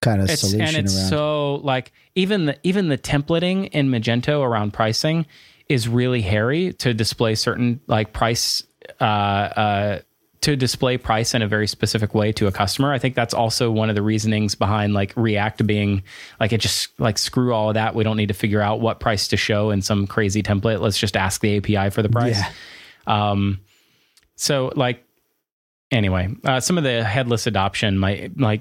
kind 0.00 0.20
of 0.20 0.30
solution 0.30 0.60
and 0.62 0.76
it's 0.76 0.96
around. 0.96 1.08
so 1.08 1.54
like 1.56 1.92
even 2.14 2.46
the 2.46 2.58
even 2.62 2.88
the 2.88 2.98
templating 2.98 3.68
in 3.68 3.88
magento 3.88 4.42
around 4.42 4.72
pricing 4.72 5.26
is 5.68 5.88
really 5.88 6.20
hairy 6.20 6.72
to 6.74 6.92
display 6.92 7.34
certain 7.34 7.80
like 7.86 8.12
price 8.12 8.62
uh, 9.00 9.04
uh, 9.04 9.98
to 10.44 10.56
display 10.56 10.98
price 10.98 11.32
in 11.32 11.40
a 11.40 11.48
very 11.48 11.66
specific 11.66 12.14
way 12.14 12.30
to 12.30 12.46
a 12.46 12.52
customer. 12.52 12.92
I 12.92 12.98
think 12.98 13.14
that's 13.14 13.32
also 13.32 13.70
one 13.70 13.88
of 13.88 13.94
the 13.94 14.02
reasonings 14.02 14.54
behind 14.54 14.92
like 14.92 15.14
React 15.16 15.66
being 15.66 16.02
like 16.38 16.52
it 16.52 16.60
just 16.60 16.88
like 17.00 17.16
screw 17.16 17.54
all 17.54 17.70
of 17.70 17.74
that. 17.74 17.94
We 17.94 18.04
don't 18.04 18.18
need 18.18 18.28
to 18.28 18.34
figure 18.34 18.60
out 18.60 18.78
what 18.78 19.00
price 19.00 19.28
to 19.28 19.38
show 19.38 19.70
in 19.70 19.80
some 19.80 20.06
crazy 20.06 20.42
template. 20.42 20.82
Let's 20.82 20.98
just 20.98 21.16
ask 21.16 21.40
the 21.40 21.56
API 21.56 21.88
for 21.88 22.02
the 22.02 22.10
price. 22.10 22.38
Yeah. 22.38 23.30
Um, 23.30 23.60
so 24.36 24.70
like 24.76 25.02
anyway, 25.90 26.28
uh, 26.44 26.60
some 26.60 26.76
of 26.76 26.84
the 26.84 27.02
headless 27.02 27.46
adoption 27.46 27.98
might 27.98 28.38
like 28.38 28.60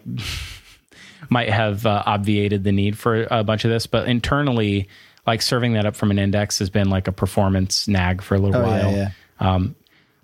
might 1.30 1.50
have 1.50 1.86
uh, 1.86 2.02
obviated 2.06 2.64
the 2.64 2.72
need 2.72 2.98
for 2.98 3.28
a 3.30 3.44
bunch 3.44 3.66
of 3.66 3.72
this, 3.72 3.88
but 3.88 4.08
internally, 4.08 4.88
like 5.28 5.42
serving 5.42 5.74
that 5.74 5.86
up 5.86 5.98
from 5.98 6.12
an 6.12 6.20
index 6.20 6.60
has 6.60 6.70
been 6.70 6.90
like 6.90 7.10
a 7.10 7.12
performance 7.12 7.90
nag 7.90 8.22
for 8.22 8.36
a 8.36 8.40
little 8.40 8.62
oh, 8.62 8.66
while. 8.66 8.92
Yeah, 8.92 9.10
yeah. 9.42 9.54
Um, 9.54 9.76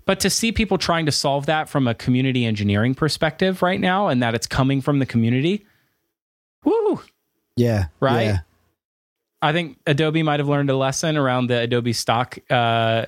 but 0.09 0.19
to 0.21 0.29
see 0.31 0.51
people 0.51 0.79
trying 0.79 1.05
to 1.05 1.11
solve 1.11 1.45
that 1.45 1.69
from 1.69 1.87
a 1.87 1.93
community 1.93 2.43
engineering 2.43 2.95
perspective 2.95 3.61
right 3.61 3.79
now 3.79 4.07
and 4.07 4.23
that 4.23 4.33
it's 4.33 4.47
coming 4.47 4.81
from 4.81 4.97
the 4.97 5.05
community, 5.05 5.67
woo. 6.65 6.99
Yeah. 7.55 7.89
Right. 7.99 8.23
Yeah. 8.23 8.39
I 9.43 9.53
think 9.53 9.77
Adobe 9.85 10.23
might 10.23 10.39
have 10.39 10.49
learned 10.49 10.71
a 10.71 10.75
lesson 10.75 11.15
around 11.15 11.45
the 11.45 11.59
Adobe 11.59 11.93
stock, 11.93 12.39
uh, 12.49 13.05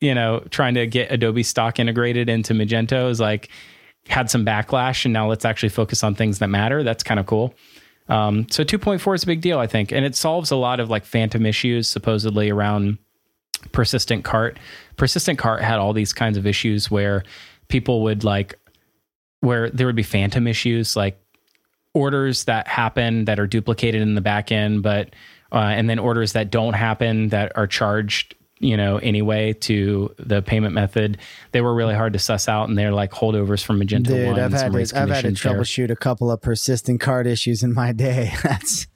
you 0.00 0.16
know, 0.16 0.40
trying 0.50 0.74
to 0.74 0.84
get 0.88 1.12
Adobe 1.12 1.44
stock 1.44 1.78
integrated 1.78 2.28
into 2.28 2.54
Magento 2.54 3.08
is 3.08 3.20
like 3.20 3.48
had 4.08 4.28
some 4.28 4.44
backlash 4.44 5.04
and 5.04 5.14
now 5.14 5.28
let's 5.28 5.44
actually 5.44 5.68
focus 5.68 6.02
on 6.02 6.16
things 6.16 6.40
that 6.40 6.48
matter. 6.48 6.82
That's 6.82 7.04
kind 7.04 7.20
of 7.20 7.26
cool. 7.26 7.54
Um, 8.08 8.48
so 8.50 8.64
2.4 8.64 9.14
is 9.14 9.22
a 9.22 9.26
big 9.26 9.42
deal, 9.42 9.60
I 9.60 9.68
think. 9.68 9.92
And 9.92 10.04
it 10.04 10.16
solves 10.16 10.50
a 10.50 10.56
lot 10.56 10.80
of 10.80 10.90
like 10.90 11.04
phantom 11.04 11.46
issues 11.46 11.88
supposedly 11.88 12.50
around 12.50 12.98
persistent 13.70 14.24
cart. 14.24 14.58
Persistent 14.96 15.38
cart 15.38 15.62
had 15.62 15.78
all 15.78 15.92
these 15.92 16.12
kinds 16.12 16.36
of 16.36 16.46
issues 16.46 16.90
where 16.90 17.24
people 17.68 18.02
would 18.02 18.24
like, 18.24 18.58
where 19.40 19.70
there 19.70 19.86
would 19.86 19.96
be 19.96 20.02
phantom 20.02 20.46
issues, 20.46 20.96
like 20.96 21.18
orders 21.94 22.44
that 22.44 22.68
happen 22.68 23.24
that 23.26 23.38
are 23.38 23.46
duplicated 23.46 24.00
in 24.00 24.14
the 24.14 24.20
back 24.20 24.52
end, 24.52 24.82
but, 24.82 25.14
uh, 25.52 25.58
and 25.58 25.90
then 25.90 25.98
orders 25.98 26.32
that 26.32 26.50
don't 26.50 26.74
happen 26.74 27.28
that 27.28 27.52
are 27.56 27.66
charged 27.66 28.34
you 28.62 28.76
know, 28.76 28.98
anyway 28.98 29.52
to 29.52 30.14
the 30.18 30.40
payment 30.40 30.72
method. 30.72 31.18
They 31.50 31.60
were 31.60 31.74
really 31.74 31.94
hard 31.94 32.12
to 32.12 32.18
suss 32.20 32.48
out, 32.48 32.68
and 32.68 32.78
they're 32.78 32.92
like 32.92 33.10
holdovers 33.10 33.62
from 33.62 33.80
Magento 33.80 34.04
Dude, 34.04 34.28
One. 34.28 34.38
I've 34.38 34.52
had 34.52 34.72
to, 34.72 34.78
I've 34.96 35.08
had 35.08 35.24
to 35.24 35.32
troubleshoot 35.32 35.90
a 35.90 35.96
couple 35.96 36.30
of 36.30 36.40
persistent 36.40 37.00
cart 37.00 37.26
issues 37.26 37.64
in 37.64 37.74
my 37.74 37.92
day. 37.92 38.32
That's 38.44 38.86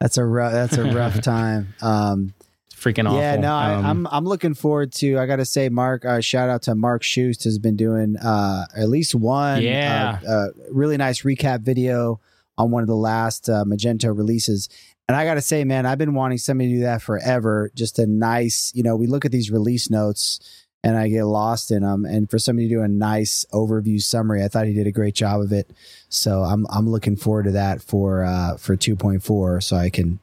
that's 0.00 0.16
a 0.16 0.24
rough 0.24 0.52
that's 0.52 0.78
a 0.78 0.84
rough 0.84 1.20
time. 1.22 1.74
Um, 1.82 2.32
freaking 2.80 3.06
awful. 3.06 3.20
Yeah, 3.20 3.36
no, 3.36 3.54
I, 3.54 3.72
am 3.72 3.84
I'm, 3.84 4.06
I'm 4.10 4.24
looking 4.24 4.54
forward 4.54 4.92
to. 4.94 5.18
I 5.18 5.26
got 5.26 5.36
to 5.36 5.44
say, 5.44 5.68
Mark, 5.68 6.04
uh, 6.04 6.20
shout 6.20 6.48
out 6.48 6.62
to 6.62 6.74
Mark 6.74 7.02
Shust 7.02 7.44
has 7.44 7.58
been 7.58 7.76
doing 7.76 8.16
uh, 8.16 8.64
at 8.76 8.88
least 8.88 9.14
one, 9.14 9.62
yeah, 9.62 10.18
uh, 10.26 10.30
uh 10.30 10.46
really 10.70 10.96
nice 10.96 11.22
recap 11.22 11.60
video 11.60 12.20
on 12.56 12.70
one 12.70 12.82
of 12.82 12.88
the 12.88 12.96
last 12.96 13.48
uh, 13.48 13.64
Magento 13.64 14.16
releases. 14.16 14.68
And 15.08 15.16
I 15.16 15.24
got 15.24 15.34
to 15.34 15.40
say, 15.40 15.64
man, 15.64 15.86
I've 15.86 15.98
been 15.98 16.14
wanting 16.14 16.38
somebody 16.38 16.70
to 16.70 16.76
do 16.76 16.80
that 16.82 17.02
forever. 17.02 17.70
Just 17.74 17.98
a 17.98 18.06
nice, 18.06 18.70
you 18.74 18.82
know, 18.82 18.96
we 18.96 19.06
look 19.06 19.24
at 19.24 19.32
these 19.32 19.50
release 19.50 19.90
notes 19.90 20.38
and 20.84 20.96
I 20.96 21.08
get 21.08 21.24
lost 21.24 21.70
in 21.70 21.82
them. 21.82 22.04
And 22.04 22.30
for 22.30 22.38
somebody 22.38 22.68
to 22.68 22.74
do 22.76 22.82
a 22.82 22.88
nice 22.88 23.44
overview 23.52 24.00
summary, 24.00 24.44
I 24.44 24.48
thought 24.48 24.66
he 24.66 24.72
did 24.72 24.86
a 24.86 24.92
great 24.92 25.14
job 25.14 25.40
of 25.40 25.52
it. 25.52 25.70
So 26.08 26.42
I'm 26.42 26.66
I'm 26.70 26.88
looking 26.88 27.16
forward 27.16 27.44
to 27.44 27.52
that 27.52 27.82
for 27.82 28.24
uh, 28.24 28.56
for 28.56 28.76
2.4, 28.76 29.62
so 29.62 29.76
I 29.76 29.90
can 29.90 30.20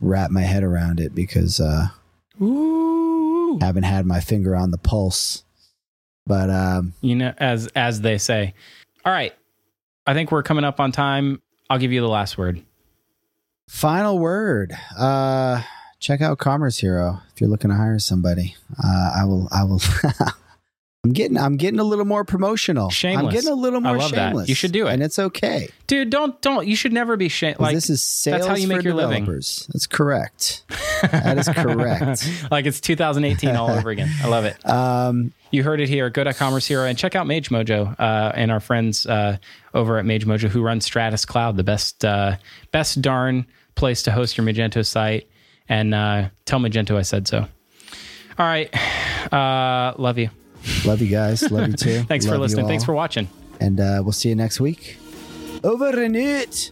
wrap 0.00 0.30
my 0.30 0.42
head 0.42 0.62
around 0.62 1.00
it 1.00 1.14
because 1.14 1.60
uh 1.60 1.88
Ooh. 2.40 3.58
haven't 3.60 3.84
had 3.84 4.06
my 4.06 4.20
finger 4.20 4.54
on 4.54 4.70
the 4.70 4.78
pulse. 4.78 5.44
But 6.26 6.50
um 6.50 6.94
you 7.00 7.14
know 7.16 7.32
as 7.38 7.68
as 7.74 8.00
they 8.00 8.18
say. 8.18 8.54
All 9.04 9.12
right. 9.12 9.34
I 10.06 10.14
think 10.14 10.32
we're 10.32 10.42
coming 10.42 10.64
up 10.64 10.80
on 10.80 10.92
time. 10.92 11.42
I'll 11.70 11.78
give 11.78 11.92
you 11.92 12.00
the 12.00 12.08
last 12.08 12.38
word. 12.38 12.62
Final 13.68 14.18
word. 14.18 14.72
Uh 14.96 15.62
check 16.00 16.20
out 16.20 16.38
Commerce 16.38 16.78
Hero 16.78 17.20
if 17.32 17.40
you're 17.40 17.50
looking 17.50 17.70
to 17.70 17.76
hire 17.76 17.98
somebody. 17.98 18.56
Uh 18.82 19.12
I 19.16 19.24
will 19.24 19.48
I 19.50 19.64
will 19.64 19.80
I'm 21.04 21.12
getting 21.12 21.38
I'm 21.38 21.56
getting 21.56 21.78
a 21.78 21.84
little 21.84 22.04
more 22.04 22.24
promotional. 22.24 22.90
Shameless. 22.90 23.26
I'm 23.26 23.30
getting 23.32 23.50
a 23.50 23.54
little 23.54 23.80
more 23.80 23.94
I 23.94 23.98
love 23.98 24.10
that. 24.10 24.30
shameless. 24.30 24.48
You 24.48 24.54
should 24.56 24.72
do 24.72 24.88
it. 24.88 24.94
and 24.94 25.02
it's 25.02 25.16
okay. 25.18 25.68
Dude, 25.86 26.10
don't 26.10 26.40
don't. 26.42 26.66
You 26.66 26.74
should 26.74 26.92
never 26.92 27.16
be 27.16 27.28
shameless. 27.28 27.60
Like 27.60 27.74
this 27.74 27.88
is 27.88 28.02
sales 28.02 28.38
that's 28.38 28.46
how 28.48 28.56
you 28.56 28.66
make 28.66 28.82
your 28.82 28.94
living. 28.94 29.20
developers. 29.22 29.68
That's 29.72 29.86
correct. 29.86 30.64
that 31.02 31.38
is 31.38 31.48
correct. 31.48 32.28
like 32.50 32.66
it's 32.66 32.80
2018 32.80 33.54
all 33.54 33.70
over 33.70 33.90
again. 33.90 34.10
I 34.22 34.26
love 34.26 34.44
it. 34.44 34.56
Um, 34.68 35.32
You 35.52 35.62
heard 35.62 35.80
it 35.80 35.88
here. 35.88 36.10
Go 36.10 36.24
to 36.24 36.34
Commerce 36.34 36.66
Hero 36.66 36.84
and 36.84 36.98
check 36.98 37.14
out 37.14 37.28
Mage 37.28 37.48
Mojo 37.50 37.94
uh, 37.98 38.32
and 38.34 38.50
our 38.50 38.60
friends 38.60 39.06
uh, 39.06 39.36
over 39.74 39.98
at 39.98 40.04
Mage 40.04 40.26
Mojo 40.26 40.48
who 40.48 40.62
run 40.62 40.80
Stratus 40.80 41.24
Cloud, 41.24 41.56
the 41.56 41.64
best 41.64 42.04
uh, 42.04 42.36
best 42.72 43.00
darn 43.00 43.46
place 43.76 44.02
to 44.02 44.10
host 44.10 44.36
your 44.36 44.44
Magento 44.44 44.84
site. 44.84 45.28
And 45.68 45.94
uh, 45.94 46.30
tell 46.44 46.58
Magento 46.58 46.96
I 46.96 47.02
said 47.02 47.28
so. 47.28 47.38
All 47.38 48.46
right. 48.46 48.68
Uh, 49.32 49.92
love 49.98 50.16
you. 50.16 50.30
Love 50.84 51.00
you 51.00 51.08
guys. 51.08 51.50
Love 51.50 51.68
you 51.68 51.74
too. 51.74 52.02
Thanks 52.08 52.24
for 52.24 52.32
Love 52.32 52.38
you 52.38 52.42
listening. 52.42 52.66
Thanks 52.66 52.84
for 52.84 52.94
watching. 52.94 53.28
and 53.60 53.80
uh, 53.80 54.00
we'll 54.02 54.12
see 54.12 54.28
you 54.28 54.34
next 54.34 54.60
week. 54.60 54.98
Over 55.64 56.00
and 56.00 56.16
it. 56.16 56.70